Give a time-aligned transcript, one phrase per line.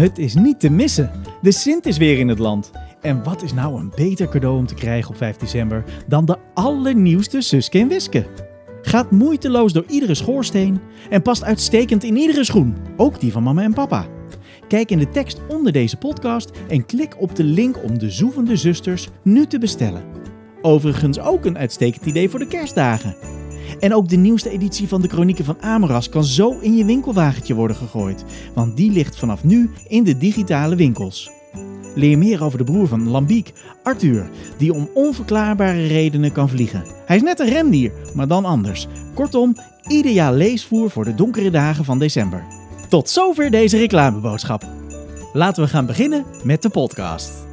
[0.00, 1.10] Het is niet te missen.
[1.42, 2.70] De Sint is weer in het land.
[3.00, 6.36] En wat is nou een beter cadeau om te krijgen op 5 december dan de
[6.54, 8.26] allernieuwste Suske en Wiske?
[8.82, 13.62] Gaat moeiteloos door iedere schoorsteen en past uitstekend in iedere schoen, ook die van mama
[13.62, 14.06] en papa.
[14.68, 18.56] Kijk in de tekst onder deze podcast en klik op de link om de Zoevende
[18.56, 20.04] Zusters nu te bestellen.
[20.62, 23.16] Overigens ook een uitstekend idee voor de kerstdagen.
[23.78, 27.54] En ook de nieuwste editie van de Chronieken van Amoras kan zo in je winkelwagentje
[27.54, 31.30] worden gegooid, want die ligt vanaf nu in de digitale winkels.
[31.94, 36.84] Leer meer over de broer van Lambiek, Arthur, die om onverklaarbare redenen kan vliegen.
[37.06, 38.86] Hij is net een rendier, maar dan anders.
[39.14, 39.56] Kortom,
[39.88, 42.44] ideaal leesvoer voor de donkere dagen van december.
[42.88, 44.64] Tot zover deze reclameboodschap.
[45.32, 47.49] Laten we gaan beginnen met de podcast.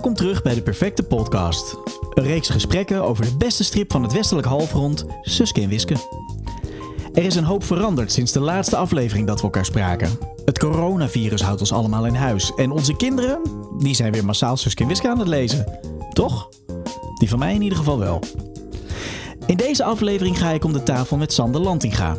[0.00, 1.76] Welkom terug bij de Perfecte Podcast.
[2.14, 5.96] Een reeks gesprekken over de beste strip van het westelijk halfrond, Suske en Wiske.
[7.12, 10.18] Er is een hoop veranderd sinds de laatste aflevering dat we elkaar spraken.
[10.44, 12.52] Het coronavirus houdt ons allemaal in huis.
[12.56, 13.40] En onze kinderen,
[13.78, 15.80] die zijn weer massaal Suske en Wiske aan het lezen.
[16.12, 16.48] Toch?
[17.18, 18.22] Die van mij in ieder geval wel.
[19.46, 22.16] In deze aflevering ga ik om de tafel met Sander Lantinga.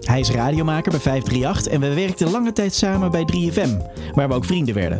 [0.00, 3.76] Hij is radiomaker bij 538 en we werkten lange tijd samen bij 3FM,
[4.14, 4.98] waar we ook vrienden werden.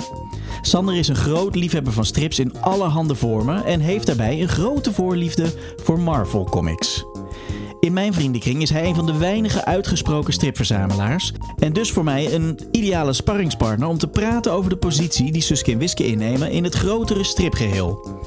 [0.64, 4.92] Sander is een groot liefhebber van strips in allerhande vormen en heeft daarbij een grote
[4.92, 7.04] voorliefde voor Marvel Comics.
[7.80, 12.34] In mijn vriendenkring is hij een van de weinige uitgesproken stripverzamelaars en dus voor mij
[12.34, 16.64] een ideale sparringspartner om te praten over de positie die Suske en Wiske innemen in
[16.64, 18.20] het grotere stripgeheel.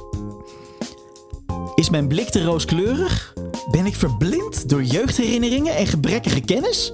[1.75, 3.33] Is mijn blik te rooskleurig?
[3.71, 6.91] Ben ik verblind door jeugdherinneringen en gebrekkige kennis?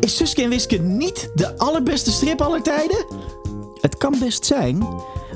[0.00, 3.06] Is Suske en Wiske niet de allerbeste strip aller tijden?
[3.86, 4.78] Het kan best zijn,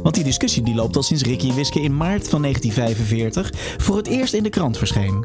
[0.03, 4.07] want die discussie die loopt al sinds Ricky Wiske in maart van 1945 voor het
[4.07, 5.25] eerst in de krant verscheen.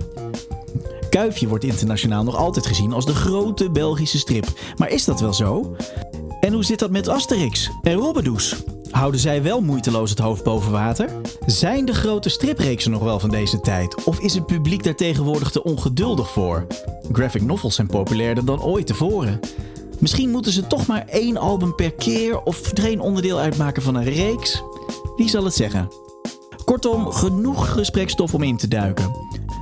[1.10, 4.48] Kuifje wordt internationaal nog altijd gezien als de grote Belgische strip.
[4.78, 5.76] Maar is dat wel zo?
[6.40, 8.56] En hoe zit dat met Asterix en Robbedoes?
[8.90, 11.10] Houden zij wel moeiteloos het hoofd boven water?
[11.46, 14.04] Zijn de grote stripreeksen nog wel van deze tijd?
[14.04, 16.68] Of is het publiek daar tegenwoordig te ongeduldig voor?
[17.12, 19.40] Graphic novels zijn populairder dan ooit tevoren.
[20.00, 23.96] Misschien moeten ze toch maar één album per keer of er een onderdeel uitmaken van
[23.96, 24.64] een reeks?
[25.16, 25.92] Wie zal het zeggen?
[26.66, 29.12] Kortom, genoeg gesprekstof om in te duiken.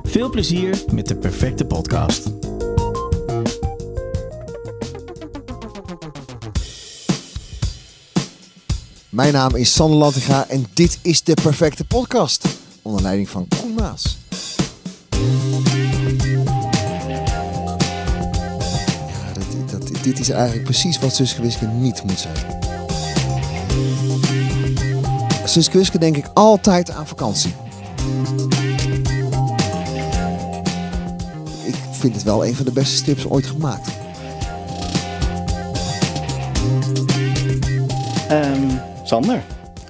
[0.02, 2.30] Veel plezier met de perfecte podcast.
[9.08, 12.46] Mijn naam is Sander Lantinga en dit is de perfecte podcast.
[12.82, 14.23] Onder leiding van Koen Maas.
[20.04, 22.34] Dit is eigenlijk precies wat Suske Wiske niet moet zijn.
[25.44, 27.54] Suske Wiske denk ik altijd aan vakantie.
[31.64, 33.88] Ik vind het wel een van de beste strips ooit gemaakt.
[38.28, 38.70] Ehm,
[39.04, 39.42] Sander.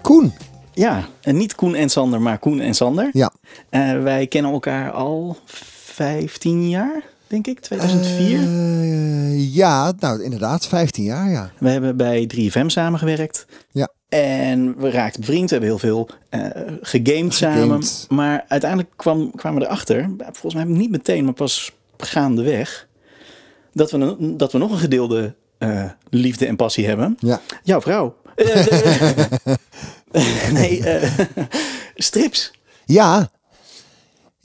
[0.03, 0.32] Koen.
[0.72, 3.10] Ja, en niet Koen en Sander, maar Koen en Sander.
[3.12, 3.30] Ja.
[3.69, 8.38] Eh, wij kennen elkaar al 15 jaar, denk ik, 2004.
[8.38, 11.50] Eh, ja, nou inderdaad, 15 jaar ja.
[11.58, 13.46] We hebben bij 3FM samengewerkt.
[13.72, 13.88] Ja.
[14.08, 16.40] En we raakten bevriend, we hebben heel veel eh
[16.80, 17.82] gegamed samen.
[18.08, 22.88] Maar uiteindelijk kwam, kwamen we erachter, volgens mij niet meteen, maar pas gaandeweg,
[23.72, 27.16] dat we, een- dat we nog een gedeelde eh, liefde en passie hebben.
[27.18, 27.41] Ja.
[27.62, 28.16] Jouw vrouw.
[30.52, 30.82] Nee,
[31.94, 32.52] strips.
[32.84, 33.30] Ja,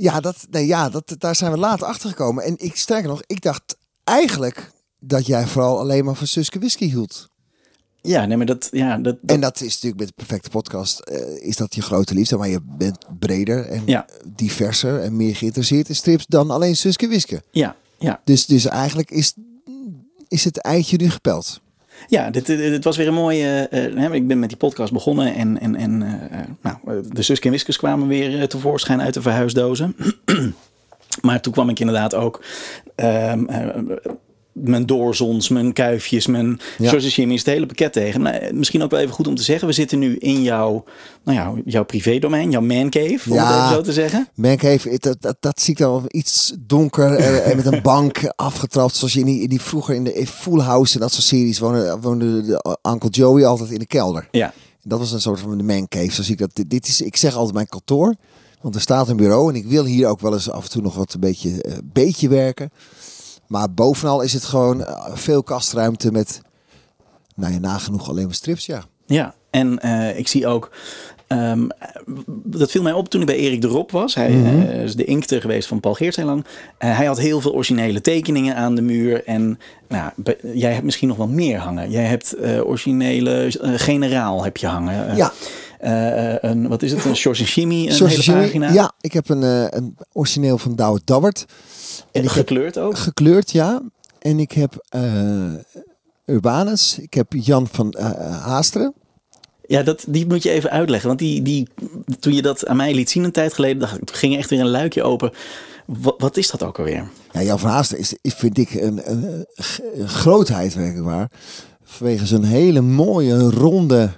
[0.02, 2.44] ja, dat, nee, ja dat, daar zijn we later achter gekomen.
[2.44, 6.86] En ik sterker nog, ik dacht eigenlijk dat jij vooral alleen maar van Suske Whisky
[6.90, 7.28] hield.
[8.02, 11.00] Ja, nee, maar dat, ja, dat, dat- En dat is natuurlijk met de perfecte podcast,
[11.00, 12.38] eh, is dat je grote liefde.
[12.38, 14.06] Maar je bent breder en Ja.
[14.34, 17.44] diverser en meer geïnteresseerd in strips dan alleen Suske Wiske.
[17.52, 18.22] ja, ja.
[18.24, 19.34] Dus, dus eigenlijk is,
[20.28, 21.62] is het eitje nu gepeld.
[22.08, 23.68] Ja, dit, was weer een mooie.
[23.70, 26.02] eh, eh, ik ben met die podcast begonnen en, en, en
[26.32, 29.96] eh, nou, de Suske en Wiskes kwamen weer tevoorschijn uit de verhuisdozen.
[31.22, 32.44] maar toen kwam ik inderdaad ook
[32.96, 33.68] ehm, eh,
[34.62, 36.98] mijn doorzons, mijn kuifjes, mijn Ja.
[36.98, 38.22] Jimmy's, het hele pakket tegen.
[38.22, 40.84] Maar, eh, misschien ook wel even goed om te zeggen, we zitten nu in jouw,
[41.24, 43.46] nou ja, jouw privédomein, jouw mancave, om Ja.
[43.54, 44.28] het even zo te zeggen.
[44.36, 48.32] Mancave, dat, dat, dat zie ik dan wel iets donker en, en met een bank
[48.36, 48.96] afgetrapt.
[48.96, 51.60] Zoals je in die, in die vroeger in de Full House en dat soort series
[51.60, 54.28] woonde, woonde de Uncle Joey altijd in de kelder.
[54.32, 54.54] Ja,
[54.84, 56.12] Dat was een soort van de mancave.
[56.12, 56.50] Zo zie ik dat.
[56.54, 58.16] Dit- Dit is, ik zeg altijd mijn kantoor.
[58.62, 60.82] Want er staat een bureau en ik wil hier ook wel eens af en toe
[60.82, 62.70] nog wat een beetje, eh, beetje werken.
[63.50, 66.42] Maar bovenal is het gewoon eh, veel kastruimte met
[67.36, 68.84] nou ja, nagenoeg alleen maar strips, ja.
[69.06, 70.72] Ja, en eh, ik zie ook.
[71.30, 71.68] Ehm,
[72.44, 74.16] dat viel mij op toen ik bij Erik de Rob was.
[74.16, 74.62] Hij Mhm.
[74.62, 76.46] eh, is de inkter geweest van Paul Geert heel lang.
[76.78, 79.24] Eh, hij had heel veel originele tekeningen aan de muur.
[79.26, 80.12] En nou,
[80.54, 81.92] jij hebt misschien nog wel meer hangen.
[81.92, 85.16] Jij hebt eh, originele generaal heb je hangen.
[85.16, 85.32] Ja.
[86.42, 87.06] een, wat is het?
[87.06, 88.72] Een Shores Shimmy, een hele pagina.
[88.72, 89.42] Ja, ik heb een,
[89.78, 91.46] een origineel van Douwe Dabbert.
[92.12, 92.98] En gekleurd ook.
[92.98, 93.82] Gekleurd, ja.
[94.20, 94.86] En ik heb
[96.26, 97.00] Urbanus.
[97.00, 97.96] Ik heb Jan van
[98.42, 98.94] Haasteren.
[99.70, 101.08] Ja, dat, die moet je even uitleggen.
[101.08, 101.68] Want die, die,
[102.20, 104.60] toen je dat aan mij liet zien een tijd geleden, dacht toen ging echt weer
[104.60, 105.32] een luikje open.
[105.86, 107.10] Wat, wat is dat ook alweer?
[107.32, 109.02] Ja, Jan van is, vind ik een,
[110.06, 111.32] grootheid, werkelijk waar.
[111.84, 114.12] Vanwege zijn hele mooie, ronde...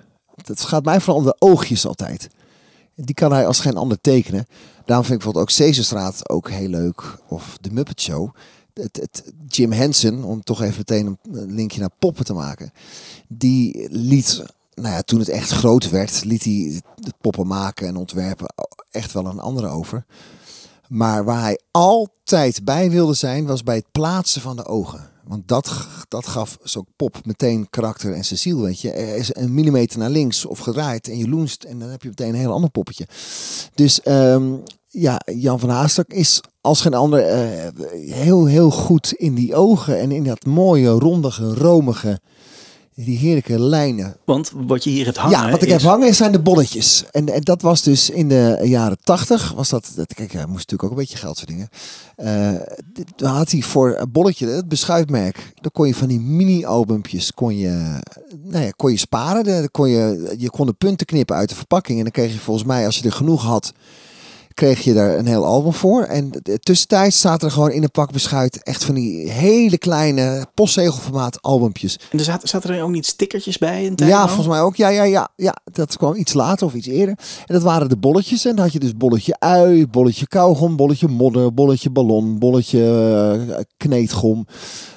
[0.45, 2.27] Het gaat mij vooral om de oogjes altijd.
[2.95, 4.45] Die kan hij als geen ander tekenen.
[4.85, 7.17] Daarom vind ik bijvoorbeeld ook Sesamstraat ook heel leuk.
[7.27, 8.35] Of de Muppet Show.
[8.73, 12.71] Het, het, Jim Henson, om toch even meteen een linkje naar poppen te maken.
[13.27, 17.95] Die liet, nou ja, toen het echt groot werd, liet hij de poppen maken en
[17.95, 18.53] ontwerpen
[18.91, 20.05] echt wel een andere over.
[20.87, 25.09] Maar waar hij altijd bij wilde zijn, was bij het plaatsen van de ogen.
[25.23, 28.91] Want dat, dat gaf zo'n pop meteen karakter en Cecile, weet je.
[28.91, 32.07] Er is een millimeter naar links of gedraaid en je loenst en dan heb je
[32.07, 33.07] meteen een heel ander poppetje.
[33.75, 34.53] Dus ehm,
[34.87, 37.67] ja, Jan van Haastak is als geen ander eh,
[38.13, 42.19] heel, heel goed in die ogen en in dat mooie, rondige, romige,
[43.05, 44.15] die heerlijke lijnen.
[44.25, 45.39] Want wat je hier hebt hangen.
[45.39, 47.03] Ja, wat ik is, heb hangen zijn de bolletjes.
[47.11, 49.51] En, en dat was dus in de jaren tachtig.
[49.51, 51.69] Was dat, dat, kijk, hij moest natuurlijk ook een beetje geld verdienen.
[52.93, 55.53] Dit- dan had hij voor een bolletje, het beschuitmerk.
[55.61, 57.99] Dan kon je van die mini-albumpjes kon je,
[58.43, 59.43] nou ja, kon je sparen.
[59.43, 61.97] Dan kon je, je kon de punten knippen uit de verpakking.
[61.97, 63.73] En dan kreeg je volgens mij, als je er genoeg had,
[64.61, 66.03] kreeg je daar een heel album voor.
[66.03, 71.41] En tussentijds staat er gewoon in een pak beschuit echt van die hele kleine postzegelformaat
[71.41, 71.99] albumpjes.
[72.11, 73.87] En er zaten, zaten er ook niet stickertjes bij?
[73.87, 74.75] Een Ja, volgens mij ook.
[74.75, 77.17] Ja, ja, ja, ja, dat kwam iets later of iets eerder.
[77.45, 78.45] En dat waren de bolletjes.
[78.45, 82.81] En dan had je dus bolletje ui, bolletje kauwgom, bolletje modder, bolletje ballon, bolletje
[83.49, 84.47] eh, kneedgom,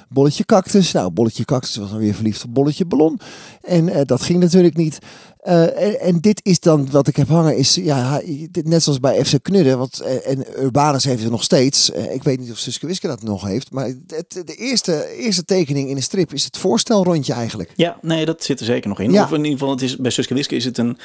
[0.09, 0.91] bolletje cactus.
[0.91, 3.19] Nou, bolletje cactus was dan weer verliefd op bolletje ballon.
[3.61, 4.99] En eh, dat ging natuurlijk niet.
[5.45, 8.21] Eh, en, en dit is dan wat ik heb hangen, is ja,
[8.63, 11.91] net zoals bij FC Knudden, want, eh, en Urbanus heeft het nog steeds.
[11.91, 15.45] Eh, ik weet niet of Suske Wiske dat nog heeft, maar het, de eerste, eerste
[15.45, 17.71] tekening in een strip is het voorstelrondje eigenlijk.
[17.75, 19.11] Ja, nee, dat zit er zeker nog in.
[19.11, 19.23] Ja.
[19.23, 20.97] Of in ieder geval, het is, bij Suske Wiske is het een,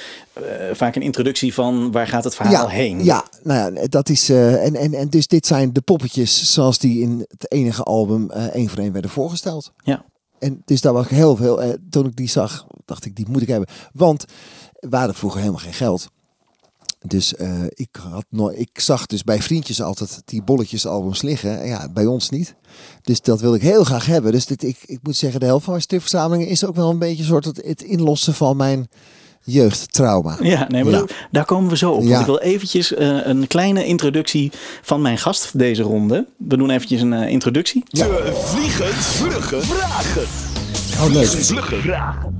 [0.72, 3.04] vaak een introductie van waar gaat het verhaal heen.
[3.04, 4.28] Ja, nou ja, dat is.
[4.28, 8.69] en, en, en dus dit zijn de poppetjes zoals die in het enige album één
[8.69, 9.72] voor één werden voorgesteld.
[9.82, 10.04] Ja.
[10.40, 11.62] En dus daar was ik heel veel.
[11.62, 13.69] eh, toen ik die zag, dacht ik, die moet ik hebben.
[13.92, 14.25] Want
[14.81, 16.08] we hadden vroeger helemaal geen geld.
[17.06, 21.60] Dus eh, ik, had nooit, ik zag dus bij vriendjes altijd die bolletjesalbums liggen.
[21.60, 22.54] En Ja, bij ons niet.
[23.02, 24.32] Dus dat wil ik heel graag hebben.
[24.32, 26.98] Dus dit, ik, ik moet zeggen, de helft van mijn stripverzamelingen is ook wel een
[26.98, 28.88] beetje een soort het inlossen van mijn
[29.44, 30.37] jeugdtrauma.
[30.42, 30.98] Ja, nee, maar Ja.
[30.98, 32.02] daar- daar komen we zo op.
[32.02, 32.08] Ja.
[32.08, 34.52] Want ik wil eventjes eh, een kleine introductie
[34.82, 36.26] van mijn gast deze ronde.
[36.37, 37.84] We doen eventjes een eh, introductie.
[37.90, 40.22] De vliegensvlugge vragen.
[41.00, 41.26] Oh, leuk.
[41.26, 42.38] Vlugge vragen.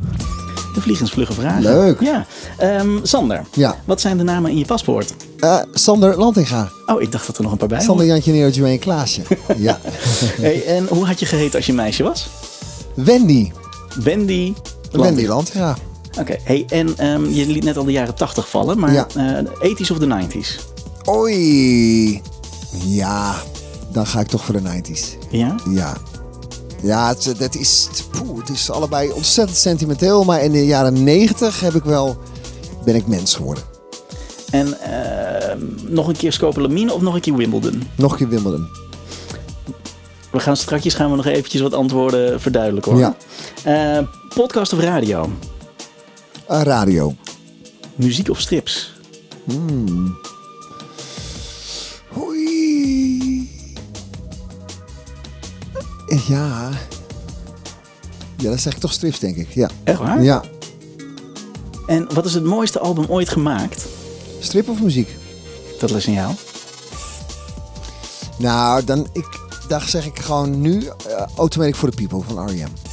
[0.75, 1.63] De vliegensvlugge vragen.
[1.63, 2.01] Leuk.
[2.01, 2.27] Ja.
[2.59, 3.77] Ehm, Sander, Ja.
[3.85, 5.15] wat zijn de namen in je paspoort?
[5.39, 6.69] Eh, Sander Lantinga.
[6.87, 8.23] Oh, ik dacht dat er nog een paar bij Sander waren.
[8.25, 9.23] Jantje Joanne Klaasje.
[9.57, 9.79] ja.
[10.41, 12.27] Hey, en hoe had je geheten als je meisje was?
[12.95, 13.51] Wendy.
[14.05, 14.53] Wendy.
[14.93, 15.77] Wendy Lantinga.
[16.19, 19.07] Oké, hey, en ehm, je liet net al de jaren 80 vallen, maar Ja.
[19.09, 19.15] eh,
[19.45, 20.59] de 80s of de 90s?
[21.09, 22.23] Oei.
[22.85, 23.35] Ja,
[23.93, 25.17] dan ga ik toch voor de 90s.
[25.31, 25.55] Ja?
[25.71, 25.97] Ja.
[26.83, 30.25] Ja, het, dat is, poeh, het is allebei ontzettend sentimenteel.
[30.25, 32.17] Maar in de jaren 90 heb ik wel,
[32.85, 33.63] ben ik mens geworden.
[34.51, 37.83] En ehm, nog een keer Scopolamine of nog een keer Wimbledon?
[37.97, 38.67] Nog een keer Wimbledon.
[40.33, 43.01] We gaan straks gaan we nog eventjes wat antwoorden verduidelijken hoor.
[43.01, 43.17] Ja.
[43.99, 45.31] Eh, podcast of radio?
[46.51, 47.15] Eh, radio.
[47.95, 48.93] Muziek of strips?
[52.19, 53.51] Oei.
[56.29, 56.71] Ja.
[58.37, 59.49] Ja, dat zeg ik toch strips, denk ik.
[59.49, 59.71] Ja.
[59.85, 60.23] Echt waar?
[60.23, 60.43] Ja.
[61.87, 63.87] En wat is het mooiste album ooit gemaakt?
[64.39, 65.17] Strip of muziek?
[65.79, 66.35] Dat is een jou.
[68.39, 72.90] Nou, dan ik, daar zeg ik gewoon nu eh, Automatic for the People van R.E.M.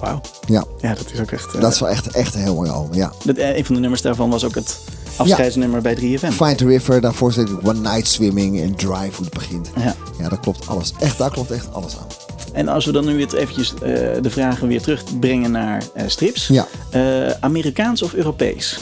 [0.00, 0.20] Wauw.
[0.46, 1.54] Ja, Ja, dat is ook echt...
[1.54, 2.94] eh, dat is wel echt, echt een heel mooi album.
[2.94, 3.12] Ja.
[3.24, 4.78] dat, eh, een van de nummers daarvan was ook het
[5.16, 6.28] afscheidsnummer bij 3FM.
[6.32, 9.70] Find the River, daarvoor zit ik One Night Swimming en Drive hoe het begint.
[9.76, 9.94] Ja.
[10.18, 10.92] Ja, dat klopt alles.
[11.00, 12.06] Echt, daar klopt echt alles aan.
[12.52, 13.80] En als we dan nu weer eventjes eh,
[14.22, 16.46] de vragen weer terugbrengen naar eh, strips.
[16.46, 16.66] Ja.
[16.90, 18.78] Eh, Amerikaans of Europees?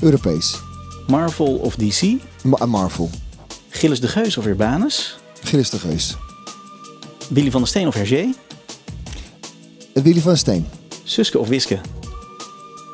[0.00, 0.60] Europees.
[1.06, 2.02] Marvel of DC?
[2.42, 3.10] Ma- Marvel.
[3.68, 5.18] Gilles de Geus of Urbanus?
[5.42, 6.16] Gilles de Geus.
[7.28, 8.28] Willy van der Steen of Hergé?
[10.02, 10.66] Willy van Steen.
[11.04, 11.78] Suske of Wiske?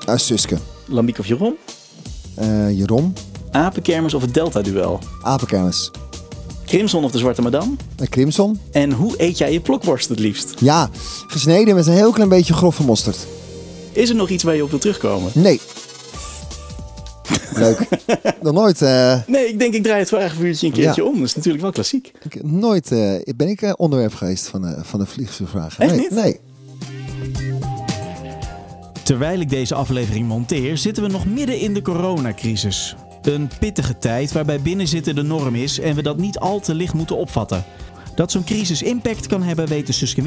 [0.09, 0.57] Uh, Suske.
[0.87, 1.57] Lambiek of Jeroen?
[2.41, 3.15] Uh, Jeroen.
[3.51, 4.99] Apenkermis of het Delta-duel?
[5.23, 5.91] Apenkermis.
[6.67, 7.73] Crimson of de Zwarte Madame?
[8.01, 8.61] Uh, Crimson.
[8.73, 10.55] En hoe eet jij je plokworst het liefst?
[10.61, 10.91] Ja,
[11.27, 13.27] gesneden met een heel klein beetje grove mosterd.
[13.93, 15.31] Is er nog iets waar je op wil terugkomen?
[15.35, 15.61] Nee.
[17.55, 17.89] Leuk.
[18.43, 18.83] nog nooit.
[18.83, 19.17] Uh...
[19.27, 21.09] Nee, ik denk ik draai het vragenvuurtje een keertje Ja.
[21.09, 21.15] om.
[21.19, 22.13] Dat is natuurlijk wel klassiek.
[22.23, 25.79] Ik, nooit uh, ben ik uh, onderwerp geweest van, uh, van de vliegtuigvraag.
[25.79, 26.11] Echt nee, niet?
[26.11, 26.41] Nee.
[29.13, 32.97] Terwijl ik deze aflevering monteer, zitten we nog midden in de coronacrisis.
[33.23, 36.95] Een pittige tijd waarbij binnenzitten de norm is en we dat niet al te licht
[36.95, 37.65] moeten opvatten.
[38.15, 40.23] Dat zo'n crisis impact kan hebben, weten Suske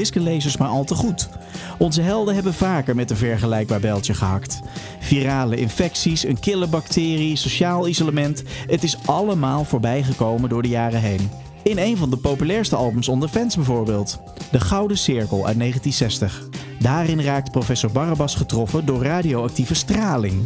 [0.59, 1.29] maar al te goed.
[1.77, 4.59] Onze helden hebben vaker met een vergelijkbaar bijltje gehakt.
[4.99, 8.43] Virale infecties, een kille bacterie, sociaal isolement.
[8.67, 11.29] Het is allemaal voorbijgekomen door de jaren heen.
[11.65, 14.19] In een van de populairste albums onder fans bijvoorbeeld.
[14.51, 16.47] De Gouden Cirkel uit 1960.
[16.79, 20.43] Daarin raakt professor Barabbas getroffen door radioactieve straling.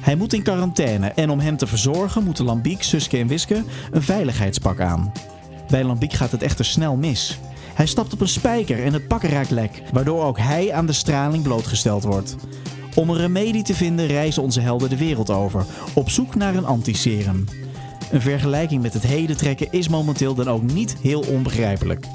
[0.00, 4.02] Hij moet in quarantaine en om hem te verzorgen moeten Lambiek, Suske en Wiske een
[4.02, 5.12] veiligheidspak aan.
[5.68, 7.38] Bij Lambiek gaat het echter snel mis.
[7.74, 10.92] Hij stapt op een spijker en het pak raakt lek, waardoor ook hij aan de
[10.92, 12.36] straling blootgesteld wordt.
[12.94, 15.64] Om een remedie te vinden reizen onze helden de wereld over,
[15.94, 17.44] op zoek naar een antiserum.
[18.12, 22.06] Een vergelijking met het heden trekken is momenteel dan ook niet heel onbegrijpelijk.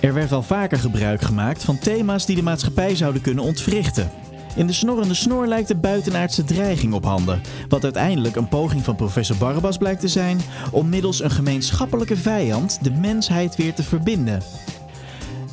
[0.00, 4.10] Er werd wel vaker gebruik gemaakt van thema's die de maatschappij zouden kunnen ontwrichten.
[4.54, 8.96] In de snorrende snor lijkt de buitenaardse dreiging op handen, wat uiteindelijk een poging van
[8.96, 10.40] professor Barabbas blijkt te zijn
[10.70, 14.42] om middels een gemeenschappelijke vijand de mensheid weer te verbinden.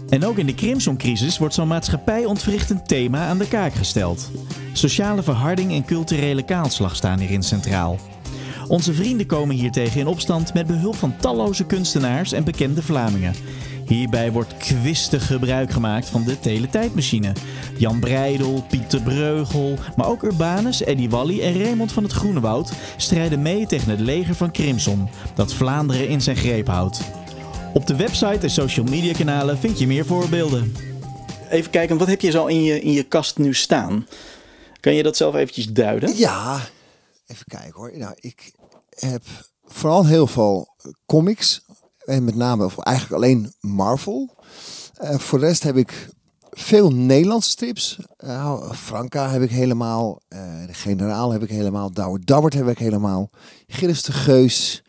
[0.09, 4.31] En ook in de Crimson-crisis wordt zo'n maatschappij ontwrichtend thema aan de kaak gesteld.
[4.73, 7.97] Sociale verharding en culturele kaalslag staan hierin centraal.
[8.67, 13.33] Onze vrienden komen hiertegen in opstand met behulp van talloze kunstenaars en bekende Vlamingen.
[13.85, 17.31] Hierbij wordt kwistig gebruik gemaakt van de teletijdmachine.
[17.77, 23.41] Jan Breidel, Pieter Breugel, maar ook Urbanus, Eddie Wally en Raymond van het Groenewoud strijden
[23.41, 27.01] mee tegen het leger van Crimson, dat Vlaanderen in zijn greep houdt.
[27.73, 30.75] Op de website en social media kanalen vind je meer voorbeelden.
[31.49, 34.07] Even kijken, wat heb je zo in je, in je kast nu staan?
[34.79, 36.17] Kan je dat zelf eventjes duiden?
[36.17, 36.59] Ja,
[37.27, 37.91] even kijken hoor.
[37.97, 38.51] Nou, ik
[38.99, 39.23] heb
[39.63, 40.75] vooral heel veel
[41.05, 41.65] comics.
[42.05, 44.35] En met name, of eigenlijk alleen Marvel.
[45.03, 46.09] Uh, voor de rest heb ik
[46.51, 47.99] veel Nederlandse strips.
[48.19, 50.21] Uh, Franka heb ik helemaal.
[50.29, 51.91] Uh, de Generaal heb ik helemaal.
[51.91, 53.29] Douwe Dabbert heb ik helemaal.
[53.67, 54.83] Gilles de Geus.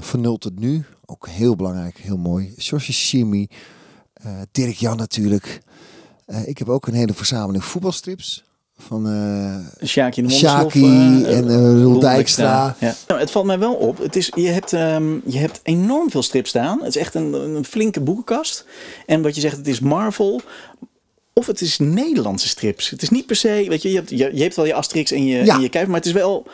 [0.00, 0.84] van nul tot nu.
[1.04, 2.54] Ook heel belangrijk, heel mooi.
[2.56, 3.48] George.
[4.50, 5.62] Dirk Jan natuurlijk.
[6.44, 8.47] ik heb ook een hele verzameling voetbalstrips.
[8.78, 10.28] Van uh, Sjaki de
[10.74, 12.76] uh, en uh, Roel Dijkstra.
[12.80, 12.94] Ja.
[13.08, 13.98] Nou, het valt mij wel op.
[13.98, 16.78] Het is, je, hebt, um, je hebt enorm veel strips staan.
[16.78, 18.64] Het is echt een, een flinke boekenkast.
[19.06, 20.40] En wat je zegt, het is Marvel.
[21.32, 22.90] Of het is Nederlandse strips.
[22.90, 25.10] Het is niet per se, weet je, je hebt, je, je hebt wel je Asterix
[25.10, 25.54] en je, ja.
[25.54, 26.46] en je Kuip, maar het is wel...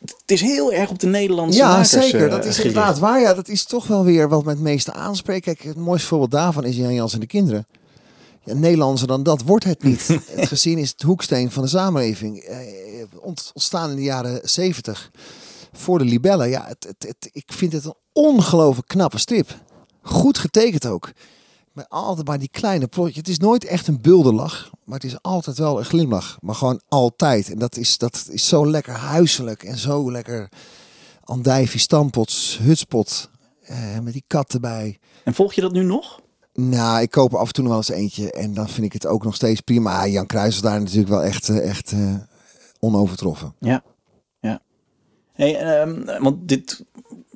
[0.00, 2.30] Het is heel erg op de Nederlandse Ja, makers, zeker.
[2.30, 3.20] Dat is inderdaad waar.
[3.20, 5.44] Ja, dat is toch wel weer wat met het meeste aanspreekt.
[5.44, 7.66] Kijk, het mooiste voorbeeld daarvan is Jan Jans en de kinderen.
[8.44, 10.06] Ja, Nederlandser dan dat wordt het niet.
[10.36, 12.38] het gezien is het hoeksteen van de samenleving.
[12.38, 12.64] Eh,
[13.20, 15.10] ontstaan in de jaren zeventig.
[15.72, 16.48] Voor de libellen.
[16.48, 19.58] Ja, het, het, het, ik vind het een ongelooflijk knappe strip.
[20.02, 21.12] Goed getekend ook.
[21.72, 23.18] Maar altijd maar die kleine plotje.
[23.18, 24.70] Het is nooit echt een bulderlach.
[24.84, 26.36] Maar het is altijd wel een glimlach.
[26.40, 27.50] Maar gewoon altijd.
[27.50, 29.62] En dat is, dat is zo lekker huiselijk.
[29.62, 30.48] En zo lekker
[31.24, 33.30] andijvie, stampots, hutspot.
[33.62, 34.98] Eh, met die kat erbij.
[35.24, 36.20] En volg je dat nu nog?
[36.54, 38.32] Nou, ik koop er af en toe nog wel eens eentje.
[38.32, 40.06] En dan vind ik het ook nog steeds prima.
[40.06, 42.14] Jan Kruijs is daar natuurlijk wel echt, uh, echt uh,
[42.80, 43.54] onovertroffen.
[43.58, 43.82] Ja,
[44.40, 44.60] ja.
[45.32, 46.84] Hey, um, want dit,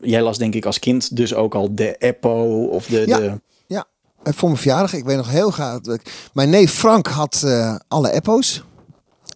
[0.01, 3.07] jij las denk ik als kind dus ook al de Eppo of de...
[3.07, 3.41] Ja, de...
[3.67, 3.85] ja.
[4.23, 5.81] En voor mijn verjaardag, ik weet nog heel graag.
[6.33, 8.65] Mijn neef Frank had uh, alle Eppo's.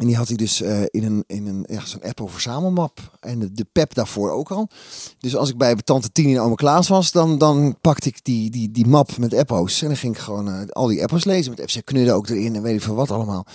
[0.03, 3.19] En die had hij dus uh, in een, in een ja, zo'n Eppo verzamelmap.
[3.21, 4.69] En de, de pep daarvoor ook al.
[5.19, 8.51] Dus als ik bij tante Tien in Ome Klaas was, dan, dan pakte ik die,
[8.51, 9.83] die, die map met Eppo's.
[9.83, 11.55] En dan ging ik gewoon uh, al die Eppo's lezen.
[11.57, 13.47] Met FC Knudden ook erin en weet ik veel wat allemaal.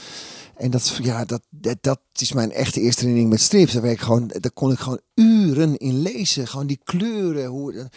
[0.56, 3.74] En dat, ja, dat, dat, dat is mijn echte eerste herinnering met strips.
[3.74, 6.48] Daar, ik gewoon, daar kon ik gewoon uren in lezen.
[6.48, 7.46] Gewoon die kleuren.
[7.46, 7.90] Hoe,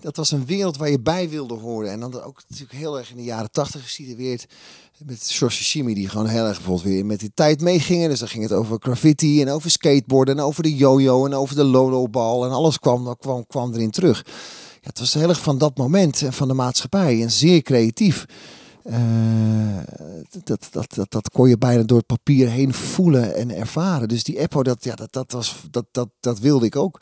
[0.00, 1.90] dat was een wereld waar je bij wilde horen.
[1.90, 4.46] En dan ook natuurlijk heel erg in de jaren tachtig gesitueerd.
[5.04, 8.08] Met George die gewoon heel erg bijvoorbeeld weer met die tijd meegingen.
[8.08, 11.54] Dus dan ging het over graffiti en over skateboarden en over de yo-yo en over
[11.56, 12.44] de lolo-bal.
[12.44, 14.22] En alles kwam, kwam, kwam erin terug.
[14.80, 17.22] Ja, het was heel erg van dat moment en van de maatschappij.
[17.22, 18.24] En zeer creatief.
[18.84, 18.96] Uh,
[20.44, 24.08] dat, dat, dat, dat kon je bijna door het papier heen voelen en ervaren.
[24.08, 27.00] Dus die Eppo, dat, ja, dat, dat, was, dat, dat, dat wilde ik ook.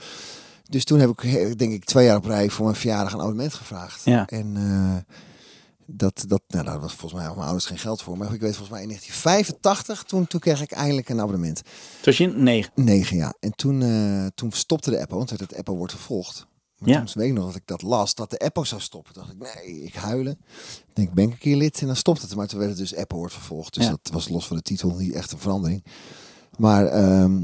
[0.69, 3.55] Dus toen heb ik, denk ik, twee jaar op rij voor mijn verjaardag een abonnement
[3.55, 4.05] gevraagd.
[4.05, 4.27] Ja.
[4.27, 4.97] En uh,
[5.87, 8.19] Dat, dat, nou, daar was volgens mij mijn ouders geen geld voor.
[8.19, 11.63] Maar ik weet volgens mij in 1985, toen, toen kreeg ik eindelijk een abonnement.
[12.01, 12.73] Toen je negen.
[12.75, 13.35] Negen jaar.
[13.41, 16.47] En toen, eh, toen stopte de Apple, want het Apple wordt vervolgd.
[16.79, 16.97] Maar Ja.
[17.05, 19.15] toen weet ik nog dat ik dat las, dat de Apple zou stoppen.
[19.15, 20.39] dacht ik, nee, ik huilen.
[20.89, 22.35] Ik denk, ben ik een keer lid en dan stopt het.
[22.35, 23.75] Maar toen werd het dus Apple wordt vervolgd.
[23.75, 23.91] Dus Ja.
[23.91, 25.85] dat was los van de titel niet echt een verandering.
[26.57, 27.43] Maar ehm,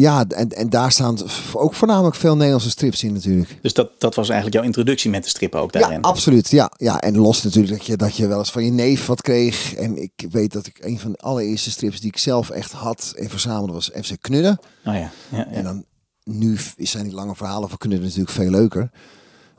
[0.00, 1.18] ja, en, en daar staan
[1.52, 3.58] ook voornamelijk veel Nederlandse strips in natuurlijk.
[3.62, 6.02] Dus dat, dat was eigenlijk jouw introductie met de strippen ook Ja, daarin.
[6.02, 6.50] absoluut.
[6.50, 9.22] Ja, ja, en los natuurlijk dat je, dat je wel eens van je neef wat
[9.22, 9.74] kreeg.
[9.74, 13.12] En ik weet dat ik een van de allereerste strips die ik zelf echt had
[13.16, 14.58] en verzamelde was FC Knudden.
[14.84, 15.00] Oh ja.
[15.00, 15.46] ja, ja.
[15.46, 15.84] En dan,
[16.24, 18.90] nu zijn die lange verhalen van Knudden natuurlijk veel leuker.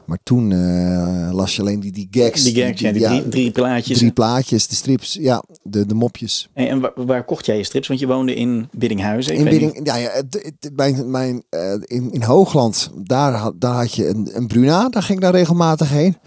[0.07, 2.43] Maar toen eh, las je alleen die, die gags.
[2.43, 3.97] Die gags, ja, die drie, drie plaatjes.
[3.97, 6.49] drie plaatjes, de strips, ja, de, de mopjes.
[6.53, 7.87] Hey, en waar, waar kocht jij je strips?
[7.87, 9.35] Want je woonde in Biddinghuizen.
[9.35, 13.73] In, Bidding, ja, ja, het- het- mijn, mijn, eh, in, in Hoogland, daar, had- daar
[13.75, 16.17] had je een, een Bruna, daar ging ik daar regelmatig heen.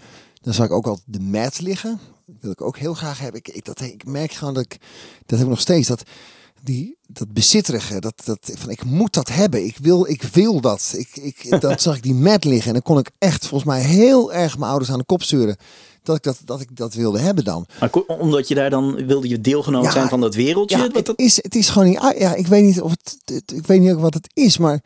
[0.41, 1.99] Dan zag ik ook altijd de mat liggen.
[2.25, 3.39] Dat wil ik ook heel graag hebben.
[3.43, 4.77] Ik, ik, dat, ik merk gewoon dat ik,
[5.25, 6.03] dat heb ik nog steeds, dat,
[6.63, 10.93] die, dat bezitterige, dat, dat, van ik moet dat hebben, ik wil, ik wil dat.
[10.97, 13.81] Ik, ik, dat zag ik die mat liggen en dan kon ik echt volgens mij
[13.81, 15.55] heel erg mijn ouders aan de kop sturen.
[16.03, 17.65] Dat ik dat, dat ik dat wilde hebben dan.
[17.79, 20.77] Maar omdat je daar dan wilde je deelgenoot Ja, zijn van dat wereldje.
[20.77, 21.97] Ja, Wat het dat, is, het is gewoon niet.
[21.97, 24.57] ah, Ja, ik weet niet of het, het- Ik weet niet ook wat het is,
[24.57, 24.83] maar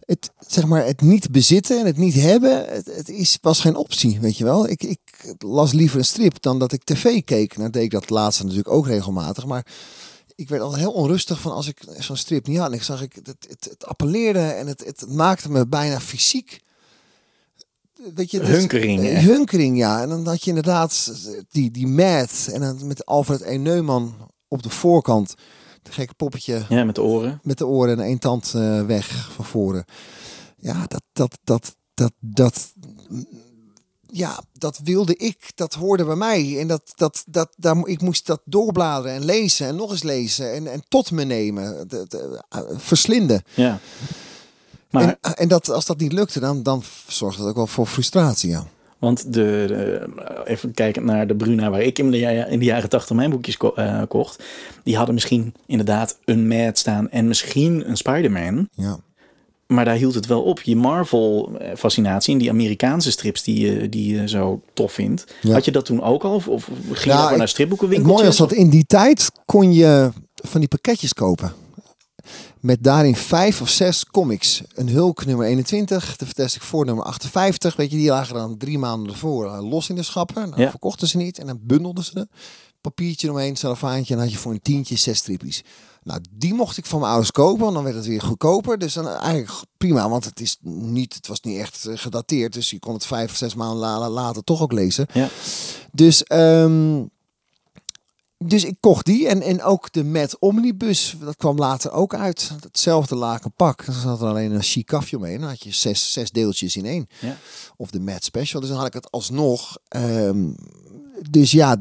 [0.00, 3.76] het, zeg maar, het niet bezitten en het niet hebben, het, het is, was geen
[3.76, 4.68] optie, weet je wel.
[4.68, 5.00] Ik, ik
[5.38, 7.56] las liever een strip dan dat ik tv keek.
[7.56, 9.66] Nou deed ik dat laatste natuurlijk ook regelmatig, maar
[10.38, 12.66] ik werd al heel onrustig van als ik zo'n strip niet had.
[12.66, 16.60] En ik zag ik, het, het, het appelleerde en het, het maakte me bijna fysiek.
[18.14, 19.18] Weet je, dus- Hunkering, eh?
[19.18, 20.02] Hunkering, ja.
[20.02, 21.12] En dan had je inderdaad
[21.50, 23.56] die, die Mad en dan met Alfred E.
[23.56, 24.14] Neumann
[24.48, 25.34] op de voorkant.
[25.82, 27.40] De gekke poppetje ja, met de oren.
[27.42, 29.84] met de oren en één tand eh, weg van voren.
[30.56, 32.72] Ja, dat, dat, dat, dat, dat,
[34.12, 35.50] ja, dat wilde ik.
[35.54, 36.58] Dat hoorde bij mij.
[36.60, 40.52] En dat, dat, dat, daar, ik moest dat doorbladeren en lezen en nog eens lezen
[40.54, 41.88] en, en tot me nemen.
[41.88, 43.42] De, de, eh, verslinden.
[43.54, 43.78] Ja.
[44.90, 47.86] Maar, En, en dat, als dat niet lukte, dan, dan zorgde dat ook wel voor
[47.86, 48.50] frustratie.
[48.50, 48.64] Ja.
[48.98, 52.18] want de, de- even kijken naar de Bruna waar ik in de,
[52.48, 54.42] in de jaren tachtig mijn boekjes ko- eh, kocht.
[54.84, 58.68] Die hadden misschien inderdaad een Mad staan en misschien een Spider-Man.
[58.72, 58.98] Ja.
[59.68, 60.60] Maar daar hield het wel op.
[60.60, 65.24] Je Marvel-fascinatie en die Amerikaanse strips die je, die je zo tof vindt.
[65.42, 65.52] Ja.
[65.52, 66.34] Had je dat toen ook al?
[66.34, 68.16] Of, of ging je Ja, ik- naar Het stripboekenwinkeltjes?
[68.16, 71.52] mooie was dat in die tijd kon je van die pakketjes kopen.
[72.60, 74.62] Met daarin vijf of zes comics.
[74.74, 77.76] Een Hulk nummer 21, de Fantastic Four nummer 58.
[77.76, 80.48] Weet je, die lagen dan drie maanden ervoor eh, los in de schappen.
[80.48, 80.70] Nou, Ja.
[80.70, 82.26] verkochten ze niet en dan bundelden ze er.
[82.80, 85.62] Papiertje omheen, cellofaantje en dan had je voor een tientje zes strippies.
[86.08, 88.78] Nou, die mocht ik van mijn ouders kopen, want dan werd het weer goedkoper.
[88.78, 92.52] Dus dan eigenlijk prima, want het, is niet, het was niet echt eh, gedateerd.
[92.52, 95.06] Dus je kon het vijf of zes maanden la- later toch ook lezen.
[95.12, 95.28] Ja.
[95.92, 97.04] Dus, ehm,
[98.44, 102.50] dus ik kocht die en, en ook de Met Omnibus, dat kwam later ook uit.
[102.60, 103.80] Hetzelfde laken pak.
[103.86, 105.40] Er zat er alleen een chic kafje omheen.
[105.40, 107.08] Dan had je zes, zes deeltjes in één.
[107.20, 107.36] Ja.
[107.76, 108.60] Of de Met Special.
[108.60, 109.78] Dus dan had ik het alsnog.
[109.88, 110.50] ehm,
[111.30, 111.76] dus ja,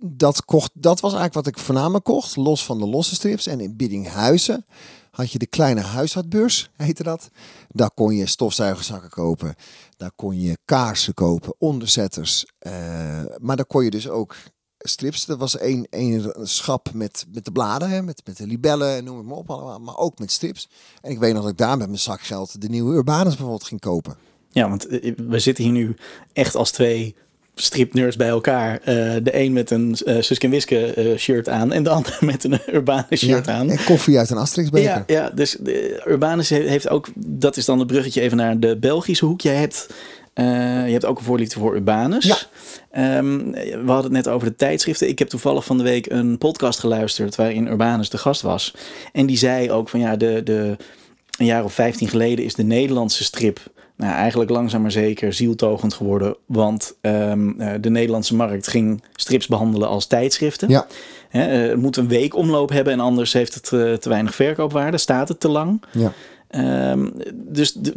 [0.00, 2.36] dat, kocht, dat was eigenlijk wat ik voornamelijk kocht.
[2.36, 3.46] Los van de losse strips.
[3.46, 4.64] En in Biddinghuizen
[5.10, 7.30] had je de kleine huishoudbeurs, heette dat.
[7.68, 9.54] Daar kon je stofzuigerzakken kopen.
[9.96, 12.46] Daar kon je kaarsen kopen, onderzetters.
[12.58, 12.72] eh,
[13.38, 14.36] maar daar kon je dus ook
[14.78, 15.26] strips.
[15.26, 19.04] Dat was één, één schap met, met de bladen, hè, met, met de libellen en
[19.04, 19.78] noem het maar op allemaal.
[19.78, 20.68] Maar ook met strips.
[21.00, 23.80] En ik weet nog dat ik daar met mijn zakgeld de nieuwe Urbanus bijvoorbeeld ging
[23.80, 24.16] kopen.
[24.50, 25.96] Ja, want eh, we zitten hier nu
[26.32, 27.14] echt als twee
[27.54, 28.80] stripnerds bij elkaar.
[28.84, 32.16] Eh, de een met een uh, Suske en Wiske eh, shirt aan en de ander
[32.20, 33.70] met een Urbanus shirt Ja, aan.
[33.70, 34.88] En koffie uit een Asterix-beker.
[34.90, 38.58] Ja, ja, dus de Urbanus he- heeft ook, dat is dan het bruggetje even naar
[38.60, 39.40] de Belgische hoek.
[39.40, 39.86] Jij hebt,
[40.34, 40.44] eh,
[40.86, 42.24] je hebt ook een voorliefde voor Urbanus.
[42.24, 42.36] Ja.
[42.90, 45.08] Ehm, we hadden het net over de tijdschriften.
[45.08, 48.74] Ik heb toevallig van de week een podcast geluisterd waarin Urbanus de gast was.
[49.12, 50.76] En die zei ook van ja, de, de,
[51.38, 53.60] een jaar of 15 geleden is de Nederlandse strip
[54.00, 56.36] nou, eigenlijk langzaam maar zeker zieltogend geworden.
[56.46, 60.68] Want ehm, eh, de Nederlandse markt ging strips behandelen als tijdschriften.
[60.68, 60.86] Ja.
[61.30, 64.98] Eh, het moet een week omloop hebben en anders heeft het eh, te weinig verkoopwaarde.
[64.98, 65.82] Staat het te lang.
[65.92, 66.12] Ja.
[66.48, 67.92] Ehm, dus de,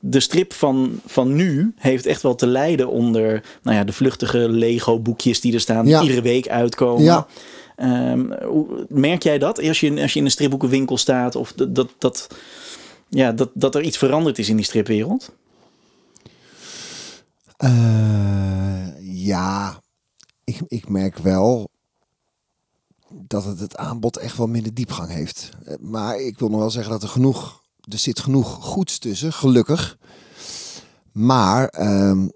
[0.00, 4.48] de strip van, van nu heeft echt wel te lijden onder nou ja, de vluchtige
[4.48, 6.00] Lego-boekjes die er staan, Ja.
[6.00, 7.04] die iedere week uitkomen.
[7.04, 7.26] Ja.
[8.46, 11.88] Hoe, merk jij dat als je, als je in een stripboekenwinkel staat of dat, dat,
[11.98, 12.28] dat,
[13.08, 15.32] ja, dat, dat er iets veranderd is in die stripwereld?
[17.56, 19.80] Eh, ja,
[20.44, 21.70] ik, ik merk wel
[23.08, 25.50] dat het het aanbod echt wel minder diepgang heeft.
[25.64, 29.32] Eh, Maar ik wil nog wel zeggen dat er genoeg, er zit genoeg goeds tussen,
[29.32, 29.98] gelukkig.
[31.12, 32.28] Maar ehm,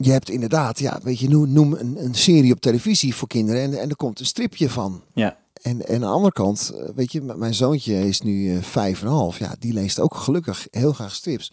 [0.00, 3.62] je hebt inderdaad, ja, weet je, noem, noem een, een serie op televisie voor kinderen
[3.62, 5.02] en, en er komt een stripje van.
[5.14, 5.36] Ja.
[5.62, 9.00] En, en aan de andere kant, eh, weet je, mijn zoontje is nu eh, vijf
[9.00, 9.38] en een half.
[9.38, 11.52] Ja, die leest ook gelukkig heel graag strips.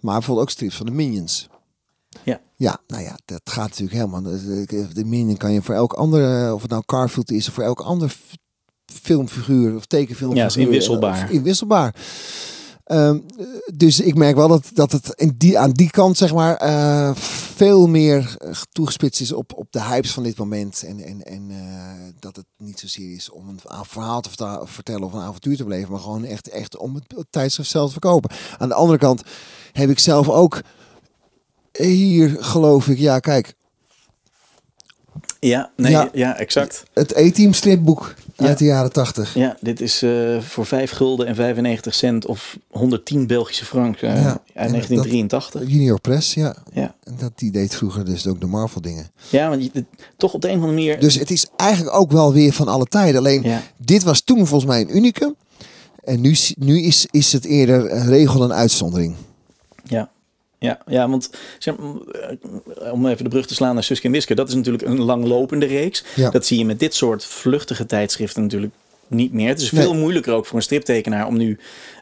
[0.00, 1.48] Maar bijvoorbeeld ook strips van de Minions.
[2.24, 2.40] Ja.
[2.56, 4.22] Ja, nou ja, dat gaat natuurlijk helemaal.
[4.22, 7.80] De, Minion kan je voor elk andere, of het nou Garfield is, of voor elk
[7.80, 8.16] ander
[8.92, 10.36] filmfiguur of tekenfilmfiguur.
[10.36, 11.28] Ja, is inwisselbaar.
[11.28, 11.94] eh, inwisselbaar.
[12.88, 13.18] Ehm,
[13.74, 17.14] dus ik merk wel dat, dat het in die, aan die kant zeg maar eh,
[17.14, 18.36] veel meer
[18.72, 20.82] toegespitst is op, op de hypes van dit moment.
[20.86, 24.30] En, en, en eh, dat het niet zozeer is om een verhaal te
[24.64, 25.90] vertellen of een avontuur te beleven.
[25.90, 28.30] Maar gewoon echt, echt om het, tijdschrift zelf te verkopen.
[28.58, 29.22] Aan de andere kant
[29.72, 30.60] heb ik zelf ook
[31.72, 33.54] hier geloof ik, ja kijk,
[35.40, 36.08] Ja, nee, Ja.
[36.12, 36.82] ja, exact.
[36.92, 38.14] het E-team stripboek.
[38.46, 39.34] Uit de jaren tachtig.
[39.34, 44.14] Ja, dit is eh, voor 5 gulden en 95 cent of 110 Belgische frank eh,
[44.14, 45.62] Ja, uit en 1983.
[45.66, 46.56] Junior Press, ja.
[46.72, 46.94] Ja.
[47.02, 49.10] En dat, die deed vroeger dus ook de Marvel dingen.
[49.30, 49.84] ja, want je,
[50.16, 51.00] toch op de een of andere manier...
[51.00, 53.18] Dus het is eigenlijk ook wel weer van alle tijden.
[53.18, 53.62] Alleen ja.
[53.76, 55.34] dit was toen volgens mij een unicum.
[56.04, 59.14] En nu, nu is, is het eerder een regel en uitzondering.
[60.58, 60.78] Ja.
[60.86, 64.48] Ja, want zeg, eh, om even de brug te slaan naar Suske en Wiske, dat
[64.48, 66.04] is natuurlijk een langlopende reeks.
[66.14, 66.30] Ja.
[66.30, 68.72] Dat zie je met dit soort vluchtige tijdschriften natuurlijk
[69.06, 69.48] niet meer.
[69.48, 69.82] Het is Nee.
[69.82, 71.58] veel moeilijker ook voor een striptekenaar om nu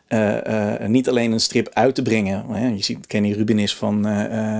[0.07, 2.45] eh, eh, niet alleen een strip uit te brengen.
[2.77, 4.59] Je ziet Kenny Rubinis van eh, eh,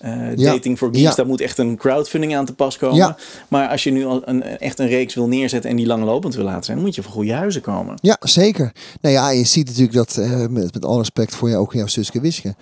[0.00, 0.52] eh, Ja.
[0.52, 1.00] Dating for Geeks.
[1.00, 1.14] Ja.
[1.14, 2.96] Daar moet echt een crowdfunding aan te pas komen.
[2.96, 3.16] Ja.
[3.48, 6.44] Maar als je nu al een, echt een reeks wil neerzetten en die langlopend wil
[6.44, 7.98] laten zijn, dan moet je van goede huizen komen.
[8.02, 8.72] Ja, zeker.
[9.00, 10.16] Nou ja, je ziet natuurlijk dat,
[10.50, 12.54] met, met alle respect voor jou, ook jouw Suske Wiske,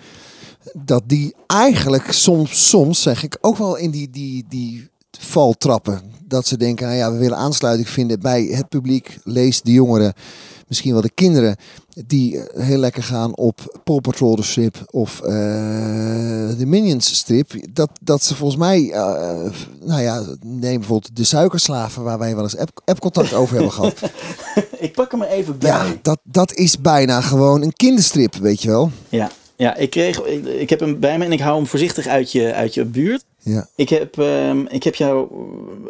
[0.73, 6.01] dat die eigenlijk soms, soms zeg ik, ook wel in die, die, die val trappen.
[6.25, 10.13] Dat ze denken, nou ja, we willen aansluiting vinden bij het publiek, lees de jongeren,
[10.67, 11.55] misschien wel de kinderen,
[12.05, 15.27] die eh, heel lekker gaan op Paw Patrol de strip of eh,
[16.57, 17.51] de Minions strip.
[17.73, 19.51] Dat, dat ze volgens mij, eh,
[19.83, 24.01] nou ja, neem bijvoorbeeld de suikerslaven, waar wij wel eens app, appcontact over hebben gehad.
[24.79, 25.69] Ik pak hem er even bij.
[25.69, 28.91] Ja, dat, dat is bijna gewoon een kinderstrip, weet je wel.
[29.09, 32.07] Ja, ja ik, kreeg, ik, ik heb hem bij me en ik hou hem voorzichtig
[32.07, 33.23] uit je, uit je buurt.
[33.39, 35.27] Ja, Ik heb, ehm, ik heb jou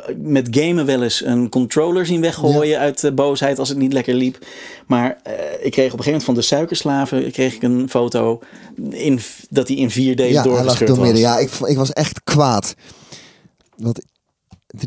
[0.08, 3.94] eh, met gamen wel eens een controller zien weggooien uit de boosheid als het niet
[3.94, 4.46] lekker liep.
[4.88, 8.40] Maar eh, ik kreeg op een gegeven moment van de suikerslaven kreeg ik een foto
[8.90, 11.00] in, dat hij in vier delen ja doorgescheurd was.
[11.00, 11.20] midden.
[11.22, 12.76] Ja, ik, ik was echt kwaad.
[13.78, 14.00] Want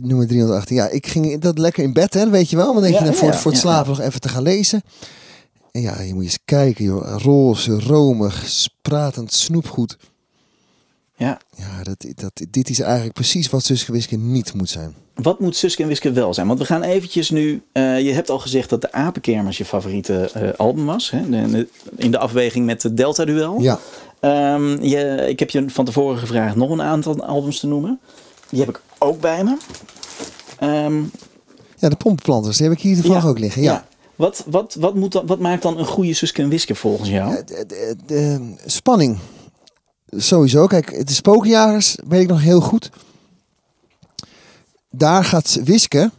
[0.02, 2.72] nummer 318, ja, ik ging dat lekker in bed, hè, weet je wel.
[2.72, 4.82] Dan denk Ja, je voor, voor het slapen nog even te gaan lezen.
[5.72, 7.16] En ja, je moet eens kijken, joh.
[7.22, 9.96] Roze, romig, spratend snoepgoed.
[11.16, 11.38] Ja.
[11.56, 14.94] Ja, dat, dat, dit is eigenlijk precies wat Suske Wiske niet moet zijn.
[15.14, 16.46] Wat moet Suske en Wiske wel zijn?
[16.46, 17.62] Want we gaan eventjes nu...
[17.72, 21.10] eh, je hebt al gezegd dat de Apenkermis je favoriete eh, album was.
[21.10, 21.28] Hè?
[21.30, 23.60] De- de- in de afweging met de Delta Duel.
[23.60, 23.78] Ja,
[24.20, 28.00] Ehm, je, ik heb je van tevoren gevraagd nog een aantal albums te noemen.
[28.50, 29.56] Die heb ik ook bij me.
[30.58, 31.02] Ehm,
[31.76, 33.62] ja de pompenplanters, die heb ik hier toevallig ja, ook liggen.
[33.62, 33.86] Ja.
[34.20, 37.44] Wat, wat, wat, moet dan, wat maakt dan een goede Suske en Wiske volgens jou?
[37.44, 39.18] De, de- de spanning.
[40.08, 40.66] Sowieso.
[40.66, 42.90] Kijk, de spookjagers weet ik nog heel goed.
[44.90, 46.10] Daar gaat Wiske.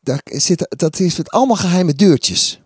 [0.00, 2.60] Daar zit, dat is met allemaal geheime deurtjes.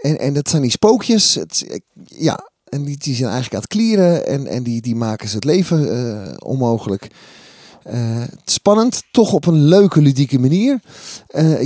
[0.00, 1.34] En, en dat zijn die spookjes.
[1.34, 4.26] Het, ja, en die, die zijn eigenlijk aan het klieren.
[4.26, 7.08] En, en die, die maken ze het leven eh, onmogelijk.
[7.86, 10.80] Eh, spannend, toch op een leuke, ludieke manier.
[11.26, 11.58] Eh, nou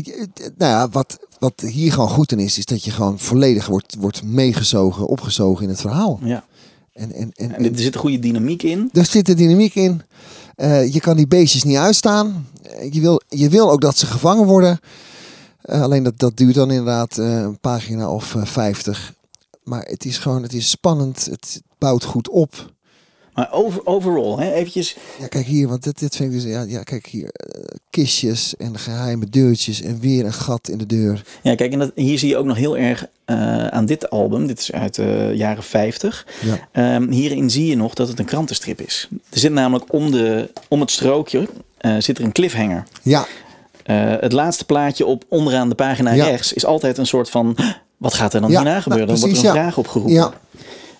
[0.56, 4.22] ja, wat, wat hier gewoon goed in is, is dat je gewoon volledig wordt, wordt
[4.24, 6.20] meegezogen, opgezogen in het verhaal.
[6.22, 6.44] Ja.
[6.92, 8.88] En, en, en, En er zit een goede dynamiek in.
[8.92, 10.02] daar zit de dynamiek in.
[10.54, 12.46] Eh, je kan die beestjes niet uitstaan.
[12.90, 14.78] Je, wil, je wil ook dat ze gevangen worden.
[15.62, 19.14] Alleen dat, dat duurt dan inderdaad een pagina of 50.
[19.64, 21.26] Maar het is gewoon, het is spannend.
[21.30, 22.72] Het bouwt goed op.
[23.40, 24.96] Maar over, overall, hè, eventjes.
[25.20, 28.56] Ja, kijk hier, want dit, dit vind ik dus, ja, ja kijk hier, eh, kistjes
[28.56, 31.22] en geheime deurtjes en weer een gat in de deur.
[31.42, 34.46] Ja, kijk, en dat, hier zie je ook nog heel erg eh, aan dit album.
[34.46, 36.26] Dit is uit de jaren 50.
[36.40, 36.68] Ja.
[36.72, 39.08] Ehm, hierin zie je nog dat het een krantenstrip is.
[39.30, 41.48] Er zit namelijk om, de, om het strookje
[41.78, 42.82] eh, zit er een cliffhanger.
[43.02, 43.26] Ja,
[44.20, 46.24] het laatste plaatje op onderaan de pagina Ja.
[46.24, 47.56] rechts is altijd een soort van...
[47.96, 49.06] Wat gaat er dan Ja, hierna gebeuren?
[49.06, 50.14] nou, Dan wordt er een vraag opgeroepen.
[50.14, 50.32] ja,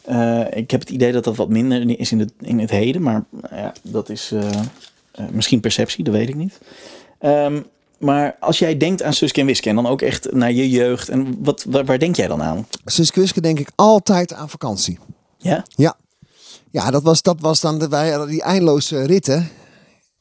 [0.05, 3.03] Eh, ik heb het idee dat dat wat minder is in het, in het heden.
[3.03, 6.59] Maar nou ja, dat is eh, eh, misschien perceptie, dat weet ik niet.
[7.19, 7.63] Ehm,
[7.99, 11.09] maar als jij denkt aan Suske en Wiske en dan ook echt naar je jeugd.
[11.09, 12.67] En wat, waar, waar denk jij dan aan?
[12.85, 14.99] Suske Wiske denk ik altijd aan vakantie.
[15.39, 15.65] Ja?
[15.69, 15.97] Ja,
[16.71, 19.51] ja dat, was, dat was dan de, wij die eindeloze ritten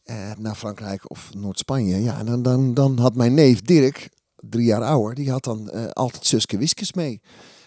[0.10, 2.02] eh, naar Frankrijk of Noord-Spanje.
[2.02, 5.70] Ja, en dan, dan, dan had mijn neef Dirk, drie jaar ouder, die had dan
[5.70, 7.22] eh, altijd Suske Wiskes mee.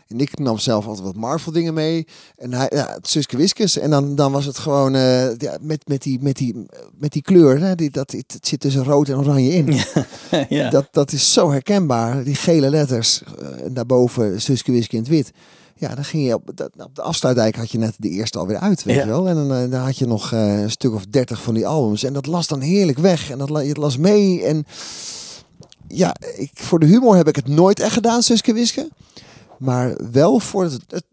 [0.08, 2.06] En ik nam zelf altijd wat Marvel dingen mee.
[2.36, 3.78] En hij, ja, Suske Wiskus.
[3.78, 6.66] En dan, dan was het gewoon eh, ja, met, met, die, met, die,
[6.98, 7.60] met die kleur.
[7.60, 9.76] Hè, die, dat, het zit tussen rood en oranje in.
[10.48, 10.70] ja.
[10.70, 12.24] Dat, dat is zo herkenbaar.
[12.24, 13.22] Die gele letters.
[13.40, 15.30] eh, en daarboven Suske Wiske in het wit.
[15.76, 18.58] Ja, dan ging je op, dat, op de afsluitdijk had je net de eerste alweer
[18.58, 19.02] uit, weet Ja.
[19.02, 19.28] je wel.
[19.28, 22.04] En dan, eh, dan had je nog een stuk of dertig van die albums.
[22.04, 23.30] En dat las dan heerlijk weg.
[23.30, 24.42] En dat je las mee.
[24.44, 24.64] En
[25.88, 28.88] ja, ik, voor de humor heb ik het nooit echt gedaan, Suske Wiske.
[29.62, 31.04] Maar wel voor het,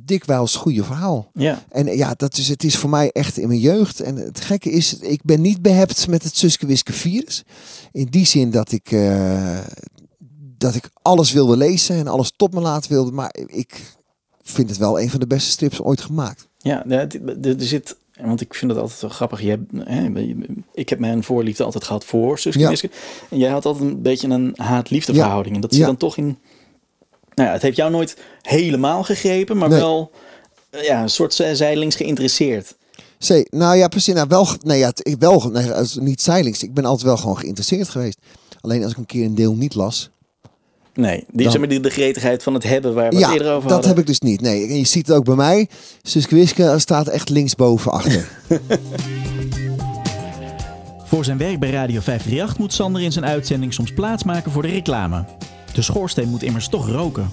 [0.00, 1.30] dikwijls goede verhaal.
[1.34, 1.62] ja.
[1.68, 4.00] En ja, dat is, het is voor mij echt in mijn jeugd.
[4.00, 7.42] En het gekke is, ik ben niet behept met het Suske virus.
[7.92, 9.58] In die zin dat ik, eh,
[10.58, 13.10] dat ik alles wilde lezen en alles tot me laten wilde.
[13.12, 13.82] Maar ik
[14.42, 16.48] vind het wel een van de beste strips ooit gemaakt.
[16.58, 17.06] Ja, ja,
[17.42, 17.96] er zit...
[18.20, 19.40] Want ik vind het altijd wel grappig.
[19.42, 20.08] Je hebt, hè,
[20.74, 22.72] ik heb mijn voorliefde altijd gehad voor Suske Ja.
[23.30, 25.18] En jij had altijd een beetje een haat-liefde Ja.
[25.20, 25.54] verhouding.
[25.54, 25.86] En dat zit Ja.
[25.86, 26.38] dan toch in...
[27.34, 29.78] Nou ja, het heeft jou nooit helemaal gegrepen, maar Nee.
[29.78, 30.10] wel
[30.70, 32.76] eh, ja, een soort zij- zijdelings geïnteresseerd.
[33.18, 34.14] Zee, nou ja, precies.
[34.14, 35.70] Nou, wel, nee, ja, ik wel, nee,
[36.00, 36.62] niet zeilings.
[36.62, 38.18] Ik ben altijd wel gewoon geïnteresseerd geweest.
[38.60, 40.10] Alleen als ik een keer een deel niet las.
[40.94, 43.32] Nee, die, Dan- zeg maar, die, de gretigheid van het hebben waar we het ja,
[43.32, 43.90] eerder over dat hadden.
[43.90, 44.40] heb ik dus niet.
[44.40, 45.68] Nee, en je ziet het ook bij mij.
[46.02, 48.28] Suske staat echt linksboven achter.
[51.04, 54.68] Voor zijn werk bij Radio 538 moet Sander in zijn uitzending soms plaatsmaken voor de
[54.68, 55.24] reclame.
[55.74, 57.30] De schoorsteen moet immers toch roken.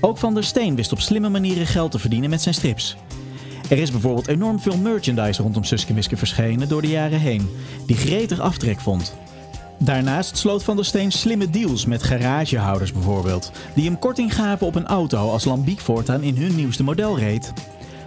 [0.00, 2.96] Ook Van der Steen wist op slimme manieren geld te verdienen met zijn strips.
[3.68, 7.48] Er is bijvoorbeeld enorm veel merchandise rondom Suske Wiske verschenen door de jaren heen,
[7.86, 9.14] die gretig aftrek vond.
[9.78, 14.74] Daarnaast sloot Van der Steen slimme deals met garagehouders bijvoorbeeld, die hem korting gaven op
[14.74, 17.52] een auto als Lambiek voortaan in hun nieuwste model reed.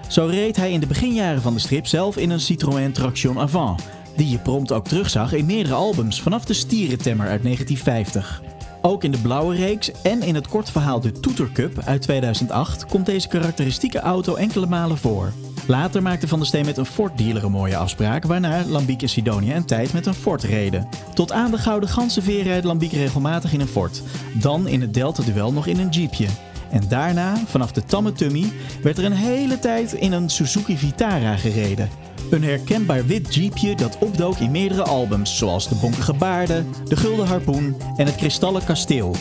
[0.07, 3.81] Zo reed hij in de beginjaren van de strip zelf in een Citroën Traction Avant,
[4.15, 8.41] die je prompt ook terugzag in meerdere albums vanaf de Stierentemmer uit 1950.
[8.81, 12.85] Ook in de blauwe reeks en in het kort verhaal De Toeter Cup uit 2008
[12.85, 15.33] komt deze karakteristieke auto enkele malen voor.
[15.67, 19.55] Later maakte Van der Steen met een Ford-dealer een mooie afspraak, waarna Lambiek en Sidonia
[19.55, 20.87] een tijd met een Ford reden.
[21.13, 24.01] Tot aan de Gouden Ganzenveer rijdt Lambiek regelmatig in een Ford.
[24.33, 26.27] Dan in het Delta-duel nog in een Jeepje.
[26.71, 28.51] En daarna, vanaf de Tamme Tummy,
[28.81, 31.89] werd er een hele tijd in een Suzuki Vitara gereden.
[32.29, 37.27] Een herkenbaar wit jeepje dat opdook in meerdere albums, zoals De Bonkige Baarden, De Gulden
[37.27, 39.15] Harpoen en Het Kristallen Kasteel.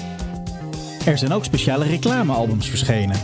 [1.04, 3.16] Er zijn ook speciale reclamealbums verschenen.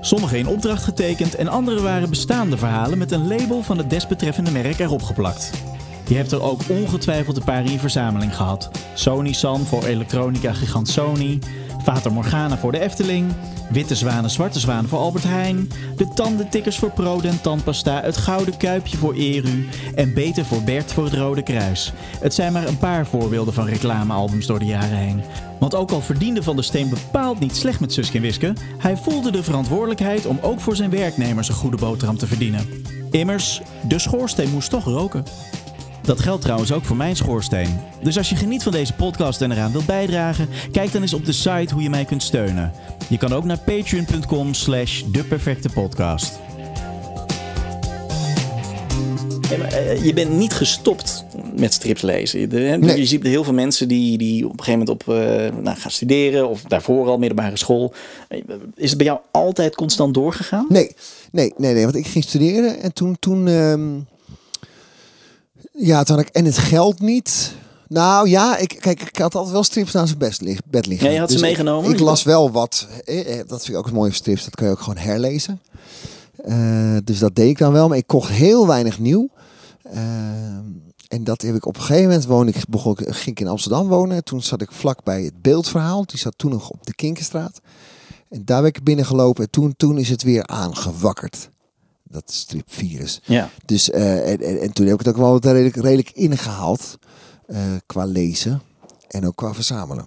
[0.00, 4.50] Sommige in opdracht getekend en andere waren bestaande verhalen met een label van het desbetreffende
[4.50, 5.50] merk erop geplakt.
[6.08, 8.70] Je hebt er ook ongetwijfeld een paar in verzameling gehad.
[8.94, 11.38] Sony San voor elektronica gigant Sony,
[11.82, 13.32] Fata Morgana voor de Efteling,
[13.70, 18.96] Witte Zwanen, Zwarte Zwanen voor Albert Heijn, de tandentikkers voor Prodent Tandpasta, het Gouden Kuipje
[18.96, 21.92] voor Eru en Beter voor Bert voor het Rode Kruis.
[22.20, 25.22] Het zijn maar een paar voorbeelden van reclamealbums door de jaren heen.
[25.58, 29.30] Want ook al verdiende Van der Steen bepaald niet slecht met Suske Wiske, hij voelde
[29.30, 32.66] de verantwoordelijkheid om ook voor zijn werknemers een goede boterham te verdienen.
[33.10, 35.24] Immers, de schoorsteen moest toch roken.
[36.02, 37.78] Dat geldt trouwens ook voor mijn schoorsteen.
[38.02, 41.24] Dus als je geniet van deze podcast en eraan wilt bijdragen, kijk dan eens op
[41.24, 42.72] de site hoe je mij kunt steunen.
[43.08, 46.38] Je kan ook naar patreon.com slash deperfectepodcast.
[49.48, 51.24] Hey, maar, eh, je bent niet gestopt
[51.56, 52.40] met strips lezen.
[52.40, 52.98] Je, de- hè, Nee.
[52.98, 55.90] je ziet heel veel mensen die, die op een gegeven moment op, eh, nou, gaan
[55.90, 57.94] studeren of daarvoor al middelbare school.
[58.28, 58.38] Eh,
[58.76, 60.66] Is het bij jou altijd constant doorgegaan?
[60.68, 60.90] Nee,
[61.32, 61.82] nee, nee, nee.
[61.84, 63.90] Want ik ging studeren en toen, toen, ehm,
[65.72, 67.54] ja, toen had ik en het geld niet.
[67.88, 71.06] Nou ja, ik, kijk, ik had altijd wel strips naast mijn best bed liggen.
[71.08, 71.90] Ja, je had ze ik- meegenomen?
[71.90, 72.86] Ik, las wel wat.
[73.04, 74.44] eh, eh, Dat vind ik ook een mooie strips.
[74.44, 75.60] Dat kan je ook gewoon herlezen.
[76.44, 77.88] Eh, dus dat deed ik dan wel.
[77.88, 79.28] Maar ik kocht heel weinig nieuw.
[81.08, 83.88] En dat heb ik op een gegeven moment woon ik, begon, ging ik in Amsterdam
[83.88, 84.24] wonen.
[84.24, 86.06] Toen zat ik vlak bij het beeldverhaal.
[86.06, 87.60] Die zat toen nog op de Kinkerstraat.
[88.28, 89.44] En daar ben ik binnengelopen.
[89.44, 91.48] En toen, toen is het weer aangewakkerd.
[92.12, 93.20] Dat stripvirus.
[93.24, 93.50] Ja.
[93.64, 96.98] Dus, eh, en, en, en toen heb ik het ook wel redelijk, redelijk ingehaald.
[97.46, 98.62] eh, qua lezen.
[99.08, 100.04] En ook qua verzamelen.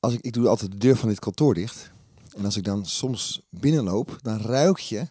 [0.00, 1.90] Als ik, ik doe altijd de deur van dit kantoor dicht.
[2.36, 5.08] En als ik dan soms binnenloop, dan ruik je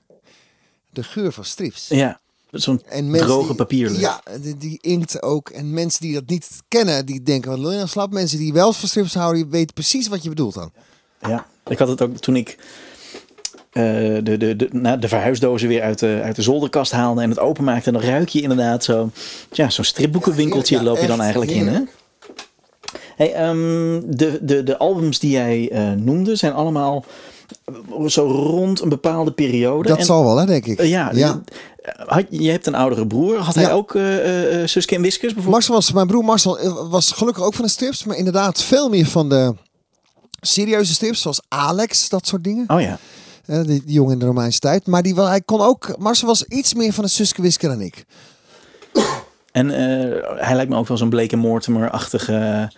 [0.89, 1.87] de geur van strips.
[1.87, 2.19] ja.
[2.51, 3.99] Zo'n droge papierlucht.
[4.01, 5.49] Ja, die, die inkt ook.
[5.49, 8.11] En mensen die dat niet kennen, die denken, wat wil je nou slap?
[8.11, 10.71] Mensen die wel van strips houden, die weten precies wat je bedoelt dan.
[11.21, 12.57] Ja, ik had het ook toen ik
[14.23, 17.39] de, de, de, nou, de verhuisdozen weer uit de, uit de zolderkast haalde en het
[17.39, 17.87] openmaakte.
[17.87, 19.09] En dan ruik je inderdaad zo,
[19.51, 21.67] ja, zo'n stripboekenwinkeltje Ja, loop je dan eigenlijk in.
[21.67, 21.79] Hè?
[23.15, 27.05] Hey, ehm, de, de, de albums die jij eh, noemde zijn allemaal
[28.07, 29.87] zo rond een bepaalde periode.
[29.89, 30.79] Dat En- zal wel, hè, denk ik.
[30.79, 31.41] eh, ja, ja.
[31.81, 33.37] eh, Had, je hebt een oudere broer.
[33.37, 35.53] Had hij ook eh eh, eh, Suske en Wiskes bijvoorbeeld?
[35.53, 38.89] Marcel was, mijn broer Marcel eh, was gelukkig ook van de strips, maar inderdaad veel
[38.89, 39.53] meer van de
[40.41, 42.63] serieuze strips, zoals Alex, dat soort dingen.
[42.67, 42.97] Oh ja.
[43.47, 44.87] Die, die jongen in de Romeinse tijd.
[44.87, 47.81] Maar die, wel- hij kon ook, Marcel was iets meer van een Suske Wiske dan
[47.81, 48.05] ik.
[49.51, 52.69] En eh, hij lijkt me ook wel zo'n Blake Mortimer-achtige...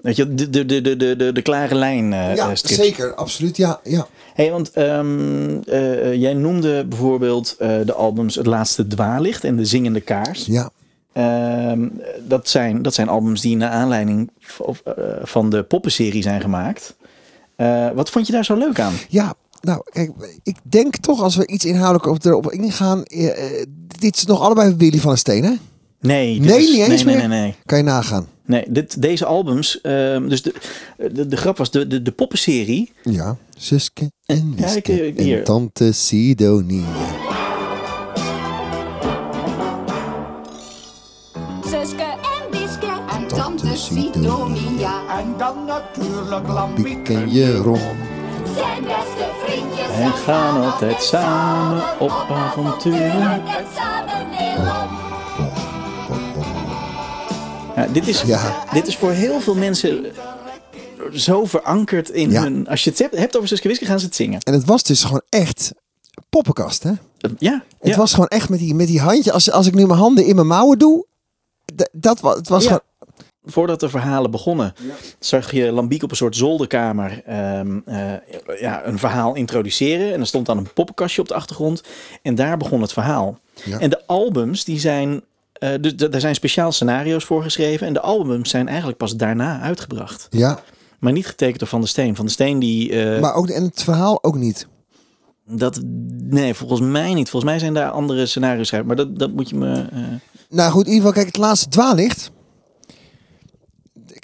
[0.00, 3.56] Weet je, de, de, de, de, de, de, klare lijn eh ja, eh, zeker, absoluut.
[3.56, 4.06] Ja, ja.
[4.34, 10.00] Hey, want ehm, eh, jij noemde bijvoorbeeld de albums Het Laatste Dwaallicht en De Zingende
[10.00, 10.46] Kaars.
[10.46, 10.70] ja.
[11.12, 11.88] Ehm,
[12.28, 14.30] dat, zijn, dat zijn albums die naar aanleiding
[15.22, 16.96] van de poppenserie zijn gemaakt.
[17.94, 18.94] Wat vond je daar zo leuk aan?
[19.08, 20.10] Ja, nou, kijk,
[20.42, 23.02] ik denk toch als we iets inhoudelijk op, erop ingaan.
[23.04, 23.66] eh, eh,
[23.98, 25.52] dit is nog allebei Willy van der Steen, hè?
[26.00, 27.28] Nee, Nee, is- niet eens nee, meer?
[27.28, 27.54] Nee, nee, nee.
[27.66, 28.26] Kan je nagaan.
[28.46, 30.54] nee dit, deze albums, ehm, dus de,
[31.12, 33.36] de, de grap was, de, de, de poppenserie, Ja.
[33.56, 35.38] Suske en Ja, Wiske ik- hier.
[35.38, 36.84] en tante Sidonie.
[41.64, 42.86] Suske en Wiske
[43.18, 45.18] En tante Sidonia.
[45.20, 47.80] En dan natuurlijk Lambiek en Jeroen.
[48.54, 49.88] Zijn beste vriendjes.
[49.88, 53.20] en gaan altijd samen op avonturen.
[53.30, 53.42] En
[53.76, 54.02] samen.
[57.76, 58.64] Ja, dit, is, Ja.
[58.72, 60.06] dit is voor heel veel mensen
[61.12, 62.42] zo verankerd in Ja.
[62.42, 62.66] hun...
[62.68, 64.40] Als je het hebt, hebt over Suske Wiske, gaan ze het zingen.
[64.40, 65.72] En het was dus gewoon echt
[66.28, 66.90] poppenkast, hè?
[67.38, 67.96] Ja, Het ja.
[67.96, 69.32] was gewoon echt met die, met die handje.
[69.32, 71.06] Als, als ik nu mijn handen in mijn mouwen doe.
[71.92, 72.68] Dat was, het was Ja.
[72.68, 72.82] gewoon.
[73.44, 74.74] Voordat de verhalen begonnen,
[75.18, 78.12] zag je Lambiek op een soort zolderkamer ehm, eh,
[78.60, 80.12] ja, een verhaal introduceren.
[80.12, 81.82] En er stond dan een poppenkastje op de achtergrond.
[82.22, 83.38] En daar begon het verhaal.
[83.64, 83.78] Ja.
[83.78, 85.22] En de albums, die zijn.
[85.52, 87.86] eh, dus daar zijn speciaal scenario's voor geschreven.
[87.86, 90.26] En de albums zijn eigenlijk pas daarna uitgebracht.
[90.30, 90.58] Ja,
[90.98, 92.16] Maar niet getekend door Van der Steen.
[92.16, 93.02] Van der Steen die.
[93.14, 94.66] eh, maar ook, en het verhaal ook niet.
[95.46, 95.80] dat,
[96.22, 97.30] nee, volgens mij niet.
[97.30, 98.66] Volgens mij zijn daar andere scenario's.
[98.66, 98.88] schrijven.
[98.88, 99.84] Maar dat, dat moet je me.
[100.48, 102.30] Nou goed, in ieder geval, kijk, het laatste dwaallicht.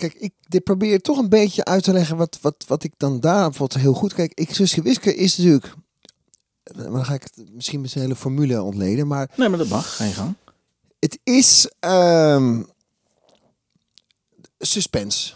[0.01, 3.21] Kijk, ik dit probeer toch een beetje uit te leggen wat, wat, wat ik dan
[3.21, 4.15] daar bijvoorbeeld heel goed...
[4.15, 5.75] Kijk, ik Suske Wiske is natuurlijk...
[6.75, 9.07] Maar dan ga ik het misschien met zijn hele formule ontleden.
[9.07, 9.99] Maar nee, maar dat mag.
[9.99, 10.35] Je gang.
[10.99, 12.63] het is ehm,
[14.59, 15.35] suspense.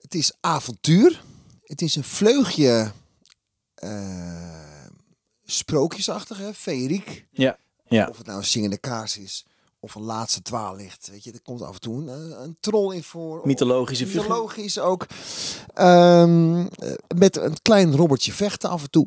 [0.00, 1.24] Het is avontuur.
[1.64, 2.92] Het is een vleugje
[3.74, 4.86] eh,
[5.44, 6.54] sprookjesachtig, hè?
[6.54, 7.26] Feeriek.
[7.30, 7.58] Ja.
[7.88, 8.06] Ja.
[8.08, 9.46] Of het nou een zingende kaars is.
[9.80, 11.08] Of een laatste dwaallicht.
[11.10, 13.40] Weet je, er komt af en toe een, een troll in voor.
[13.44, 14.22] Mythologische figuur.
[14.22, 15.06] Mythologisch ook.
[15.74, 19.06] Ehm, eh, met een klein robbertje vechten af en toe.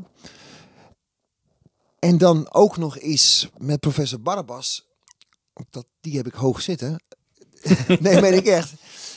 [1.99, 4.86] En dan ook nog eens met professor Barabbas.
[5.69, 7.03] Dat, die heb ik hoog zitten.
[7.99, 8.73] nee, meen ik echt.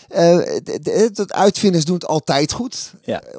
[0.08, 2.94] Eh, het- het, het uitvinders doen het altijd goed.
[3.02, 3.22] Ja.
[3.22, 3.38] Eh,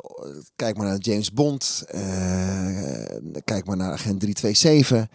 [0.55, 1.83] Kijk maar naar James Bond.
[1.87, 3.05] eh,
[3.43, 5.07] kijk maar naar Agent 327.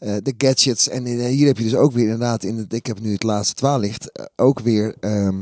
[0.00, 0.88] Eh, de gadgets.
[0.88, 3.22] En eh, hier heb je dus ook weer inderdaad, in het, ik heb nu het
[3.22, 5.34] laatste twaallicht, eh, ook weer ehm,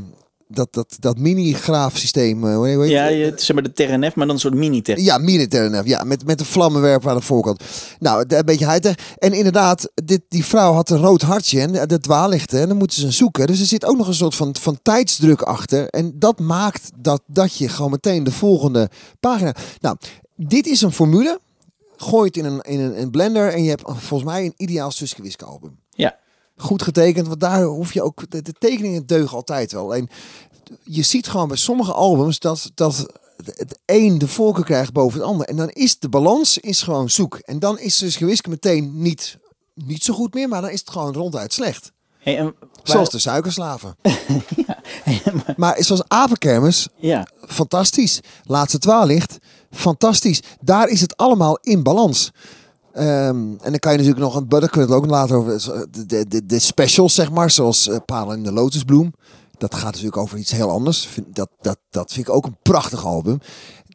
[0.51, 2.63] dat, dat, dat mini-graafsysteem.
[2.65, 3.13] heet Ja, het?
[3.15, 4.99] je, zeg maar de Terranef, maar dan een soort mini-ter.
[5.01, 7.63] Ja, militair ja, met, met een vlammenwerper aan de voorkant.
[7.99, 11.73] Nou, de- een beetje high En inderdaad, dit, die vrouw had een rood hartje en
[11.73, 12.61] de- de dwaallichten.
[12.61, 13.47] En dan moeten ze hem zoeken.
[13.47, 15.89] Dus er zit ook nog een soort van, van tijdsdruk achter.
[15.89, 18.91] En dat maakt dat, dat je gewoon meteen de volgende
[19.21, 19.55] pagina...
[19.81, 19.97] Nou,
[20.37, 21.41] dit is een formule.
[22.01, 24.91] Gooi het in een, in een, een blender en je hebt volgens mij een ideaal
[24.91, 25.79] Suske album.
[25.91, 26.17] Ja.
[26.57, 28.31] Goed getekend, want daar hoef je ook...
[28.31, 29.95] De, de tekeningen deugen altijd wel.
[29.95, 30.09] En
[30.83, 33.07] je ziet gewoon bij sommige albums dat, dat
[33.45, 35.47] het een de voorkeur krijgt boven het ander.
[35.47, 37.37] En dan is de balans is gewoon zoek.
[37.39, 39.39] En dan is dus Gewiske meteen niet,
[39.75, 41.93] niet zo goed meer, maar dan is het gewoon ronduit slecht.
[42.19, 43.97] Hey, en waar- Zoals de suikerslaven.
[45.57, 48.21] maar zoals Apenkermis, Ja, fantastisch.
[48.45, 49.39] Laatste twaallicht,
[49.71, 50.43] fantastisch.
[50.61, 52.31] Daar is het allemaal in balans.
[52.93, 55.87] Ehm, en dan kan je natuurlijk nog een, daar kunnen we het ook later over,
[56.07, 59.13] de, de, de, specials zeg maar, zoals uh, Palen in de Lotusbloem.
[59.59, 61.09] Dat gaat natuurlijk over iets heel anders.
[61.27, 63.39] Dat, dat, dat vind ik ook een prachtig album.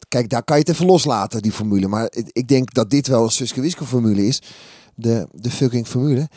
[0.07, 1.88] Kijk, daar kan je het even loslaten, die formule.
[1.88, 4.41] Maar ik, ik denk dat dit wel een Suske Wiske formule is.
[4.95, 6.29] De, de fucking formule.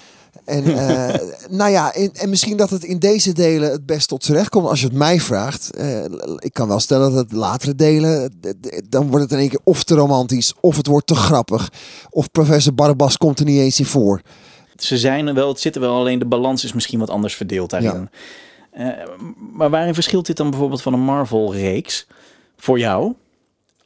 [0.46, 1.20] En eh,
[1.58, 4.48] nou ja, en, en misschien dat het in deze delen het best tot z'n recht
[4.48, 5.74] komt als je het mij vraagt.
[5.76, 6.04] Eh,
[6.38, 9.60] ik kan wel stellen dat het latere delen, d- dan wordt het in één keer
[9.64, 11.70] of te romantisch, of het wordt te grappig.
[12.10, 14.20] Of professor Barabbas komt er niet eens in voor.
[14.76, 17.34] ze zijn er wel, het zit er wel, alleen de balans is misschien wat anders
[17.34, 18.10] verdeeld daarin.
[18.70, 18.86] Eh,
[19.52, 22.06] maar waarin verschilt dit dan bijvoorbeeld van een Marvel-reeks
[22.56, 23.12] voor jou?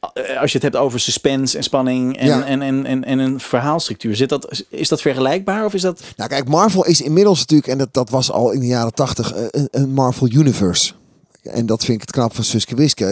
[0.01, 2.43] Eh, Als je het hebt over suspense en spanning en, Ja.
[2.45, 6.01] en, en, en, en een verhaalstructuur, zit dat, is dat vergelijkbaar of is dat...
[6.15, 9.33] Nou kijk, Marvel is inmiddels natuurlijk, en dat, dat was al in de jaren tachtig,
[9.33, 10.93] eh, een, een Marvel Universe.
[11.41, 13.05] En dat vind ik het knap van Suske Wiske.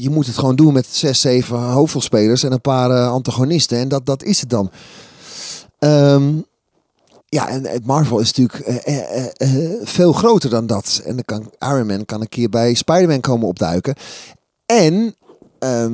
[0.00, 3.78] Je, moet het gewoon doen met zes, zeven hoofdrolspelers en een paar eh, antagonisten.
[3.78, 4.70] En dat, dat is het dan.
[5.78, 6.32] Ehm,
[7.28, 8.90] ja, en het Marvel is natuurlijk
[9.82, 11.02] veel groter dan dat.
[11.04, 13.94] En dan kan Iron Man kan een keer bij Spider-Man komen opduiken.
[14.66, 15.14] En
[15.58, 15.92] ehm,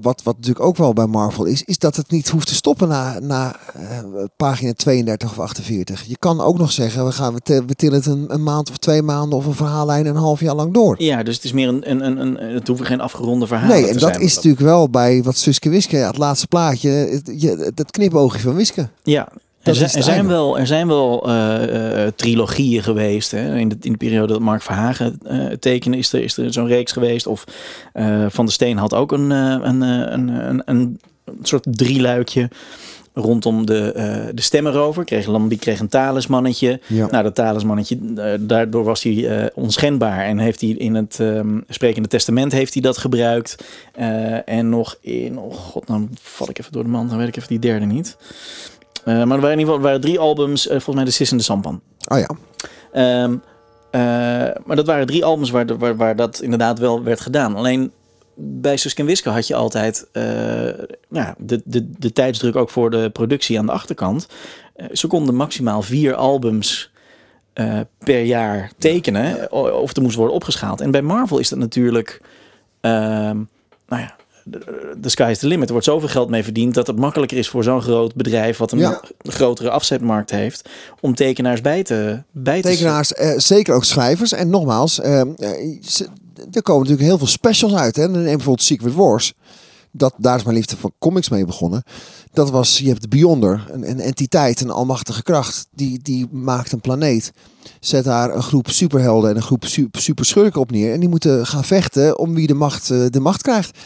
[0.00, 2.88] wat, wat natuurlijk ook wel bij Marvel is, is dat het niet hoeft te stoppen
[2.88, 3.98] na, na eh,
[4.36, 6.02] pagina 32 of 48.
[6.02, 9.02] Je kan ook nog zeggen, we, gaan, we, tillen het een, een maand of twee
[9.02, 11.02] maanden of een verhaallijn een half jaar lang door.
[11.02, 13.88] Ja, dus het is meer een, een, een, een het hoeven geen afgeronde verhalen Nee,
[13.88, 14.12] en zijn.
[14.12, 17.90] dat is natuurlijk wel bij wat Suske Wiske, ja, het laatste plaatje, het, je, het
[17.90, 18.88] knipoogje van Wiske.
[19.02, 19.28] Ja,
[19.66, 23.30] Dat er, zijn wel, er zijn wel eh, eh, trilogieën geweest.
[23.30, 23.56] Hè.
[23.58, 26.66] In, de, in de periode dat Mark Verhagen eh tekende, is er, is er zo'n
[26.66, 27.26] reeks geweest.
[27.26, 27.44] Of
[27.92, 31.00] eh, Van der Steen had ook een, eh, een, eh, een, een, een,
[31.42, 32.48] soort drieluikje
[33.14, 35.04] rondom de, eh de stemmerover.
[35.04, 36.80] Kreeg, Lambi kreeg een talismannetje.
[36.86, 37.06] Ja.
[37.06, 40.24] Nou, dat talismannetje, eh, daardoor was hij eh, onschendbaar.
[40.24, 43.64] En heeft hij in het ehm sprekende testament heeft hij dat gebruikt.
[43.92, 47.08] Eh, en nog in, oh god, nou val ik even door de mand.
[47.08, 48.16] Dan weet ik even die derde niet.
[49.06, 51.10] Eh, maar er waren in ieder geval er waren drie albums, eh, volgens mij de
[51.10, 51.80] Sis en de Sampan.
[52.08, 52.28] Oh ja,
[52.92, 53.36] Ehm,
[53.90, 54.00] eh,
[54.64, 57.56] maar dat waren drie albums waar, de- waar, waar dat inderdaad wel werd gedaan.
[57.56, 57.92] Alleen
[58.34, 60.06] bij Suske en Wiske had je altijd
[61.08, 64.26] nou, de, de, de tijdsdruk ook voor de productie aan de achterkant.
[64.92, 66.90] Ze konden maximaal vier albums
[67.98, 69.52] per jaar tekenen.
[69.52, 70.80] Of er moest worden opgeschaald.
[70.80, 72.20] En bij Marvel is dat natuurlijk...
[72.80, 73.36] ehm,
[73.88, 74.15] nou ja,
[74.98, 75.64] de, sky is the limit.
[75.66, 78.72] Er wordt zoveel geld mee verdiend dat het makkelijker is voor zo'n groot bedrijf wat
[78.72, 79.00] een Ja.
[79.22, 80.68] grotere afzetmarkt heeft
[81.00, 84.32] om tekenaars bij te bij te tekenaars, eh, zeker ook schrijvers.
[84.32, 85.28] En nogmaals, eh, eh,
[86.52, 87.96] er komen natuurlijk heel veel specials uit.
[87.96, 88.08] Hè.
[88.08, 89.32] Neem bijvoorbeeld Secret Wars.
[89.92, 91.82] Dat, daar is mijn liefde van comics mee begonnen.
[92.32, 95.66] Dat was, je hebt de Beyonder, een, een entiteit, een almachtige kracht.
[95.74, 97.32] Die, die maakt een planeet.
[97.80, 100.92] Zet daar een groep superhelden en een groep su- superschurken op neer.
[100.92, 103.78] En die moeten gaan vechten om wie de macht, eh, de macht krijgt.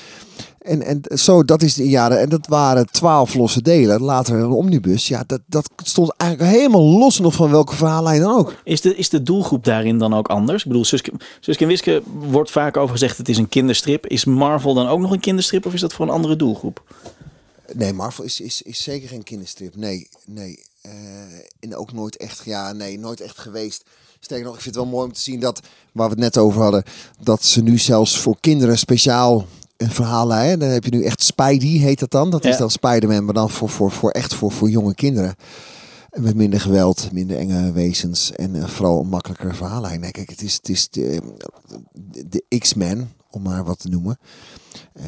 [0.61, 2.21] En, en zo, dat is de jaren.
[2.21, 4.03] En dat waren twaalf losse delen.
[4.03, 5.09] Later een omnibus.
[5.09, 8.55] Ja, dat, dat stond eigenlijk helemaal los nog van welke verhaallijn dan ook.
[8.65, 10.63] Is de, is de doelgroep daarin dan ook anders?
[10.63, 14.07] Ik bedoel, Suske, Suske en Wiske wordt vaak over gezegd het is een kinderstrip.
[14.07, 16.83] Is Marvel dan ook nog een kinderstrip of is dat voor een andere doelgroep?
[17.73, 19.77] Nee, Marvel is, is, is zeker geen kinderstrip.
[19.77, 20.63] Nee, nee.
[20.83, 20.93] Eh,
[21.61, 23.85] en ook nooit echt, ja, nee, nooit echt geweest.
[24.21, 25.61] Sterker nog, ik vind het wel mooi om te zien dat,
[25.93, 26.85] waar we het net over hadden,
[27.21, 29.47] dat ze nu zelfs voor kinderen speciaal
[29.81, 30.59] een verhaallijn.
[30.59, 32.31] Dan heb je nu echt Spidey, heet dat dan.
[32.31, 35.35] Dat is dan Spider-Man, maar dan voor, voor, voor echt voor, voor jonge kinderen.
[36.11, 40.01] En met minder geweld, minder enge wezens en eh, vooral een makkelijker verhaallijn.
[40.01, 41.21] Nee, kijk, het is, het is de,
[42.29, 44.19] de X-Men, om maar wat te noemen.
[44.93, 45.05] Eh,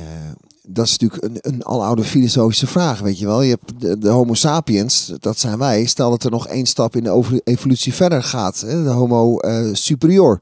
[0.62, 3.42] dat is natuurlijk een, een aloude filosofische vraag, weet je wel.
[3.42, 5.84] Je hebt de, de homo sapiens, dat zijn wij.
[5.84, 8.60] Stel dat er nog één stap in de evolutie verder gaat.
[8.60, 10.40] Hè, de homo eh, superior.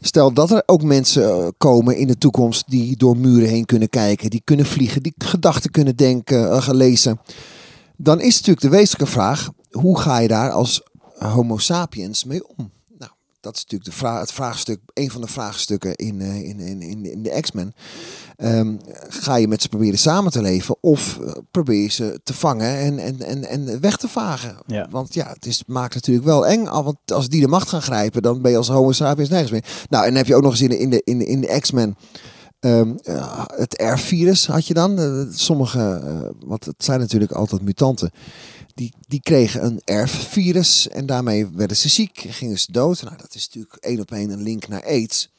[0.00, 3.88] Stel dat er ook mensen eh, komen in de toekomst die door muren heen kunnen
[3.88, 4.30] kijken.
[4.30, 7.20] Die kunnen vliegen, die gedachten kunnen denken, eh, gaan lezen.
[7.96, 10.82] Dan is natuurlijk de wezenlijke vraag, hoe ga je daar als
[11.18, 12.70] homo sapiens mee om?
[13.40, 17.04] Dat is natuurlijk de vraag, het vraagstuk, een van de vraagstukken in, eh, in, in,
[17.04, 17.74] in, de X-Men.
[18.36, 18.76] Ehm,
[19.08, 22.76] ga je met ze proberen samen te leven of eh, probeer je ze te vangen
[22.76, 24.56] en, en, en, en weg te vagen?
[24.66, 24.86] Ja.
[24.90, 26.66] Want ja, het is, maakt natuurlijk wel eng.
[26.66, 29.50] al, Want als die de macht gaan grijpen, dan ben je als homo sapiens nergens
[29.50, 29.64] meer.
[29.88, 31.40] Nou, en dan heb je ook nog eens in de, in de, in de, in
[31.40, 31.96] de X-Men
[32.60, 35.26] ehm, eh, het R-virus had je dan.
[35.32, 36.02] Sommige,
[36.46, 38.10] want het zijn natuurlijk altijd mutanten.
[38.78, 43.02] Die, die kregen een erfvirus en daarmee werden ze ziek, gingen ze dood.
[43.02, 45.30] Nou, dat is natuurlijk één op één een link naar AIDS.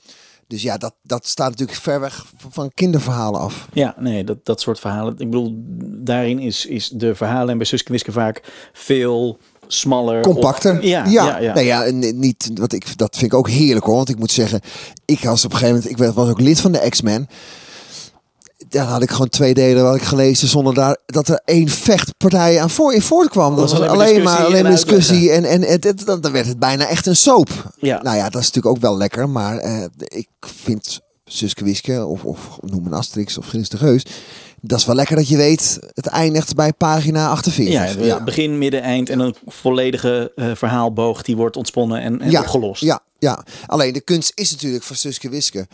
[0.47, 3.67] Dus ja, dat, dat staat natuurlijk ver weg van- kinderverhalen af.
[3.73, 5.13] Ja, nee, dat, dat soort verhalen.
[5.13, 5.53] Ik bedoel,
[6.03, 9.37] daarin is, is de verhalen en bij Suske Wiske vaak veel
[9.67, 10.21] smaller.
[10.21, 10.77] Compacter.
[10.77, 11.25] Of, ja, ja.
[11.25, 11.53] ja, ja.
[11.53, 13.95] Nee, ja en niet, wat ik, dat vind ik ook heerlijk hoor.
[13.95, 14.61] Want ik moet zeggen,
[15.05, 17.27] ik was op een gegeven moment, ik werd- was ook lid van de X-Men.
[18.69, 22.61] Daar had ik gewoon twee delen wat ik gelezen zonder daar, dat er één vechtpartij
[22.61, 23.55] aan voor, in voortkwam.
[23.55, 25.43] Dat was was alleen maar alleen maar discussie en.
[25.43, 27.49] En, en het, dan werd het bijna echt een soap.
[27.79, 28.01] Ja.
[28.01, 29.29] Nou ja, dat is natuurlijk ook wel lekker.
[29.29, 34.05] Maar eh, ik vind Suske Wiske of, of noem een Asterix of Grins de Geus.
[34.61, 38.05] Dat is wel lekker dat je weet, het eindigt bij pagina 48.
[38.05, 42.81] Ja, begin, midden, eind en een volledige eh, verhaalboog die wordt ontsponnen en, en opgelost.
[42.81, 45.67] Ja, ja, alleen de kunst is natuurlijk voor Suske Wiske.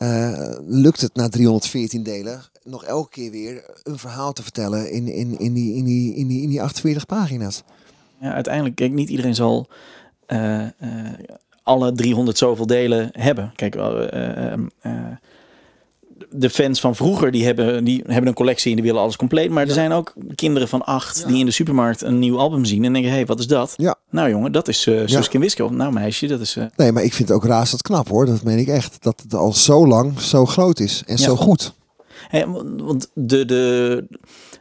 [0.00, 5.08] Eh, lukt het na 314 delen nog elke keer weer een verhaal te vertellen in,
[5.08, 7.62] in, in, die, in, die, in, die, in die 48 pagina's.
[8.20, 9.68] Ja, uiteindelijk, kijk, niet iedereen zal
[10.26, 10.70] eh, eh,
[11.62, 13.52] alle 300 zoveel delen hebben.
[13.54, 14.52] Kijk, eh,
[16.30, 19.50] de fans van vroeger die hebben, die hebben een collectie en die willen alles compleet.
[19.50, 22.84] Maar er zijn ook kinderen van acht die in de supermarkt een nieuw album zien
[22.84, 23.74] en denken: hé, hey, wat is dat?
[23.76, 23.94] Ja.
[24.10, 25.70] Nou jongen, dat is eh Suske en Wiske.
[25.70, 26.56] Nou meisje, dat is...
[26.56, 28.26] eh, Nee, maar ik vind het ook razend knap hoor.
[28.26, 28.96] Dat meen ik echt.
[29.02, 31.72] Dat het al zo lang zo groot is en zo goed.
[32.28, 32.44] Hè,
[32.76, 34.04] want de, de,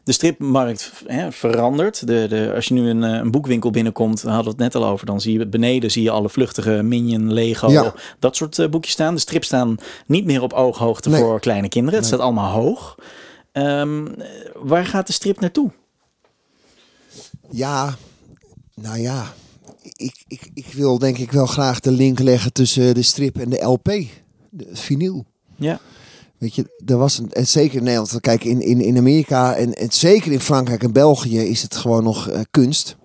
[0.10, 2.08] de stripmarkt hè, verandert.
[2.08, 4.86] De, de, als je nu een, eh, een boekwinkel binnenkomt, hadden we het net al
[4.86, 7.94] over, dan zie je beneden zie je alle vluchtige Minion, Lego, Ja.
[8.20, 9.14] dat soort eh, boekjes staan.
[9.14, 11.22] De strips staan niet meer op ooghoogte Nee.
[11.22, 12.00] voor kleine kinderen.
[12.00, 12.96] Het staat allemaal hoog.
[13.52, 14.06] Ehm,
[14.56, 15.72] waar gaat de strip naartoe?
[17.52, 17.96] Ja,
[18.76, 19.34] nou ja.
[19.96, 23.50] Ik, ik, ik wil denk ik wel graag de link leggen tussen de strip en
[23.50, 23.86] de LP.
[24.50, 25.26] De vinyl.
[25.56, 25.80] Ja.
[26.40, 29.74] Weet je, er was een, en zeker in Nederland, kijk in, in, in Amerika en,
[29.74, 32.96] en zeker in Frankrijk en België is het gewoon nog eh, kunst.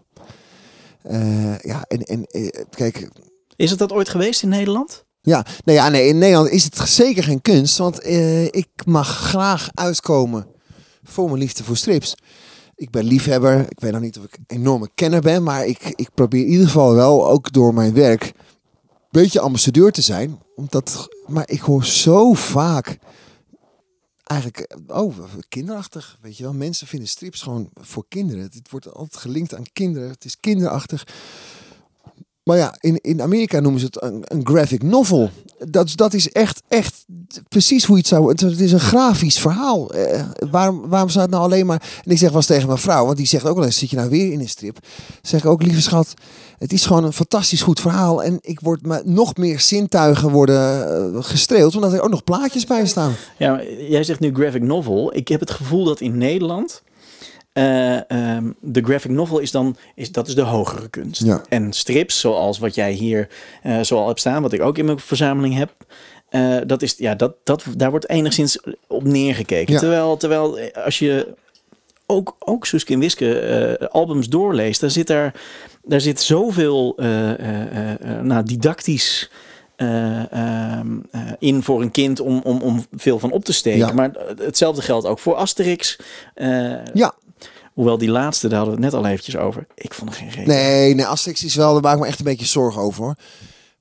[1.02, 3.08] Eh, ja, en, en eh, kijk,
[3.56, 5.04] Is het dat ooit geweest in Nederland?
[5.22, 8.06] ja, nee, ja, nee, in Nederland is het zeker geen kunst, want
[8.50, 10.46] ik mag graag uitkomen
[11.02, 12.16] voor mijn liefde voor strips.
[12.76, 15.92] Ik ben liefhebber, ik weet nog niet of ik een enorme kenner ben, maar ik,
[15.94, 20.38] ik probeer in ieder geval wel, ook door mijn werk, een beetje ambassadeur te zijn.
[20.54, 22.98] Omdat, maar ik hoor zo vaak,
[24.24, 25.18] eigenlijk, eh, oh,
[25.48, 26.52] kinderachtig, weet je wel.
[26.52, 28.42] Mensen vinden strips gewoon voor kinderen.
[28.42, 31.06] Het wordt altijd gelinkt aan kinderen, het is kinderachtig.
[32.44, 35.30] Maar ja, in, in Amerika noemen ze het een, een graphic novel.
[35.68, 37.04] Dat, dat is echt, echt
[37.48, 38.28] precies hoe je het zou...
[38.28, 39.94] Het, is een grafisch verhaal.
[39.94, 41.82] Eh, waarom, waarom zou het nou alleen maar...
[42.04, 43.78] En ik zeg wel eens tegen mijn vrouw, want die zegt ook wel eens...
[43.78, 44.78] Zit je nou weer in een strip?
[45.22, 46.14] Zeg ik ook, lieve schat...
[46.58, 48.22] Het is gewoon een fantastisch goed verhaal.
[48.22, 51.74] En ik word met nog meer zintuigen worden eh, gestreeld...
[51.74, 53.14] omdat er ook nog plaatjes bij staan.
[53.38, 55.16] Ja, maar jij zegt nu graphic novel.
[55.16, 56.82] Ik heb het gevoel dat in Nederland
[57.54, 61.24] eh, ehm, de graphic novel is dan is dat is de hogere kunst.
[61.24, 61.42] Ja.
[61.48, 63.28] En strips, zoals wat jij hier
[63.62, 65.72] eh zo al hebt staan, wat ik ook in mijn verzameling heb.
[66.28, 69.72] eh, dat is, ja, dat, dat, daar wordt enigszins op neergekeken.
[69.72, 69.78] Ja.
[69.78, 71.34] Terwijl, terwijl als je
[72.06, 75.34] ook, ook Suske en Wiske albums doorleest, daar zit, daar,
[75.84, 76.94] daar zit zoveel
[78.22, 79.30] nou, didactisch
[79.76, 83.86] eh, ehm, eh, in voor een kind om, om, om veel van op te steken.
[83.86, 83.92] Ja.
[83.92, 85.98] Maar hetzelfde geldt ook voor Asterix.
[86.92, 87.14] Ja.
[87.74, 89.66] Hoewel die laatste, daar hadden we het net al eventjes over.
[89.74, 90.48] Ik vond er geen reden.
[90.48, 93.16] Nee, nee, Asterix is wel, daar maak ik me echt een beetje zorgen over hoor.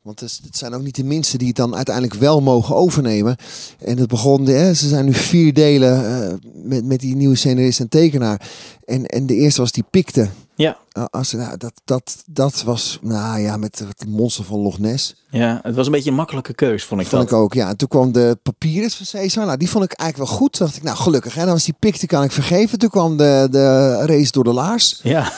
[0.01, 3.35] Want het, zijn ook niet de minste die het dan uiteindelijk wel mogen overnemen.
[3.79, 7.79] En het begon, hè, ze zijn nu vier delen eh, met, met die nieuwe scenarist
[7.79, 8.49] en tekenaar.
[8.85, 10.29] En, en de eerste was die Pikte.
[10.55, 14.79] Ja, Uh, als, nou, dat, dat, dat was, nou ja, met het monster van Loch
[14.79, 15.15] Ness.
[15.29, 17.31] ja, het was een beetje een makkelijke keus, vond ik Vond dat.
[17.31, 17.69] ik ook, ja.
[17.69, 19.45] En toen kwam de Papyrus van Caesar.
[19.45, 20.53] Nou, die vond ik eigenlijk wel goed.
[20.53, 21.37] Toen dacht ik, nou gelukkig.
[21.37, 22.79] En dan was die Pikte kan ik vergeven.
[22.79, 24.99] Toen kwam de, de race door de laars.
[25.03, 25.31] Ja,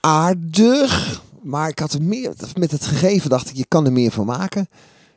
[0.00, 1.22] aardig.
[1.42, 4.26] Maar ik had er meer met het gegeven dacht ik, je kan er meer van
[4.26, 4.68] maken.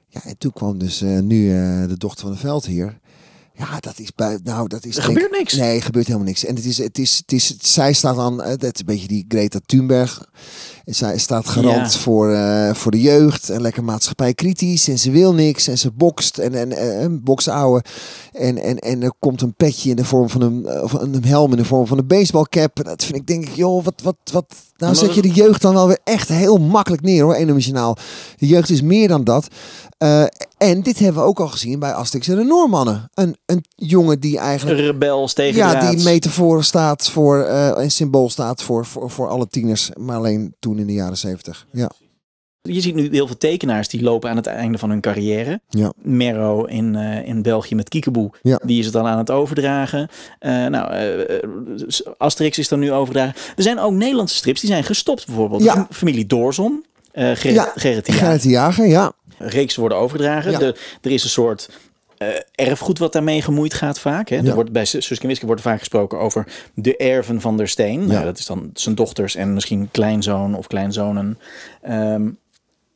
[0.08, 3.00] Ja, en toen kwam dus eh, nu eh, de dochter van de veldheer.
[3.58, 4.98] Ja, dat is bij, nou, dat is.
[4.98, 5.54] Er gebeurt niks.
[5.54, 6.46] Nee, er gebeurt helemaal niks.
[6.46, 9.08] En het is, het is, het is, zij staat dan, eh, dat is een beetje
[9.08, 10.30] die Greta Thunberg.
[10.86, 12.00] En zij staat garant Ja.
[12.00, 14.88] voor, eh, voor de jeugd en lekker maatschappijkritisch.
[14.88, 17.84] En ze wil niks en ze bokst en, en, en, en bokst ouwe.
[18.34, 21.26] En, en, en er komt een petje in de vorm van een, eh, of een
[21.26, 22.78] helm in de vorm van een baseballcap.
[22.78, 24.46] En dat vind ik, denk ik, joh, wat, wat, wat.
[24.78, 27.98] Nou zet je de jeugd dan wel weer echt heel makkelijk neer hoor, eendimensionaal.
[28.38, 29.48] De jeugd is meer dan dat.
[29.98, 30.24] Eh,
[30.58, 33.10] en dit hebben we ook al gezien bij Asterix en de Noormannen.
[33.14, 38.30] Een, een jongen die eigenlijk rebels tegen ja, die metafoor staat voor, eh een symbool
[38.30, 39.90] staat voor, voor, voor alle tieners.
[40.00, 41.66] Maar alleen toen in de jaren zeventig.
[41.72, 41.92] Ja.
[42.62, 45.60] Je ziet nu heel veel tekenaars die lopen aan het einde van hun carrière.
[45.70, 45.94] Ja.
[46.02, 48.60] Merro in, eh, in België met Kiekeboe, Ja.
[48.64, 50.08] die is het dan aan het overdragen.
[50.40, 50.92] Eh, nou,
[52.18, 53.36] Asterix is dan nu overdragen.
[53.56, 55.64] Er zijn ook Nederlandse strips die zijn gestopt bijvoorbeeld.
[55.64, 55.88] Ja.
[55.92, 58.24] Familie Doorzon, Gerrit, Ja, Gerrit Jager.
[58.26, 59.12] Gerrit Jager, ja.
[59.38, 60.52] Reeks worden overgedragen.
[60.52, 60.58] Ja.
[60.60, 61.70] De, er is een soort
[62.18, 64.30] eh, erfgoed wat daarmee gemoeid gaat vaak.
[64.30, 64.36] Hè.
[64.36, 64.44] Ja.
[64.44, 68.02] Er wordt, bij Suske Wiske wordt vaak gesproken over de erven van der Steen.
[68.02, 68.08] Ja.
[68.08, 71.40] Nou, dat is dan zijn dochters en misschien kleinzoon of kleinzonen.
[71.82, 72.28] Ehm,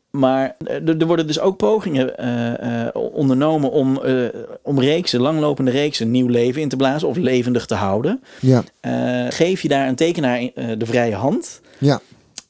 [0.09, 4.13] maar er, er worden dus ook pogingen eh, eh, ondernomen om, eh,
[4.63, 8.23] om reeksen, langlopende reeksen, nieuw leven in te blazen of levendig te houden.
[8.39, 11.99] Ja, Eh, geef je daar een tekenaar eh, de vrije hand, ja.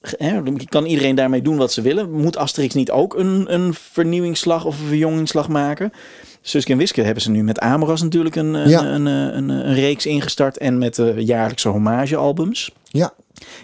[0.02, 2.12] Hè, kan iedereen daarmee doen wat ze willen.
[2.12, 5.92] Moet Asterix niet ook een, een vernieuwingsslag of een verjongingsslag maken?
[6.42, 8.86] Suske en Wiske hebben ze nu met Amoras natuurlijk een, een, Ja.
[8.86, 10.58] een, een, een, een reeks ingestart.
[10.58, 12.72] En met de jaarlijkse hommagealbums.
[12.84, 13.14] Ja.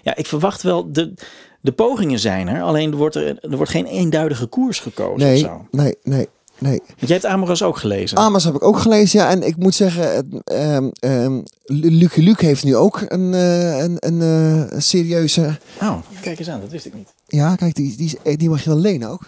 [0.02, 1.14] Ja, ik verwacht wel, de,
[1.60, 2.62] de pogingen zijn er.
[2.62, 5.66] Alleen er wordt, er, er wordt geen eenduidige koers gekozen Nee, of zo.
[5.70, 6.28] nee, nee,
[6.58, 6.78] nee.
[6.78, 8.18] Want jij hebt Amoras ook gelezen.
[8.18, 9.28] Amos heb ik ook gelezen, ja.
[9.30, 14.20] En ik moet zeggen, ehm, ehm, Lucky Luke heeft nu ook een, eh, een, een,
[14.22, 15.58] eh, een serieuze...
[15.80, 17.14] Oh, kijk eens aan, dat wist ik niet.
[17.26, 19.26] Ja, kijk, die, die, die mag je wel lenen ook.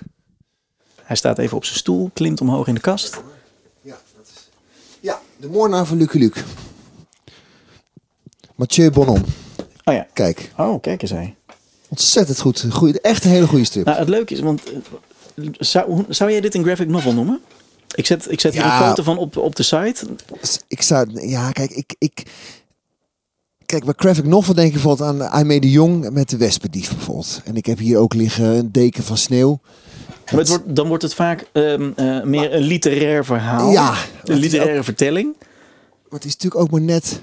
[1.03, 3.21] Hij staat even op zijn stoel, klimt omhoog in de kast.
[3.81, 4.49] Ja, dat is...
[5.01, 6.41] Ja, de moordenaar van Lucky Luke.
[8.55, 9.25] Mathieu Bonhomme.
[9.85, 10.07] Oh ja.
[10.13, 11.35] Kijk, Oh, kijk eens hé.
[11.89, 12.67] ontzettend goed.
[12.71, 13.85] Goeie, echt een hele goede strip.
[13.85, 14.79] Nou, het leuke is, want eh,
[15.59, 17.41] zou, zou jij dit een graphic novel noemen?
[17.95, 20.07] Ik zet, ik zet hier een foto van op, op de site.
[20.69, 22.23] Ik zou, ja, kijk, ik, ik,
[23.67, 27.41] kijk, bij graphic novel denk ik bijvoorbeeld aan May de Jong met de Wespendief bijvoorbeeld.
[27.45, 29.61] En ik heb hier ook liggen een deken van sneeuw.
[30.31, 33.71] Maar het wordt, dan wordt het vaak ehm, eh, meer een literair verhaal.
[33.71, 35.37] Ja, een literaire vertelling.
[36.09, 37.21] Maar het is natuurlijk ook maar net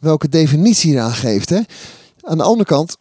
[0.00, 1.48] welke definitie je eraan geeft.
[1.48, 1.60] Hè?
[2.20, 2.96] Aan de andere kant,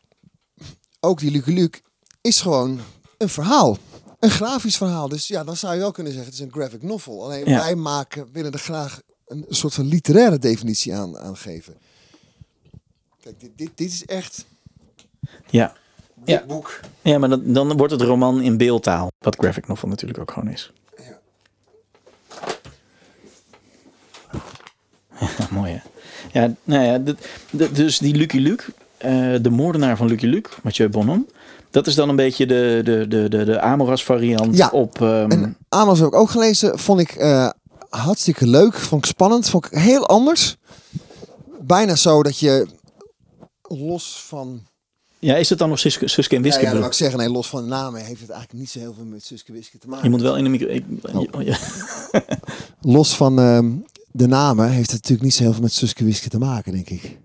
[0.99, 1.79] ook die Luke Luke
[2.21, 2.79] is gewoon
[3.18, 3.78] een verhaal.
[4.20, 5.09] Een grafisch verhaal.
[5.09, 7.24] Dus ja, dan zou je wel kunnen zeggen, het is een graphic novel.
[7.24, 7.59] Alleen Ja.
[7.59, 11.78] wij maken, willen er graag een soort van literaire definitie aan, aan geven.
[13.22, 14.45] Kijk, dit, dit, dit is echt
[15.49, 15.74] Ja.
[16.15, 16.45] dit Ja.
[16.45, 16.80] boek.
[17.01, 19.11] Ja, maar dan, dan wordt het roman in beeldtaal.
[19.20, 20.72] Wat graphic novel natuurlijk ook gewoon is.
[25.20, 25.80] Ja, mooi hè.
[26.41, 27.13] Ja, nou ja,
[27.72, 28.63] dus die Lucky Luke,
[28.97, 31.26] eh, de moordenaar van Lucky Luke, Mathieu Bonhomme.
[31.72, 35.01] Dat is dan een beetje de, de, de, de, de Amoras variant Ja, op...
[35.01, 36.80] ehm, En Amos heb ik ook gelezen.
[36.80, 37.49] Vond ik eh,
[37.89, 38.74] hartstikke leuk.
[38.74, 39.49] Vond ik spannend.
[39.49, 40.55] Vond ik heel anders.
[41.61, 42.68] Bijna zo dat je
[43.61, 44.61] los van...
[45.20, 46.61] ja, is het dan nog Suske, Suske en Ja, Wiske?
[46.63, 47.20] ja, dat wou ik zeggen.
[47.20, 49.78] Nee, los van de namen heeft het eigenlijk niet zo heel veel met Suske Wiske
[49.78, 50.03] te maken.
[50.03, 50.68] Je moet wel in de micro...
[50.68, 50.86] Ik,
[51.36, 51.57] oh, ja.
[52.82, 53.72] Los van ehm,
[54.11, 56.89] de namen heeft het natuurlijk niet zo heel veel met Suske Wiske te maken, denk
[56.89, 57.18] ik.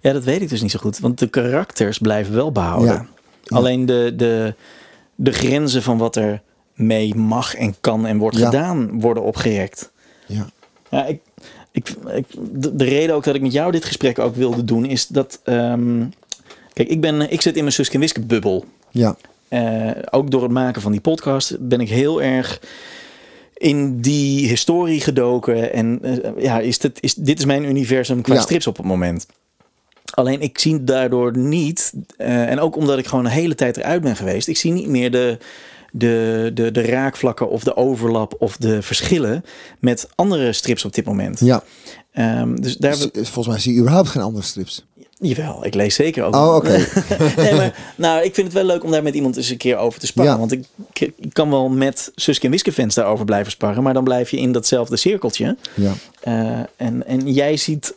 [0.00, 0.98] ja, dat weet ik dus niet zo goed.
[0.98, 2.92] Want de karakters blijven wel behouden.
[2.92, 3.06] Ja.
[3.48, 4.54] Alleen de, de,
[5.14, 6.42] de grenzen van wat er
[6.74, 8.44] mee mag en kan en wordt Ja.
[8.44, 9.90] gedaan worden opgerekt.
[10.26, 10.50] Ja.
[10.90, 11.20] Ja, ik,
[11.72, 14.84] ik, ik, de, de reden ook dat ik met jou dit gesprek ook wilde doen
[14.84, 15.40] is dat...
[15.44, 16.04] ehm,
[16.72, 18.64] kijk, ik, ben, ik zit in mijn Suske en Wiske bubbel.
[18.90, 19.16] Ja.
[19.48, 22.60] Eh, ook door het maken van die podcast ben ik heel erg
[23.54, 25.72] in die historie gedoken.
[25.72, 28.40] En eh, ja, is dit, is, dit is mijn universum qua Ja.
[28.40, 29.26] strips op het moment.
[30.14, 34.02] Alleen ik zie daardoor niet, eh, en ook omdat ik gewoon een hele tijd eruit
[34.02, 35.38] ben geweest, ik zie niet meer de,
[35.92, 39.44] de, de, de raakvlakken of de overlap of de verschillen
[39.78, 41.40] met andere strips op dit moment.
[41.40, 41.62] ja.
[42.12, 44.86] Ehm, dus daar, Dus, eh, volgens mij zie je überhaupt geen andere strips.
[45.20, 46.34] Jawel, ik lees zeker ook.
[46.34, 46.70] Oh, oké.
[47.36, 49.76] nee, maar nou, ik vind het wel leuk om daar met iemand eens een keer
[49.76, 50.32] over te sparren.
[50.32, 50.38] Ja.
[50.38, 53.82] Want ik, ik kan wel met Suske en Wiske fans daarover blijven sparren.
[53.82, 55.56] Maar dan blijf je in datzelfde cirkeltje.
[55.74, 55.92] Ja.
[56.20, 57.94] Eh, en, en jij ziet,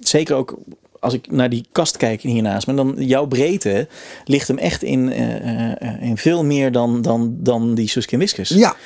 [0.00, 0.58] zeker ook
[1.06, 3.88] als ik naar die kast kijk hiernaast me, dan jouw breedte
[4.24, 8.18] ligt hem echt in, eh, eh, in veel meer dan, dan, dan die Suske en
[8.18, 8.48] Wiskes.
[8.48, 8.76] Ja,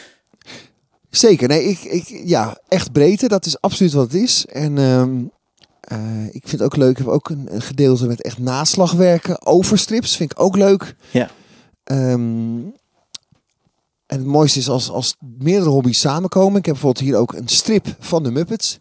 [1.11, 1.49] zeker.
[1.49, 4.47] Nee, ik, ik, ja, echt breedte, dat is absoluut wat het is.
[4.47, 5.23] En ehm,
[5.81, 9.47] eh, ik vind het ook leuk, ik heb ook een, een gedeelte met echt naslagwerken
[9.47, 10.95] over strips, vind ik ook leuk.
[11.11, 11.31] Ja.
[11.85, 12.59] Ehm,
[14.07, 16.59] en het mooiste is als, als meerdere hobby's samenkomen.
[16.59, 18.79] Ik heb bijvoorbeeld hier ook een strip van de Muppets.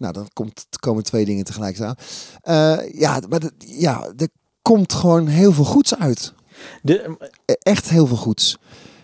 [0.00, 1.94] Nou, dan komt, komen twee dingen tegelijk staan.
[2.40, 4.28] Eh, ja, maar dat- ja, er
[4.62, 6.32] komt gewoon heel veel goeds uit.
[6.82, 8.56] De, E- echt heel veel goeds.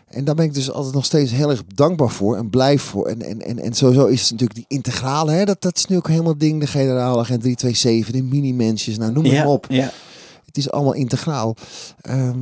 [0.07, 3.07] En daar ben ik dus altijd nog steeds heel erg dankbaar voor en blij voor.
[3.07, 5.97] En, en, en, en sowieso is het natuurlijk die integrale, hè, dat, dat is nu
[5.97, 6.61] ook helemaal het ding.
[6.61, 9.67] De generaal agent 327, de mini-mensjes, nou noem ja, maar op.
[9.69, 9.91] ja.
[10.45, 11.57] Het is allemaal integraal.
[12.01, 12.39] Ehm,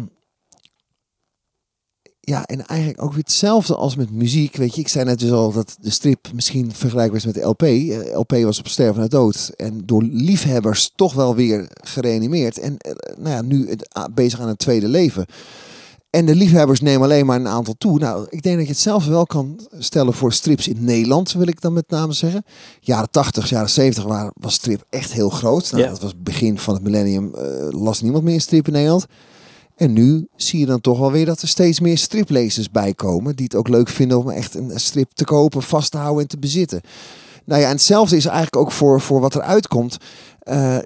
[2.25, 4.57] ja, en eigenlijk ook weer hetzelfde als met muziek.
[4.57, 7.41] Weet je, ik zei net dus al dat de strip misschien vergelijkbaar is met de
[7.41, 7.63] LP.
[7.63, 9.53] Eh, LP was op sterven na dood.
[9.57, 12.59] En door liefhebbers toch wel weer gereanimeerd.
[12.59, 15.27] En eh, nou ja, nu het, bezig aan een tweede leven.
[16.11, 17.99] En de liefhebbers nemen alleen maar een aantal toe.
[17.99, 21.61] Nou, ik denk dat je hetzelfde wel kan stellen voor strips in Nederland, wil ik
[21.61, 22.45] dan met name zeggen.
[22.81, 25.71] Jaren 80, jaren 70 waren, was strip echt heel groot.
[25.73, 25.91] Nou, Ja.
[25.91, 27.35] Dat was het begin van het millennium.
[27.35, 29.07] eh, las niemand meer een strip in Nederland.
[29.77, 33.37] En nu zie je dan toch wel weer dat er steeds meer striplezers bij komen.
[33.37, 36.29] Die het ook leuk vinden om echt een strip te kopen, vast te houden en
[36.29, 36.81] te bezitten.
[37.45, 39.97] Nou ja, en hetzelfde is eigenlijk ook voor, voor wat er uitkomt.
[40.39, 40.79] Eh,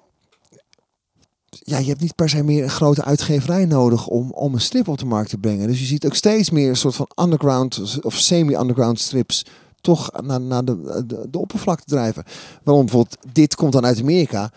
[1.51, 4.89] ja, je hebt niet per se meer een grote uitgeverij nodig om, om een strip
[4.89, 5.67] op de markt te brengen.
[5.67, 9.45] Dus je ziet ook steeds meer een soort van underground of semi-underground strips
[9.81, 12.25] toch naar, naar de, de, de oppervlakte drijven.
[12.63, 14.51] Waarom bijvoorbeeld, dit komt dan uit Amerika.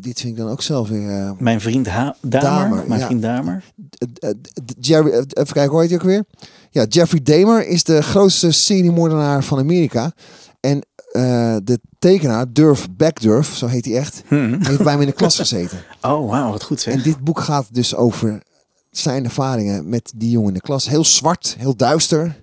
[0.00, 1.10] Dit vind ik dan ook zelf weer...
[1.10, 3.06] eh, Mijn vriend ha Damer, Damer, mijn ja.
[3.06, 3.64] vriend Damer.
[4.18, 4.34] eh, eh,
[4.80, 6.24] Jerry, even kijken, hoe heet hij ook weer?
[6.70, 10.12] Ja, Jeffrey Dahmer is de grootste seriemoordenaar van Amerika.
[10.60, 10.82] En
[11.64, 14.56] de tekenaar, Durf Backdurf, zo heet hij echt, Hm.
[14.62, 15.78] heeft bij me in de klas gezeten.
[16.02, 16.94] Oh, wauw, wat goed zeg.
[16.94, 18.42] En dit boek gaat dus over
[18.90, 20.88] zijn ervaringen met die jongen in de klas.
[20.88, 22.36] Heel zwart, heel duister.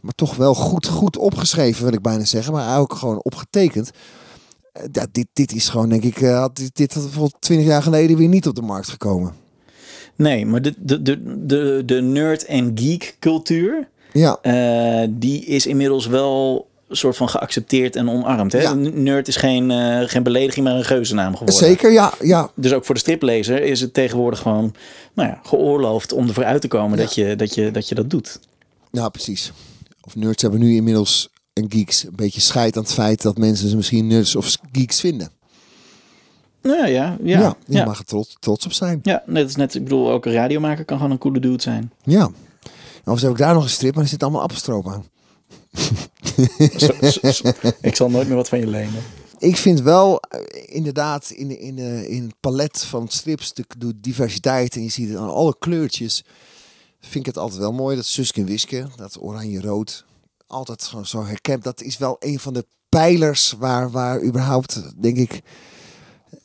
[0.00, 2.52] Maar toch wel goed, goed opgeschreven, wil ik bijna zeggen.
[2.52, 3.90] Maar ook gewoon opgetekend.
[4.92, 7.82] Ja, dit, dit is gewoon, denk ik, eh, had dit, dit had bijvoorbeeld 20 jaar
[7.82, 9.32] geleden weer niet op de markt gekomen.
[10.16, 16.06] Nee, maar de, de, de, de, de nerd- en geek-cultuur, Ja, eh, die is inmiddels
[16.06, 18.52] wel een soort van geaccepteerd en omarmd.
[18.52, 18.60] Hè?
[18.60, 18.74] Ja.
[18.74, 21.54] Nerd is geen, eh, geen belediging, maar een geuzennaam geworden.
[21.54, 21.92] zeker.
[21.92, 22.50] Ja, ja.
[22.54, 24.74] Dus ook voor de striplezer is het tegenwoordig gewoon
[25.14, 27.04] nou ja, geoorloofd om ervoor uit te komen Ja.
[27.04, 28.40] dat, je, dat, je, dat je dat doet.
[28.90, 29.52] Ja, precies.
[30.00, 33.68] Of nerds hebben nu inmiddels en geeks een beetje scheid aan het feit dat mensen
[33.68, 35.30] ze misschien nerds of geeks vinden.
[36.62, 37.16] Nou ja, ja.
[37.22, 37.84] Ja, Ja, je ja.
[37.84, 38.98] mag er trots, trots op zijn.
[39.02, 41.92] Ja, net is net, ik bedoel, ook een radiomaker kan gewoon een coole dude zijn.
[42.02, 42.30] Ja.
[43.04, 45.04] Of heb ik daar nog een strip, maar er zit allemaal appelstroop aan.
[46.76, 47.50] Zo- zo- zo.
[47.80, 49.02] ik zal nooit meer wat van je lenen.
[49.38, 50.40] Ik vind wel eh,
[50.76, 54.88] inderdaad in, de- in, de- in het palet van strips de, de diversiteit en je
[54.88, 56.24] ziet het aan alle kleurtjes.
[57.00, 60.04] Vind ik het altijd wel mooi dat Suske en Wiske, dat oranje-rood,
[60.48, 61.64] altijd gewoon zo herkend.
[61.64, 65.40] Dat is wel een van de pijlers waar, waar überhaupt, denk ik,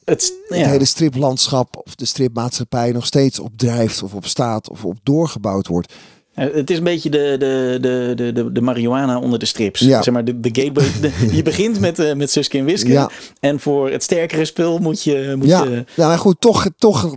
[0.06, 0.68] Het, het ja.
[0.68, 5.68] hele striplandschap of de stripmaatschappij nog steeds op drijft of op staat of op doorgebouwd
[5.68, 5.94] wordt.
[6.34, 9.80] Eh, Het is een beetje de, de, de, de, de, de marihuana onder de strips.
[9.80, 10.02] Ja.
[10.02, 10.92] Zeg maar, de, de gateway.
[11.02, 12.92] de- je begint met, eh met Suske en Wiske.
[12.92, 13.10] Ja.
[13.40, 15.34] En voor het sterkere spul moet je...
[15.38, 17.16] Moet Ja, je nou, maar goed, toch, toch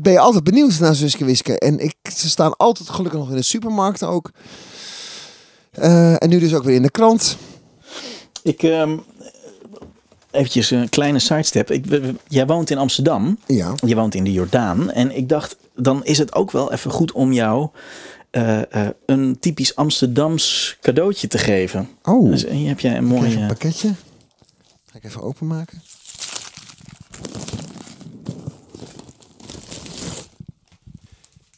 [0.00, 1.58] ben je altijd benieuwd naar Suske Wiske.
[1.58, 4.30] En ik, ze staan altijd gelukkig nog in de supermarkten ook.
[5.70, 7.36] Eh, en nu dus ook weer in de krant.
[8.42, 8.98] ik, ehm
[10.30, 11.70] eventjes een kleine sidestep.
[11.70, 11.84] Ik,
[12.28, 13.38] jij woont in Amsterdam.
[13.46, 14.90] Ja, Je woont in de Jordaan.
[14.90, 17.68] En ik dacht, dan is het ook wel even goed om jou
[18.30, 21.88] eh, eh, een typisch Amsterdams cadeautje te geven.
[22.02, 22.30] Oh.
[22.30, 23.36] Dus hier heb jij een mooie...
[23.36, 23.88] een pakketje.
[24.90, 25.82] Ga ik even openmaken.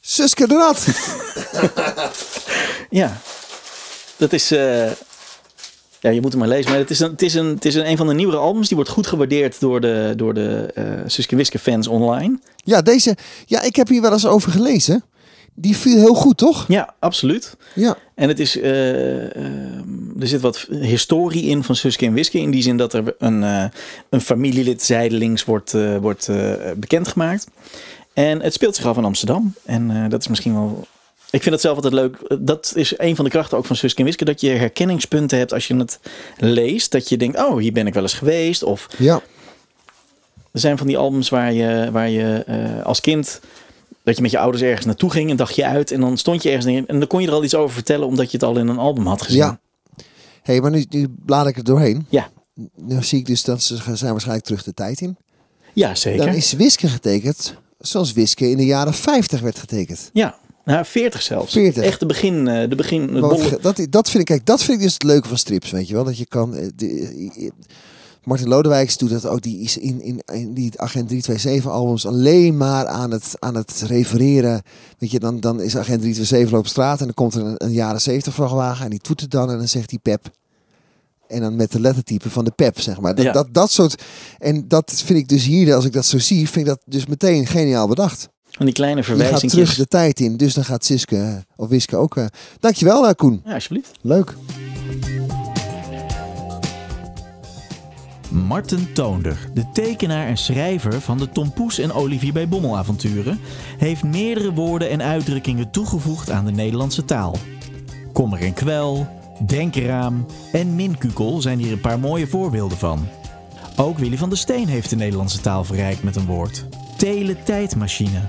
[0.01, 0.87] Suske de Rat.
[2.91, 3.21] Ja,
[4.23, 4.51] dat is.
[4.51, 4.91] eh,
[6.01, 6.71] ja, je moet hem maar lezen.
[6.71, 8.67] Maar het is, een, het, is een, het is een, een van de nieuwere albums.
[8.69, 12.39] Die wordt goed gewaardeerd door de, door de eh Suske Wiske fans online.
[12.57, 13.17] Ja, deze.
[13.47, 15.05] Ja, ik heb hier wel eens over gelezen.
[15.55, 16.65] Die viel heel goed, toch?
[16.69, 17.57] Ja, absoluut.
[17.75, 17.97] Ja.
[18.15, 18.59] En het is.
[18.61, 19.43] eh, eh,
[20.21, 22.39] er zit wat historie in van Suske en Wiske.
[22.39, 23.43] In die zin dat er een,
[24.11, 26.29] een familielid zijdelings wordt, wordt
[26.77, 27.47] bekendgemaakt.
[28.13, 29.55] En het speelt zich af in Amsterdam.
[29.65, 30.87] En dat is misschien wel.
[31.33, 32.37] Ik vind dat zelf altijd leuk.
[32.41, 34.25] Dat is een van de krachten ook van Suske en Wiske.
[34.25, 35.99] Dat je herkenningspunten hebt als je het
[36.39, 36.91] leest.
[36.93, 38.63] Dat je denkt, oh, hier ben ik wel eens geweest.
[38.63, 39.21] Of Ja.
[40.53, 43.41] er zijn van die albums waar je, waar je eh, als kind...
[44.03, 45.91] dat je met je ouders ergens naartoe ging, een dagje uit...
[45.91, 48.07] en dan stond je ergens in, en dan kon je er al iets over vertellen...
[48.07, 49.39] omdat je het al in een album had gezien.
[49.39, 49.61] Ja.
[50.43, 52.07] hey, maar nu, nu blaad ik er doorheen.
[52.09, 52.31] Ja.
[52.77, 55.17] Nu zie ik dus dat ze zijn waarschijnlijk terug de tijd in.
[55.73, 56.27] Ja, zeker.
[56.27, 60.11] Dan is Wiske getekend zoals Wiske in de jaren 50 werd getekend.
[60.13, 61.53] Ja, nou, 40 zelfs.
[61.53, 61.83] 40.
[61.85, 64.83] Echt de begin, eh, de begin, Want dat, dat, vind ik, kijk, dat vind ik
[64.85, 66.05] dus het leuke van strips, weet je wel.
[66.05, 66.55] Dat je kan...
[66.55, 67.51] eh, de- eh,
[68.25, 69.41] Martin Lodewijks doet dat ook.
[69.43, 73.83] Die is in, in, in die Agent 327 albums alleen maar aan het, aan het
[73.87, 74.63] refereren.
[74.99, 77.55] Weet je, dan, dan is Agent 327 loopt op straat en dan komt er een,
[77.57, 80.31] een jaren 70 vrachtwagen en die toet het dan en dan zegt hij pep.
[81.29, 83.15] En dan met de lettertype van de pep, zeg maar.
[83.15, 83.33] Dat, Ja.
[83.33, 84.03] dat, dat soort...
[84.39, 87.07] En dat vind ik dus hier, als ik dat zo zie, vind ik dat dus
[87.07, 88.29] meteen geniaal bedacht.
[88.57, 91.69] Van die kleine Je gaat terug de tijd in, dus dan gaat Siske eh, of
[91.69, 92.17] Wiske ook...
[92.17, 92.25] eh,
[92.61, 93.43] Dankjewel, eh, Koen.
[93.45, 93.91] Ja, alsjeblieft.
[94.01, 94.35] Leuk.
[98.29, 103.41] Marten Toonder, de tekenaar en schrijver van de Tom Poes en Olivier bij Bommel avonturen,
[103.79, 107.37] heeft meerdere woorden en uitdrukkingen toegevoegd aan de Nederlandse taal.
[108.13, 109.07] Kommer en kwel,
[109.47, 113.09] denkeraam en minkukel zijn hier een paar mooie voorbeelden van.
[113.77, 116.67] Ook Willy van der Steen heeft de Nederlandse taal verrijkt met een woord.
[116.97, 118.29] Teletijdmachine.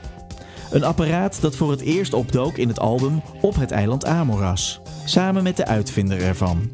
[0.73, 5.43] Een apparaat dat voor het eerst opdook in het album Op het eiland Amoras, samen
[5.43, 6.69] met de uitvinder ervan.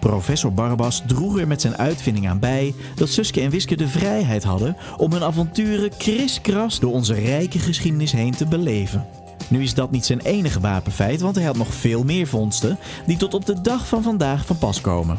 [0.00, 4.44] Professor Barbas droeg er met zijn uitvinding aan bij dat Suske en Wiske de vrijheid
[4.44, 9.06] hadden om hun avonturen kriskras door onze rijke geschiedenis heen te beleven.
[9.48, 13.16] Nu is dat niet zijn enige wapenfeit, want hij had nog veel meer vondsten die
[13.16, 15.18] tot op de dag van vandaag van pas komen.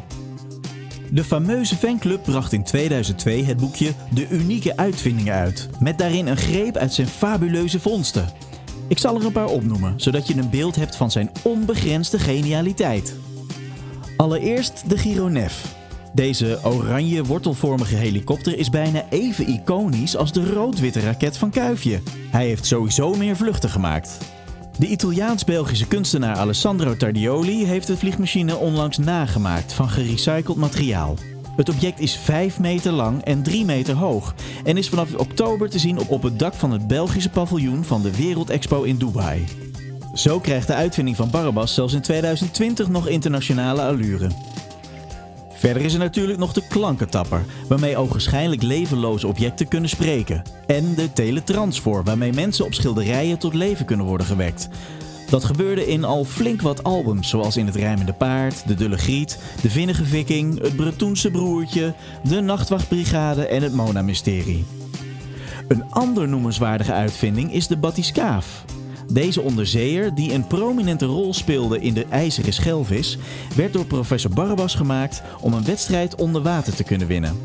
[1.13, 6.37] De fameuze fanclub bracht in 2002 het boekje De Unieke Uitvindingen uit, met daarin een
[6.37, 8.29] greep uit zijn fabuleuze vondsten.
[8.87, 13.15] Ik zal er een paar opnoemen, zodat je een beeld hebt van zijn onbegrensde genialiteit.
[14.17, 15.75] Allereerst de Gironef.
[16.13, 22.01] Deze oranje wortelvormige helikopter is bijna even iconisch als de rood-witte raket van Kuifje.
[22.31, 24.17] Hij heeft sowieso meer vluchten gemaakt.
[24.77, 31.15] De Italiaans-Belgische kunstenaar Alessandro Tardioli heeft de vliegmachine onlangs nagemaakt van gerecycled materiaal.
[31.55, 35.79] Het object is 5 meter lang en 3 meter hoog en is vanaf oktober te
[35.79, 39.45] zien op- het dak van het Belgische paviljoen van de Wereldexpo in Dubai.
[40.13, 44.29] Zo krijgt de uitvinding van Barabbas zelfs in 2020 nog internationale allure.
[45.63, 50.41] Verder is er natuurlijk nog de klankentapper, waarmee ogenschijnlijk levenloze objecten kunnen spreken.
[50.67, 54.69] En de teletransfor, waarmee mensen op schilderijen tot leven kunnen worden gewekt.
[55.29, 59.39] Dat gebeurde in al flink wat albums, zoals in Het Rijmende Paard, De Dulle Griet,
[59.61, 61.93] De Vinnige Viking, Het Bretoense Broertje,
[62.23, 64.65] De Nachtwachtbrigade en Het Mona-mysterie.
[65.67, 68.65] Een ander noemenswaardige uitvinding is de batiscaaf.
[69.13, 73.17] Deze onderzeeër, die een prominente rol speelde in de IJzeren Schelvis,
[73.55, 77.37] werd door professor Barbas gemaakt om een wedstrijd onder water te kunnen winnen.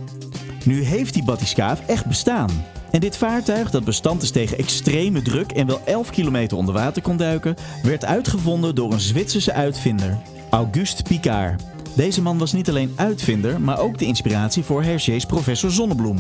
[0.65, 2.51] Nu heeft die batiscaaf echt bestaan.
[2.91, 7.03] En dit vaartuig, dat bestand is tegen extreme druk en wel 11 kilometer onder water
[7.03, 10.19] kon duiken, werd uitgevonden door een Zwitserse uitvinder,
[10.51, 11.63] Auguste Picard.
[11.97, 16.19] Deze man was niet alleen uitvinder, maar ook de inspiratie voor Hergé's professor Zonnebloem.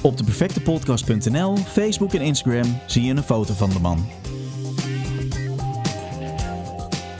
[0.00, 4.06] Op deperfectepodcast.nl, Facebook en Instagram zie je een foto van de man.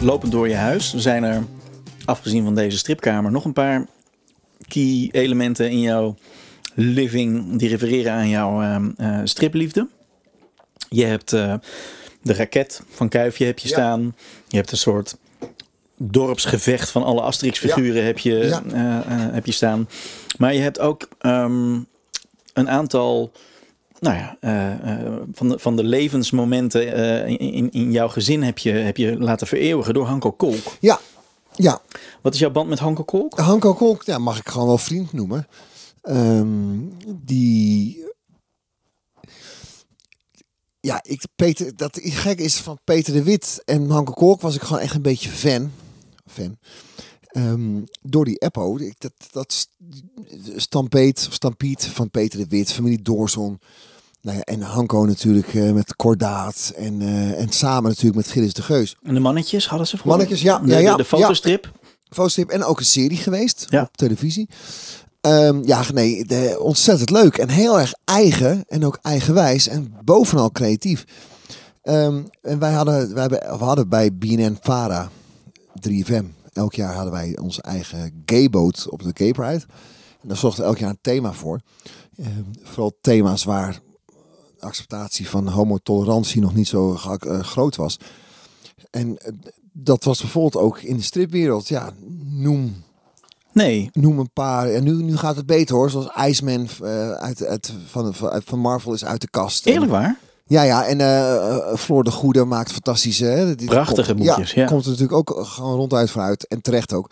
[0.00, 1.44] Lopend door je huis zijn er,
[2.04, 3.86] afgezien van deze stripkamer, nog een paar
[4.68, 6.14] key elementen in jouw
[6.74, 9.88] living die refereren aan jouw ehm, eh, stripliefde.
[10.88, 11.54] Je hebt eh,
[12.22, 13.74] de raket van Kuifje heb je Ja.
[13.74, 14.16] staan.
[14.48, 15.16] Je hebt een soort
[15.96, 18.62] dorpsgevecht van alle Asterix-figuren heb, je, Ja.
[18.72, 18.98] eh,
[19.32, 19.88] heb je staan.
[20.38, 21.78] Maar je hebt ook ehm,
[22.52, 23.32] een aantal
[24.00, 28.58] nou ja, eh, eh, van, de, van de levensmomenten eh, in, in, jouw gezin heb
[28.58, 30.76] je, heb je laten vereeuwigen door Hanko Kolk.
[30.80, 31.00] Ja,
[31.54, 31.80] ja.
[32.22, 33.38] Wat is jouw band met Hanko Kolk?
[33.38, 35.46] Hanko Kolk, ja, mag ik gewoon wel vriend noemen.
[36.02, 36.78] Ehm,
[37.16, 38.04] die.
[40.80, 44.62] Ja, ik, Peter, dat gek is van Peter de Wit en Hanko Kolk was ik
[44.62, 45.72] gewoon echt een beetje fan.
[46.26, 46.58] fan.
[47.36, 49.68] Ehm, door die Eppo, dat, dat st-
[50.56, 53.58] Stampeet, Stampiet van Peter de Wit, familie Doorzon.
[54.20, 58.52] Nou ja, en Hanko natuurlijk eh, met Kordaat en, eh, en samen natuurlijk met Gilles
[58.52, 58.96] de Geus.
[59.02, 60.06] En de mannetjes hadden ze voor?
[60.10, 61.72] Mannetjes, ja, De, ja, ja, de, de fotostrip?
[62.08, 63.82] fotostrip en ook een serie geweest Ja.
[63.82, 64.48] op televisie.
[65.20, 70.50] Ehm, ja, nee, de, ontzettend leuk en heel erg eigen en ook eigenwijs en bovenal
[70.52, 71.04] creatief.
[71.82, 75.10] Ehm, en wij hadden, wij hebben, we hadden bij BNN Vara
[75.80, 76.24] 3FM,
[76.56, 79.64] elk jaar hadden wij onze eigen gayboot op de Gay Pride.
[80.20, 81.60] En daar zochten we elk jaar een thema voor.
[82.16, 83.80] Ehm, vooral thema's waar
[84.58, 87.98] acceptatie van homotolerantie nog niet zo eh, groot was.
[88.90, 89.32] En eh,
[89.72, 91.68] dat was bijvoorbeeld ook in de stripwereld.
[91.68, 91.92] Ja,
[92.24, 92.84] noem,
[93.52, 93.88] Nee.
[93.92, 94.70] noem een paar.
[94.70, 95.90] En nu, nu gaat het beter hoor.
[95.90, 99.66] Zoals Iceman eh, uit, uit, van, van, van Marvel is uit de kast.
[99.66, 100.18] Eerlijk waar?
[100.48, 100.86] Ja, ja.
[100.86, 103.24] En eh eh, Floor de Goede maakt fantastische...
[103.24, 104.66] Hè, die- Prachtige komt- boekjes, ja.
[104.66, 106.46] komt er natuurlijk ook gewoon ronduit vooruit.
[106.46, 107.10] En terecht ook.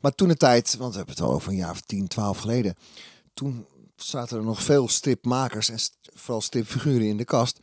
[0.00, 2.38] Maar toen de tijd, want we hebben het al over een jaar of 10, 12
[2.38, 2.74] geleden.
[3.34, 3.66] Toen
[3.96, 7.58] zaten er nog veel stripmakers en st- vooral stripfiguren in de kast.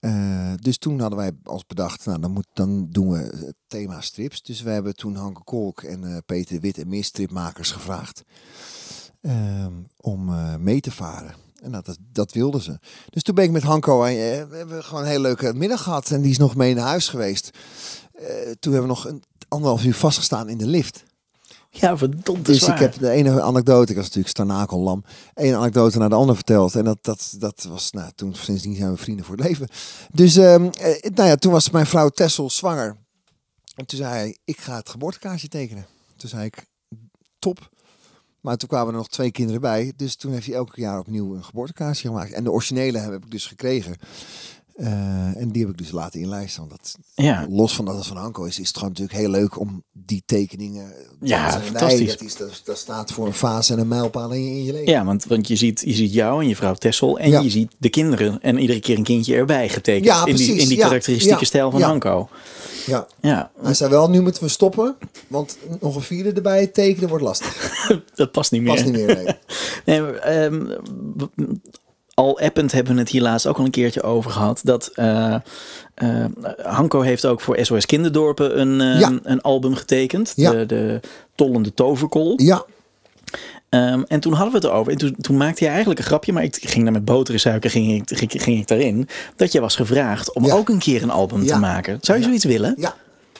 [0.00, 4.00] Eh, dus toen hadden wij als bedacht, nou dan, moet, dan doen we het thema
[4.00, 4.42] strips.
[4.42, 8.22] Dus we hebben toen Hanke Kolk en eh, Peter Wit en meer stripmakers gevraagd
[9.20, 11.34] ehm, om eh, mee te varen.
[11.60, 12.78] En dat, dat, wilden ze.
[13.10, 15.82] Dus toen ben ik met Hanko en eh, we hebben gewoon een hele leuke middag
[15.82, 16.10] gehad.
[16.10, 17.50] En die is nog mee naar huis geweest.
[18.12, 18.26] Eh,
[18.60, 21.04] toen hebben we nog een anderhalf uur vastgestaan in de lift.
[21.70, 25.04] Ja, verdomd Dus ik heb de ene anekdote, ik was natuurlijk starnakellam,
[25.34, 26.74] één anekdote naar de andere verteld.
[26.74, 29.68] En dat, dat, dat was, nou, toen sindsdien zijn we vrienden voor het leven.
[30.12, 32.96] Dus, ehm, eh, nou ja, toen was mijn vrouw Tessel zwanger.
[33.74, 35.86] En toen zei hij, ik ga het geboortekaartje tekenen.
[36.16, 36.66] Toen zei ik,
[37.38, 37.70] top.
[38.40, 39.92] Maar toen kwamen er nog twee kinderen bij.
[39.96, 42.32] Dus toen heeft hij elke jaar opnieuw een geboortekaartje gemaakt.
[42.32, 43.96] En de originele heb ik dus gekregen.
[44.76, 46.60] Eh, en die heb ik dus laten inlijsten.
[46.68, 49.30] Want dat, Ja, los van dat het van Hanko is, is het gewoon natuurlijk heel
[49.30, 50.92] leuk om die tekeningen.
[51.20, 52.08] Ja, dat fantastisch.
[52.08, 54.72] dat, is, dat, dat staat voor een fase en een mijlpaal in je, in je
[54.72, 54.92] leven.
[54.92, 57.40] ja want, want je, ziet, je ziet jou en je vrouw Tessel en Ja.
[57.40, 58.40] je ziet de kinderen.
[58.42, 60.04] En iedere keer een kindje erbij getekend.
[60.04, 61.86] Ja, in die, in die karakteristieke ja, stijl van ja.
[62.86, 63.06] Ja.
[63.20, 64.96] Ja, Hij zei wel, nu moeten we stoppen,
[65.28, 67.72] want nog een vierde erbij tekenen wordt lastig.
[68.14, 68.72] dat past niet meer.
[68.72, 69.06] Past niet meer.
[69.06, 69.34] Nee.
[69.84, 70.66] Nee, maar, ehm,
[72.14, 74.60] al append hebben we het hier laatst ook al een keertje over gehad.
[74.64, 75.34] Dat eh,
[75.94, 76.24] eh,
[76.62, 79.18] Hanko heeft ook voor SOS Kinderdorpen een, eh, Ja.
[79.22, 80.32] een album getekend.
[80.36, 80.50] Ja.
[80.50, 81.00] De, de
[81.34, 82.32] Tollende Toverkool.
[82.36, 82.64] Ja,
[83.70, 84.92] Ehm, en toen hadden we het erover.
[84.92, 86.32] En toen, toen maakte hij eigenlijk een grapje.
[86.32, 89.08] Maar ik ging daar met boter en suiker ging ik, ging, ging ik daarin.
[89.36, 90.54] Dat je was gevraagd om Ja.
[90.54, 91.54] ook een keer een album Ja.
[91.54, 91.98] te maken.
[92.00, 92.28] Zou je Ja.
[92.28, 92.74] zoiets willen?
[92.78, 92.94] ja,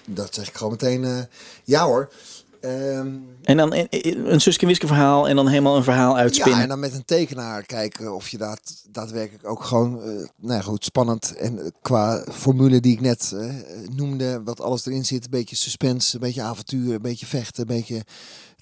[0.05, 1.05] dat zeg ik gewoon meteen.
[1.05, 1.19] eh,
[1.65, 2.13] ja hoor.
[2.61, 3.09] Ehm,
[3.43, 3.87] En dan een,
[4.33, 5.29] een Suske en Wiske verhaal.
[5.29, 6.57] En dan helemaal een verhaal uitspinnen.
[6.57, 8.61] Ja, en dan met een tekenaar kijken of je dat
[8.91, 10.07] daadwerkelijk ook gewoon, eh,
[10.37, 11.35] nou ja, goed, spannend.
[11.37, 13.55] En eh, qua formule die ik net eh,
[13.95, 17.77] noemde, wat alles erin zit, een beetje suspense, een beetje avontuur, een beetje vechten, een
[17.77, 18.03] beetje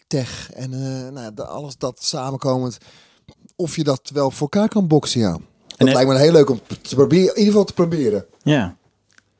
[0.08, 0.50] tech.
[0.52, 2.78] En eh, nou, alles dat samenkomend,
[3.56, 5.38] of je dat wel voor elkaar kan boksen, ja.
[5.66, 8.26] Dat eh, lijkt me heel leuk om te proberen, in ieder geval te proberen.
[8.42, 8.76] Ja.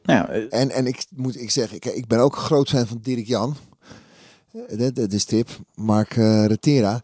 [0.03, 2.99] Nou, eh, En, en ik moet ik zeggen, ik, ik ben ook groot fan van
[3.03, 3.57] Dirk Jan.
[4.69, 7.03] De, de, de strip, Mark eh Retera.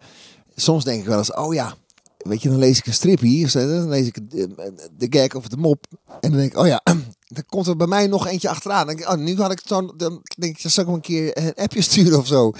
[0.56, 1.74] Soms denk ik wel eens, oh ja,
[2.18, 3.52] weet je, dan lees ik een strip hier.
[3.52, 5.86] Dan lees ik de, de gag of de mop.
[6.20, 6.80] En dan denk ik, oh ja,
[7.34, 8.86] dan komt er bij mij nog eentje achteraan.
[8.86, 9.94] Dan denk ik, oh, nu had ik dan
[10.38, 12.52] denk ik, zou ik hem een keer een appje sturen of zo.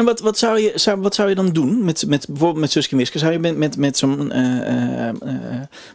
[0.00, 2.70] En wat, wat, zou je, zou, wat zou je dan doen met, met bijvoorbeeld met
[2.70, 3.18] Suske Wiske?
[3.18, 5.14] Zou je met, met, met zo'n eh eh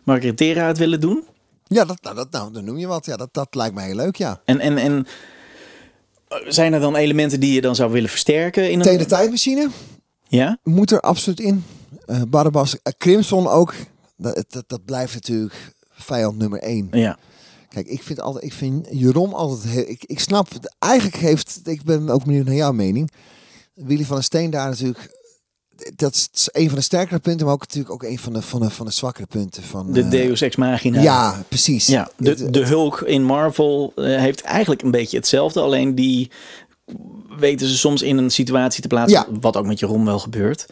[0.03, 1.23] Margaretera het willen doen?
[1.63, 3.05] Ja, dat, nou, dat, nou, dan noem je wat.
[3.05, 4.41] Ja, dat, dat lijkt mij heel leuk, ja.
[4.45, 5.07] En, en, en
[6.47, 8.71] zijn er dan elementen die je dan zou willen versterken?
[8.71, 9.07] In een...
[9.07, 9.69] Tijdmachine
[10.27, 10.57] Ja?
[10.63, 11.63] moet er absoluut in.
[12.27, 13.73] Barabbas, eh, Crimson ook.
[14.17, 16.87] Dat, dat, dat blijft natuurlijk vijand nummer één.
[16.91, 17.17] Ja.
[17.69, 20.47] Kijk, ik vind altijd, ik vind Jeroen altijd heel, ik, ik snap,
[20.79, 23.11] eigenlijk heeft, ik ben ook benieuwd naar jouw mening.
[23.75, 25.11] Willy van der Steen daar natuurlijk,
[25.95, 28.59] dat is een van de sterkere punten, maar ook natuurlijk ook een van de, van
[28.59, 29.91] de, van de zwakkere punten van.
[29.93, 31.01] De eh, Deus Ex Machina.
[31.01, 31.87] Ja, precies.
[31.87, 35.61] Ja, de, de Hulk in Marvel eh, heeft eigenlijk een beetje hetzelfde.
[35.61, 36.31] Alleen die
[37.37, 39.25] weten ze soms in een situatie te plaatsen.
[39.31, 39.39] Ja.
[39.39, 40.65] Wat ook met Jeroen wel gebeurt.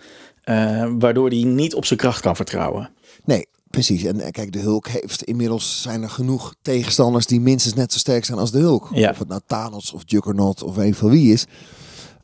[0.44, 2.90] eh, waardoor hij niet op zijn kracht kan vertrouwen.
[3.26, 4.04] Nee, precies.
[4.04, 8.26] En kijk, de Hulk heeft inmiddels zijn er genoeg tegenstanders die minstens net zo sterk
[8.26, 8.90] zijn als de Hulk.
[8.94, 9.10] Ja.
[9.10, 11.46] Of het nou Thanos of Juggernaut of een van wie is.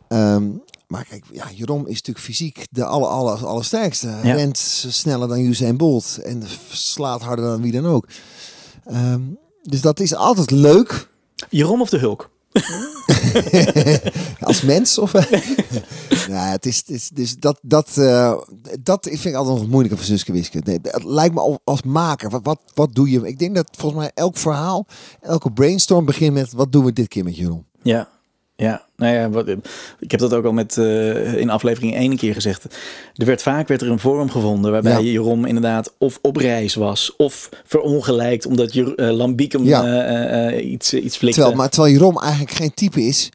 [0.07, 0.47] Ehm,
[0.89, 4.07] maar kijk, ja, Jeroen is natuurlijk fysiek de aller, aller, allersterkste.
[4.07, 4.33] Ja.
[4.33, 8.07] Rent sneller dan Usain Bolt en slaat harder dan wie dan ook.
[8.85, 9.21] Ehm,
[9.63, 11.09] dus dat is altijd leuk
[11.49, 12.29] Jeroen of de Hulk?
[14.39, 14.97] als mens.
[14.97, 15.11] Of,
[16.27, 18.37] ja, het is, het is, dus dat, dat, eh,
[18.83, 20.61] dat vind ik altijd nog moeilijker voor Suske Wiske.
[20.63, 22.29] Nee, het lijkt me al- als maker.
[22.29, 23.27] Wat, wat, wat doe je?
[23.27, 24.85] Ik denk dat volgens mij elk verhaal,
[25.21, 27.65] elke brainstorm begint met wat doen we dit keer met Jeroen?
[27.81, 28.09] Ja.
[28.59, 29.47] Ja, nou ja, wat,
[29.99, 32.63] ik heb dat ook al met, eh, in aflevering 1 keer gezegd.
[33.15, 34.99] Er werd vaak werd er een vorm gevonden waarbij Ja.
[34.99, 39.83] Jeroen inderdaad of op reis was of verongelijkt omdat je uh, Lambiek hem Ja.
[39.83, 41.39] eh, eh, iets, iets flikte.
[41.39, 43.29] Terwijl, maar terwijl Jeroen eigenlijk geen type is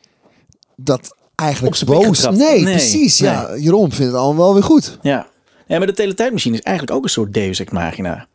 [0.76, 2.22] dat eigenlijk boos...
[2.22, 3.18] Nee, Nee, precies.
[3.18, 4.98] Ja, Jeroen vindt het allemaal wel weer goed.
[5.02, 5.26] Ja.
[5.66, 8.26] ja, maar de teletijdmachine is eigenlijk ook een soort Deus Ex Machina.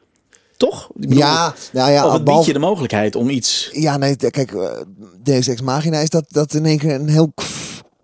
[0.60, 0.90] Toch?
[0.94, 3.70] Bedoel, Ja, nou ja, of het biedt je de mogelijkheid om iets...
[3.74, 4.70] Ja, nee, kijk, eh,
[5.24, 7.34] Deus Ex Machina is dat, dat in één keer een heel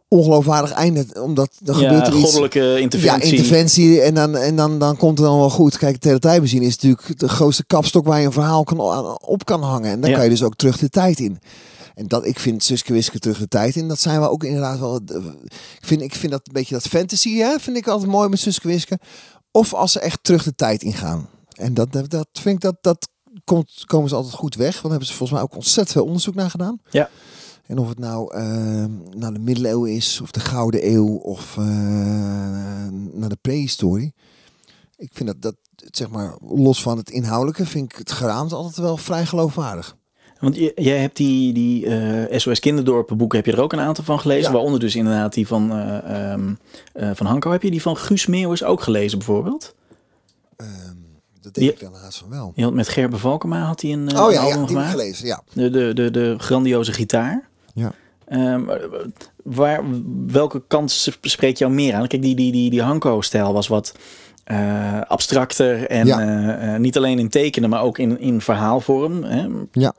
[0.08, 1.06] ongeloofwaardig einde.
[1.22, 2.24] Omdat er Ja, gebeurt er iets...
[2.24, 3.32] goddelijke interventie.
[3.32, 5.78] Ja, interventie en, dan, en dan, dan komt het dan wel goed.
[5.78, 8.80] Kijk, de teletijdmachine is natuurlijk de grootste kapstok waar je een verhaal kan,
[9.22, 9.92] op kan hangen.
[9.92, 10.16] En dan Ja.
[10.16, 11.40] kan je dus ook terug de tijd in.
[11.96, 13.88] En dat, ik vind Suske Wiske terug de tijd in.
[13.88, 15.00] Dat zijn we ook inderdaad wel...
[15.08, 15.16] eh,
[15.80, 18.40] Ik vind, ik vind dat een beetje dat fantasy, hè, vind ik altijd mooi met
[18.40, 19.00] Suske Wiske.
[19.52, 21.30] Of als ze echt terug de tijd ingaan.
[21.56, 22.78] En dat, dat, dat vind ik dat...
[22.82, 23.10] dat
[23.44, 24.72] Komt, komen ze altijd goed weg.
[24.72, 26.80] Want daar hebben ze volgens mij ook ontzettend veel onderzoek naar gedaan.
[26.90, 27.10] Ja.
[27.66, 28.86] En of het nou eh,
[29.16, 31.64] naar de middeleeuwen is, of de Gouden Eeuw, of eh,
[33.12, 34.14] naar de prehistorie.
[34.98, 38.76] Ik vind dat, dat, zeg maar, los van het inhoudelijke, vind ik het geraamte altijd
[38.76, 39.96] wel vrij geloofwaardig.
[40.40, 44.04] Want jij hebt die, die eh, SOS Kinderdorpen boeken, heb je er ook een aantal
[44.04, 44.44] van gelezen?
[44.44, 44.52] Ja.
[44.52, 46.54] Waaronder dus inderdaad die van, eh, ehm,
[46.94, 47.52] eh, van Hanko.
[47.52, 49.76] Heb je die van Guus Meeuwis ook gelezen bijvoorbeeld?
[50.56, 50.96] Ehm,
[51.46, 51.74] dat denk Ja.
[51.74, 52.54] ik dan haast van wel.
[52.56, 54.90] Had met Gerbe Valkema had hij een, eh, oh ja, album ja die gemaakt.
[54.92, 55.42] gelezen, ja.
[55.54, 57.48] De, de, de, de grandioze gitaar.
[57.74, 57.92] ja.
[58.26, 58.64] Ehm,
[59.44, 59.84] waar,
[60.28, 60.92] welke kant
[61.22, 62.08] spreekt jou meer aan?
[62.08, 63.96] Kijk, die, die, die, die Hanko-stijl was wat
[64.44, 65.88] eh, abstracter.
[65.88, 66.58] En Ja.
[66.74, 69.24] eh, niet alleen in tekenen, maar ook in, in verhaalvorm.
[69.24, 69.48] Hè?
[69.72, 69.94] Ja.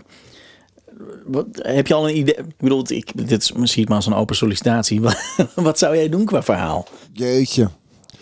[1.26, 2.34] Wat, heb je al een idee?
[2.36, 5.00] Ik bedoel, ik, dit is misschien maar als een open sollicitatie.
[5.54, 6.86] Wat zou jij doen qua verhaal?
[7.12, 7.68] Jeetje.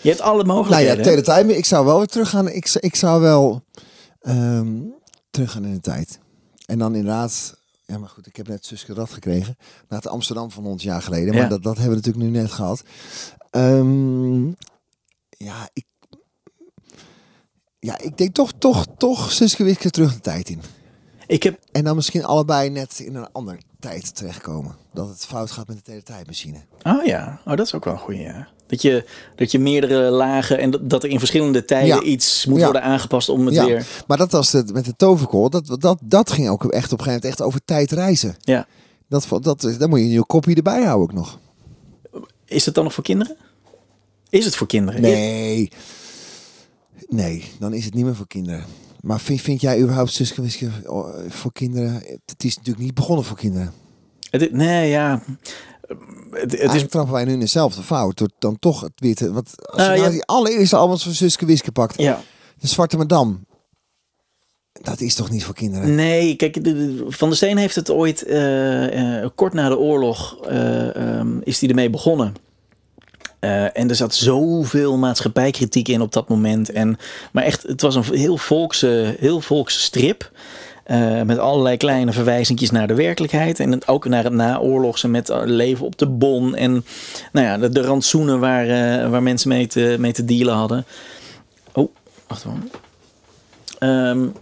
[0.05, 1.03] Je hebt alle Nou ja, mogelijkheden.
[1.03, 2.49] tegen de tijd, ik zou wel weer teruggaan.
[2.49, 3.65] Ik, zou- ik zou wel
[4.21, 4.73] ehm
[5.31, 6.19] teruggaan in de tijd.
[6.67, 7.55] En dan inderdaad,
[7.87, 9.57] ja maar goed, ik heb net Suske Rad gekregen.
[9.89, 11.35] Naar het Amsterdam van ons jaar geleden.
[11.35, 11.49] Maar Ja.
[11.49, 12.83] dat, dat hebben we natuurlijk nu net gehad.
[13.51, 14.47] Ehm,
[15.29, 15.85] ja, ik,
[17.79, 20.61] ja, ik denk toch, toch, toch Suske Wiske terug de tijd in.
[21.27, 24.77] ik heb, En dan misschien allebei net in een andere tijd terechtkomen.
[24.93, 26.59] Dat het fout gaat met de teletijdmachine.
[26.83, 28.21] oh ja, oh, dat is ook wel een goeie.
[28.21, 28.49] Ja.
[28.75, 29.05] Dat, je,
[29.37, 32.03] dat je meerdere lagen en dat, dat er in verschillende tijden Ja.
[32.03, 32.65] iets moet Ja.
[32.65, 33.87] worden aangepast om het Ja, weer...
[34.07, 35.51] maar dat was het met de toverkool.
[35.51, 38.37] Dat, dat, dat ging ook echt op een gegeven moment echt over tijdreizen.
[38.41, 38.67] Ja.
[39.09, 41.39] Dat, dat, dan moet je je kopie erbij houden ook nog.
[42.45, 43.37] Is het dan nog voor kinderen?
[44.29, 45.01] Is het voor kinderen?
[45.01, 45.71] Nee.
[47.09, 48.65] Nee, dan is het niet meer voor kinderen.
[49.01, 50.43] Maar vind, vind jij überhaupt Suske
[51.29, 51.93] voor kinderen?
[52.27, 53.73] Het is natuurlijk niet begonnen voor kinderen.
[54.31, 55.23] Het, nee, ja.
[56.31, 58.19] Het, het is, Eigenlijk trappen wij nu in dezelfde fout.
[58.19, 59.33] Door dan toch het weer te...
[59.33, 60.09] Want als je Nou, ja.
[60.11, 62.01] die allereerste albums van Suske Wiske pakt.
[62.01, 62.21] ja.
[62.59, 63.37] De Zwarte Madame.
[64.83, 65.95] Dat is toch niet voor kinderen?
[65.95, 69.79] Nee, kijk, de- de- Van der Steen heeft het ooit eh, eh, kort na de
[69.79, 72.35] oorlog eh, ehm, is hij ermee begonnen.
[73.41, 76.71] Eh, en er zat zoveel maatschappijkritiek in op dat moment.
[76.71, 76.97] En,
[77.33, 80.31] maar echt, het was een heel volkse, heel volkse strip.
[80.85, 83.61] Eh, met allerlei kleine verwijzingjes naar de werkelijkheid.
[83.61, 86.55] En ook naar het naoorlogse met eh, leven op de bon.
[86.55, 86.85] En
[87.33, 90.85] nou ja, de, de rantsoenen waar, eh, waar mensen mee te, mee te dealen hadden.
[91.73, 91.95] Oh,
[92.27, 92.71] wacht even.
[94.19, 94.33] Mm,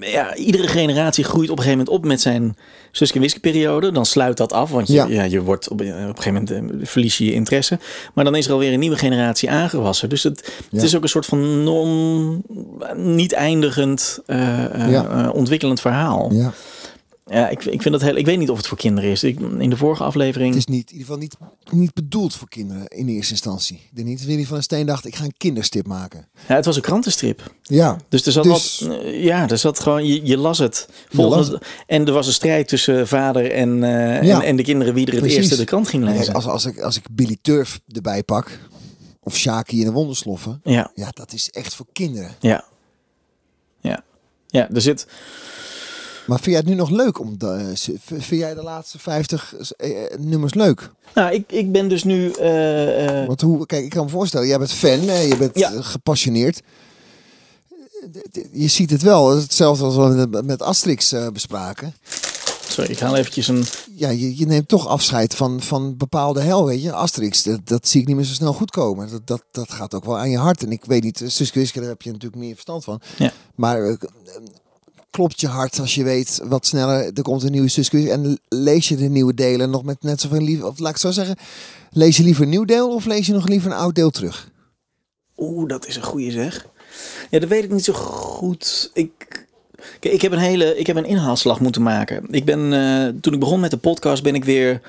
[0.00, 2.56] ja, iedere generatie groeit op een gegeven moment op met zijn
[2.90, 3.92] Suske en periode.
[3.92, 5.06] Dan sluit dat af, want je, Ja.
[5.06, 5.22] ja.
[5.22, 7.78] je wordt op, op een gegeven moment eh, verlies je je interesse.
[8.14, 10.08] Maar dan is er alweer een nieuwe generatie aangewassen.
[10.08, 12.42] Dus het, het is ook een soort van non,
[12.96, 14.38] niet eindigend eh,
[14.90, 15.08] Ja.
[15.08, 16.30] eh, ontwikkelend verhaal.
[16.32, 16.52] Ja,
[17.26, 17.48] Ja.
[17.48, 18.16] ik, ik vind dat heel.
[18.16, 19.22] Ik weet niet of het voor kinderen is.
[19.24, 20.48] Ik, in de vorige aflevering.
[20.54, 21.36] Het is niet, in ieder geval niet,
[21.70, 23.76] niet bedoeld voor kinderen in eerste instantie.
[23.76, 26.28] Ik denk niet dat Willy van der Steen dacht, ik ga een kinderstip maken.
[26.48, 27.54] Ja, het was een krantenstrip.
[27.62, 30.88] Ja, Dus er zat Dus- wat, ja, er zat gewoon, je, je las het.
[31.10, 31.52] Las
[31.86, 34.40] En er was een strijd tussen vader en, eh, Ja.
[34.40, 35.38] en, en de kinderen wie er het Precies.
[35.38, 36.34] eerste de krant ging lezen.
[36.34, 38.58] als, als, ik, als ik Billy Turf erbij pak,
[39.22, 42.30] of Shaki in de Wondersloffen, Ja, ja, dat is echt voor kinderen.
[42.40, 42.64] ja.
[43.80, 44.04] Ja.
[44.46, 45.06] Ja, er zit.
[46.26, 49.54] Maar vind jij het nu nog leuk om de, eh, vind jij de laatste 50
[49.76, 50.90] eh, eh, nummers leuk?
[51.14, 52.30] Nou, ik, ik ben dus nu.
[53.26, 55.70] Want hoe, kijk, ik kan me voorstellen, jij bent fan, je bent Ja.
[55.82, 56.62] gepassioneerd.
[58.52, 61.94] Je ziet het wel, hetzelfde als we met- Asterix bespraken.
[62.68, 63.64] sorry, ik haal eventjes een.
[63.94, 66.92] Ja, je, je neemt toch afscheid van, van bepaalde hel, weet je.
[66.92, 69.10] Asterix, dat, dat zie ik niet meer zo snel goed komen.
[69.10, 70.62] Dat, dat, dat gaat ook wel aan je hart.
[70.62, 73.00] En ik weet niet, Suske daar heb je natuurlijk meer verstand van.
[73.18, 73.32] Ja.
[73.54, 73.96] Maar
[75.12, 78.10] klopt je hart als je weet wat sneller, er komt een nieuwe Wiske.
[78.10, 81.10] En lees je de nieuwe delen nog met net zoveel liefde, of laat ik zo
[81.10, 81.36] zeggen,
[81.90, 84.50] lees je liever een nieuw deel of lees je nog liever een oud deel terug?
[85.36, 86.66] Oeh, dat is een goede zeg.
[87.30, 88.90] Ja, dat weet ik niet zo goed.
[88.94, 89.46] Ik.
[90.00, 90.78] Ik heb een hele.
[90.78, 92.26] Ik heb een inhaalslag moeten maken.
[92.30, 92.72] Ik ben.
[92.72, 94.80] eh, toen ik begon met de podcast, ben ik weer.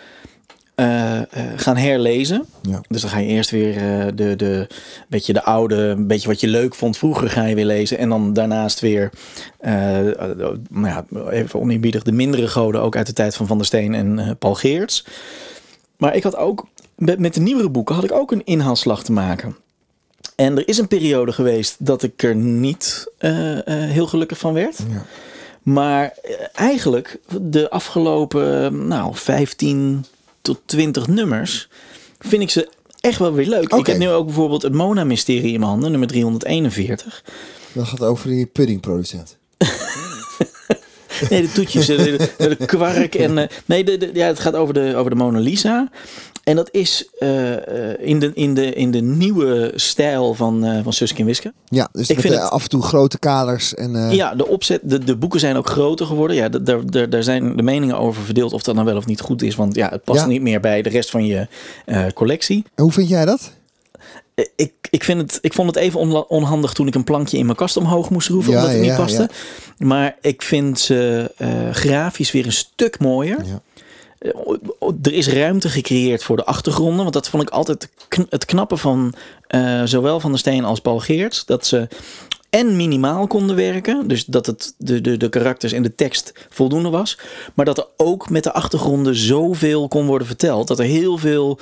[0.75, 2.45] Eh, eh, gaan herlezen.
[2.61, 2.81] Ja.
[2.87, 4.67] Dus dan ga je eerst weer eh, de, de,
[5.07, 7.97] beetje de oude, een beetje wat je leuk vond vroeger ga je weer lezen.
[7.97, 9.09] En dan daarnaast weer,
[9.61, 13.93] nou ja, even oneerbiedig, de mindere goden ook uit de tijd van Van der Steen
[13.93, 15.05] en Paul Geerts.
[15.97, 19.11] Maar ik had ook, met, met de nieuwere boeken had ik ook een inhaalslag te
[19.11, 19.55] maken.
[20.35, 23.11] En er is een periode geweest dat ik er niet
[23.65, 24.77] heel gelukkig van werd.
[24.77, 25.05] Ja.
[25.63, 26.17] Maar
[26.53, 30.05] eigenlijk de afgelopen, nou, 15
[30.43, 31.67] tot 20 nummers
[32.19, 32.69] vind ik ze
[32.99, 33.73] echt wel weer leuk.
[33.73, 37.23] Ik heb nu ook bijvoorbeeld het Mona-mysterie in mijn handen, nummer 341.
[37.73, 39.37] Dat gaat over die puddingproducent.
[41.29, 41.95] Nee, de toetjes, de,
[42.37, 43.37] de, de kwark en...
[43.37, 45.89] eh, nee, de, de- ja, het gaat over de, over de Mona Lisa.
[46.43, 50.83] En dat is eh, eh, in, de, in, de, in de nieuwe stijl van, eh
[50.83, 51.53] van Suske en Wiske.
[51.67, 54.79] Ja, dus Ik met vind het- af en toe grote kaders en Ja, de opzet,
[54.83, 56.35] de, de boeken zijn ook groter geworden.
[56.37, 59.21] Ja, daar- daar daar zijn de meningen over verdeeld of dat nou wel of niet
[59.21, 59.55] goed is.
[59.55, 60.25] Want ja, het past Ja.
[60.27, 61.47] niet meer bij de rest van je
[62.13, 62.63] collectie.
[62.75, 63.51] hoe vind jij dat?
[64.55, 67.57] Ik, ik, vind het, ik vond het even onhandig toen ik een plankje in mijn
[67.57, 68.51] kast omhoog moest schroeven.
[68.51, 69.29] Ja, omdat het niet ja, paste.
[69.77, 71.31] Maar ik vind ze
[71.71, 73.37] grafisch weer een stuk mooier.
[74.23, 77.01] Eh, Er is ruimte gecreëerd voor de achtergronden.
[77.01, 77.89] Want dat vond ik altijd
[78.29, 79.13] het knappe van
[79.47, 81.45] eh, zowel Van der Steen als Paul Geerts.
[81.45, 81.87] Dat ze
[82.49, 84.07] en minimaal konden werken.
[84.07, 87.17] Dus dat het de, de, de karakters en de tekst voldoende was.
[87.53, 90.67] Maar dat er ook met de achtergronden zoveel kon worden verteld.
[90.67, 91.59] Dat er heel veel...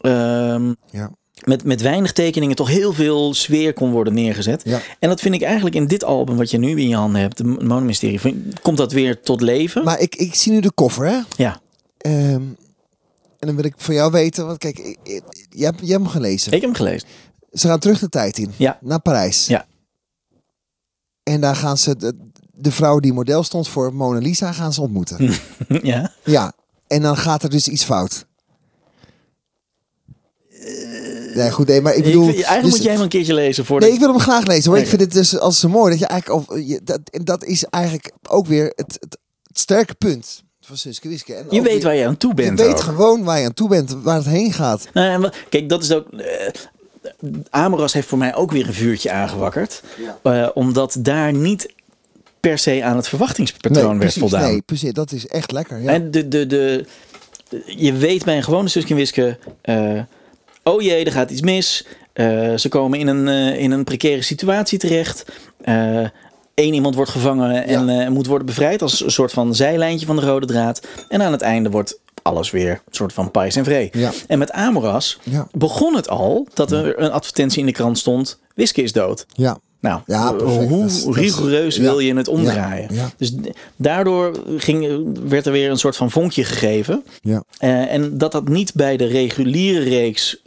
[0.00, 1.10] ehm, Ja.
[1.44, 4.62] met, met weinig tekeningen toch heel veel sfeer kon worden neergezet.
[4.64, 4.80] Ja.
[4.98, 7.36] En dat vind ik eigenlijk in dit album wat je nu in je handen hebt,
[7.36, 9.84] de Monomysterie, komt dat weer tot leven.
[9.84, 11.18] Maar ik, ik zie nu de koffer, hè?
[11.36, 11.60] ja,
[11.98, 12.42] Ehm,
[13.38, 16.02] en dan wil ik van jou weten, want kijk, ik, ik- je, hebt, je hebt
[16.02, 16.52] hem gelezen.
[16.52, 17.08] ik heb hem gelezen.
[17.52, 18.78] Ze gaan terug de tijd in, Ja.
[18.80, 19.46] naar Parijs.
[19.46, 19.66] Ja.
[21.22, 22.16] En daar gaan ze, de,
[22.52, 25.34] de vrouw die model stond voor Mona Lisa, gaan ze ontmoeten.
[25.82, 26.12] ja.
[26.24, 26.52] ja,
[26.86, 28.26] en dan gaat er dus iets fout.
[31.34, 32.24] Nee, goed, nee, maar ik bedoel...
[32.28, 34.70] eigenlijk dus- moet jij hem een keertje lezen voor Nee, ik wil hem graag lezen.
[34.70, 34.80] hoor.
[34.80, 36.66] ik vind het dus als zo mooi dat je eigenlijk...
[36.68, 40.42] Je, dat, en dat is eigenlijk ook weer het, het, het sterke punt
[40.74, 41.34] van Wiske.
[41.34, 42.58] En Je weet waar je aan toe Je bent.
[42.60, 42.80] weet ook.
[42.80, 44.88] gewoon waar je aan toe bent, waar het heen gaat.
[44.92, 46.06] Nou, kijk, dat is ook.
[46.12, 46.26] eh
[47.50, 49.82] Amoras heeft voor mij ook weer een vuurtje aangewakkerd.
[50.22, 51.72] Eh, omdat daar niet
[52.40, 54.42] per se aan het verwachtingspatroon werd precies, voldaan.
[54.42, 54.92] nee, precies.
[54.92, 55.82] Dat is echt lekker.
[55.82, 55.92] Ja.
[55.92, 56.86] En de, de, de,
[57.66, 59.38] je weet bij een gewone Suske Wiske...
[59.60, 60.00] eh,
[60.62, 61.86] oh jee, er gaat iets mis.
[62.56, 63.28] Ze komen in een,
[63.58, 65.24] in een precaire situatie terecht.
[66.58, 68.82] Eén iemand wordt gevangen en eh, moet worden bevrijd...
[68.82, 70.86] als een soort van zijlijntje van de rode draad.
[71.08, 73.88] En aan het einde wordt alles weer een soort van pais en vree.
[73.92, 74.10] Ja.
[74.26, 75.48] En met Amoras Ja.
[75.52, 76.46] begon het al...
[76.54, 78.38] dat er een advertentie in de krant stond...
[78.54, 79.26] Wiske is dood.
[79.32, 79.58] ja.
[79.80, 80.68] Nou, Ja, eh, perfect.
[80.68, 82.88] hoe rigoureus wil je het omdraaien?
[83.16, 83.34] Dus
[83.76, 87.04] daardoor ging, werd er weer een soort van vonkje gegeven.
[87.20, 87.42] Ja.
[87.58, 90.42] Eh, en dat dat niet bij de reguliere reeks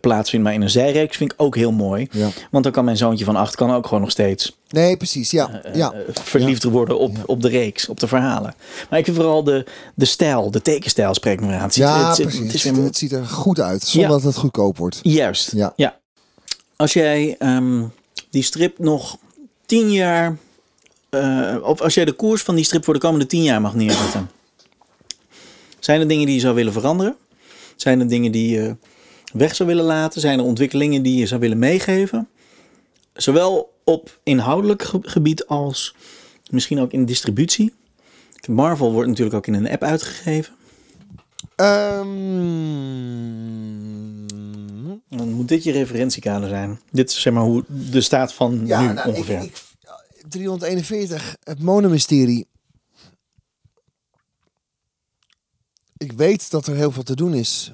[0.00, 2.08] plaatsvindt, maar in een zijreeks, vind ik ook heel mooi.
[2.50, 5.30] Want dan kan mijn zoontje van acht kan ook gewoon nog steeds Nee, precies.
[5.30, 5.62] Ja.
[5.74, 5.92] ja.
[5.92, 8.54] eh, verliefd worden op, op de reeks, op de verhalen.
[8.90, 11.62] Maar ik vind vooral de, de stijl, de tekenstijl spreekt me aan.
[11.62, 12.44] Het, ziet- ja, het, het, precies.
[12.46, 14.16] het is Het, weer het ziet er goed uit, zonder Ja.
[14.16, 15.00] dat het goedkoop wordt.
[15.02, 15.52] Juist.
[15.52, 15.72] Ja.
[15.76, 15.98] Ja.
[16.76, 17.84] Als jij ehm,
[18.30, 19.16] die strip nog
[19.66, 20.36] tien jaar
[21.10, 23.74] eh, of als jij de koers van die strip voor de komende tien jaar mag
[23.74, 24.30] neerzetten.
[25.78, 27.16] Zijn er dingen die je zou willen veranderen?
[27.76, 28.76] Zijn er dingen die je
[29.32, 30.20] weg zou willen laten?
[30.20, 32.28] Zijn er ontwikkelingen die je zou willen meegeven?
[33.14, 35.94] Zowel op inhoudelijk ge- gebied als
[36.50, 37.72] misschien ook in distributie.
[38.48, 40.54] Marvel wordt natuurlijk ook in een app uitgegeven.
[43.92, 46.80] Ehm, Dan moet dit je referentiekader zijn.
[46.90, 49.42] Dit is zeg maar hoe de staat van ja, nu nou, ongeveer.
[49.42, 49.62] ik,
[50.28, 52.46] 341, het Monenmysterie.
[55.96, 57.72] Ik weet dat er heel veel te doen is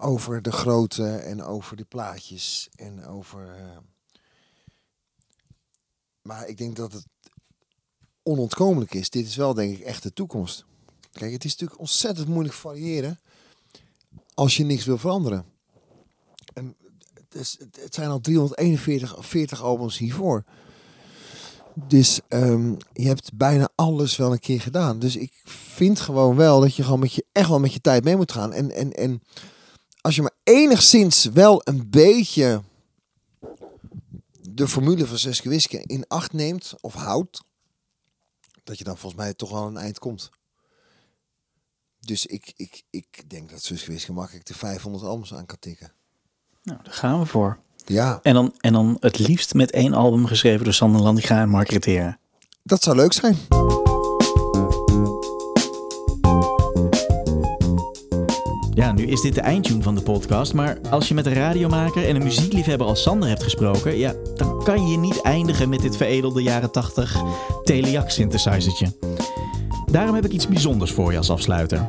[0.00, 3.54] over de grootte en over die plaatjes en over.
[3.56, 3.76] eh,
[6.22, 7.06] maar ik denk dat het
[8.22, 9.10] onontkomelijk is.
[9.10, 10.64] Dit is wel, denk ik, echt de toekomst.
[11.12, 13.20] Kijk, het is natuurlijk ontzettend moeilijk variëren
[14.34, 15.44] als je niks wil veranderen.
[16.54, 16.76] En
[17.28, 20.44] het, zijn al 341 of 40 albums hiervoor.
[21.74, 24.98] Dus ehm, je hebt bijna alles wel een keer gedaan.
[24.98, 28.04] Dus ik vind gewoon wel dat je gewoon met je, echt wel met je tijd
[28.04, 28.52] mee moet gaan.
[28.52, 29.22] En, en, en
[30.00, 32.62] als je maar enigszins wel een beetje
[34.54, 37.42] de formule van Suske Wiske in acht neemt of houdt,
[38.64, 40.30] dat je dan volgens mij toch wel een eind komt.
[42.00, 45.92] Dus ik, ik, ik denk dat Suske Wiske makkelijk de 500 albums aan kan tikken.
[46.62, 47.58] Nou, daar gaan we voor.
[47.84, 51.48] Ja, En dan, en dan het liefst met één album geschreven door Sander Landiga en
[51.48, 51.70] Mark
[52.62, 53.36] dat zou leuk zijn.
[58.74, 62.08] Ja, nu is dit de eindtune van de podcast, maar als je met een radiomaker
[62.08, 65.96] en een muziekliefhebber als Sander hebt gesproken, ja, dan kan je niet eindigen met dit
[65.96, 67.22] veredelde jaren 80
[67.64, 68.92] Teleac synthesizertje.
[69.90, 71.88] Daarom heb ik iets bijzonders voor je als afsluiter.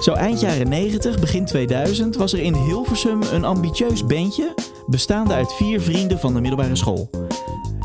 [0.00, 4.54] Zo eind jaren 90, begin 2000 was er in Hilversum een ambitieus bandje
[4.86, 7.10] bestaande uit vier vrienden van de middelbare school.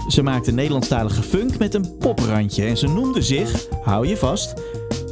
[0.07, 4.53] Ze maakten Nederlandstalige funk met een poprandje en ze noemden zich, hou je vast,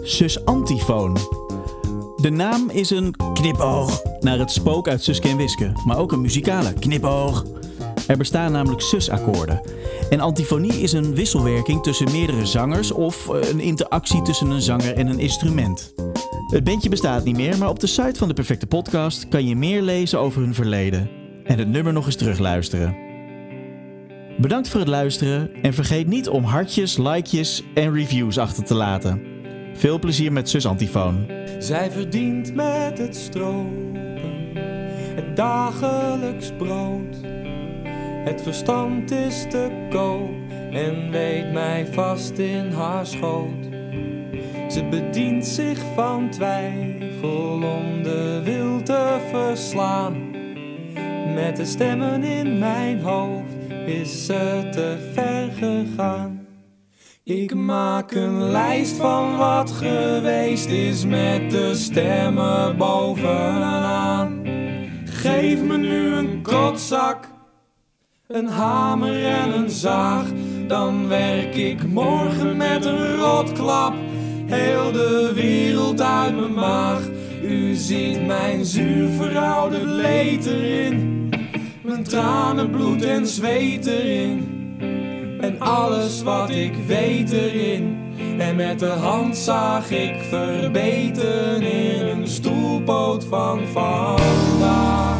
[0.04, 1.45] Sus Antifoon.
[2.26, 6.22] De naam is een knipoog naar het spook uit Suske en Wiske, maar ook een
[6.22, 7.46] muzikale knipoog.
[8.08, 9.62] Er bestaan namelijk susakkoorden.
[10.10, 14.96] En antifonie is een wisselwerking tussen meerdere zangers of eh, een interactie tussen een zanger
[14.96, 15.94] en een instrument.
[16.52, 19.56] Het bandje bestaat niet meer, maar op de site van de Perfecte Podcast kan je
[19.56, 21.10] meer lezen over hun verleden
[21.44, 22.96] en het nummer nog eens terugluisteren.
[24.38, 29.35] Bedankt voor het luisteren en vergeet niet om hartjes, likejes en reviews achter te laten.
[29.76, 31.26] Veel plezier met Sus Antifoon.
[31.60, 33.86] Zij verdient met het stropen
[35.16, 37.16] het dagelijks brood.
[38.26, 40.32] Het verstand is te koop
[40.72, 43.64] en weet mij vast in haar schoot.
[44.70, 50.32] Ze bedient zich van twijfel om de wil te verslaan.
[51.34, 53.54] Met de stemmen in mijn hoofd
[53.86, 56.45] is ze te ver gegaan.
[57.26, 64.42] Ik maak een lijst van wat geweest is met de stemmen bovenaan.
[65.06, 67.30] Geef me nu een kotzak,
[68.28, 70.26] een hamer en een zaag.
[70.68, 73.94] Dan werk ik morgen met een rotklap
[74.46, 77.10] heel de wereld uit mijn maag.
[77.44, 81.30] U ziet mijn zuur verouderd leed erin,
[81.84, 84.55] mijn tranen, bloed en zweet erin
[85.40, 87.98] en alles wat ik weet erin.
[88.38, 95.20] En met de hand zag ik verbeten in een stoelpoot van vandaag.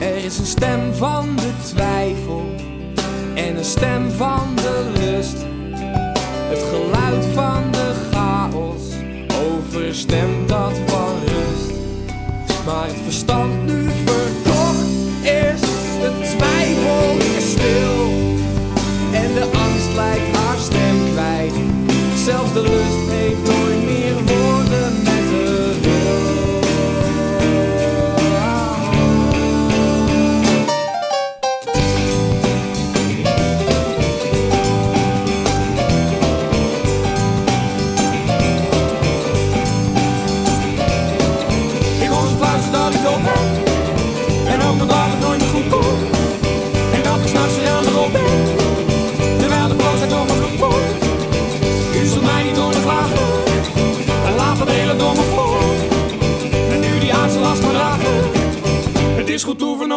[0.00, 1.45] Er is een stem van
[3.66, 5.36] stem van de lust.
[6.48, 8.82] Het geluid van de chaos
[9.48, 10.48] overstemt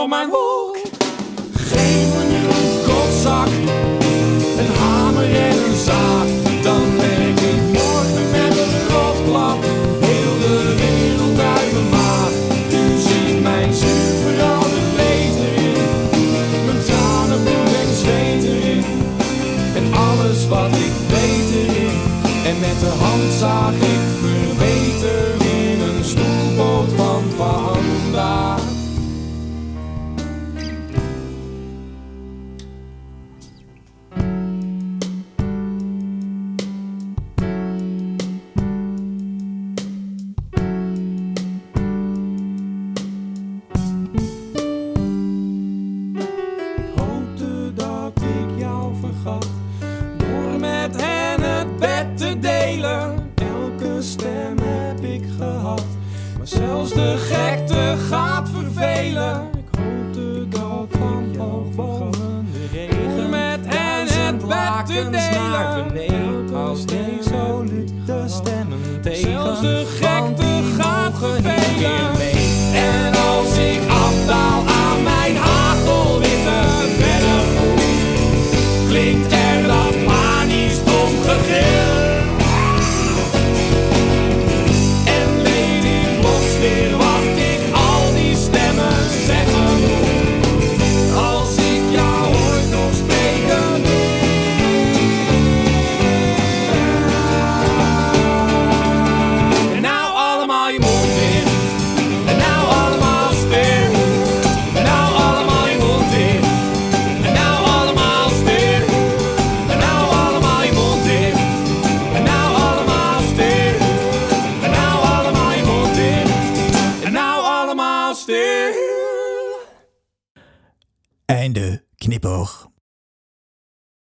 [0.08, 0.49] dragen Het is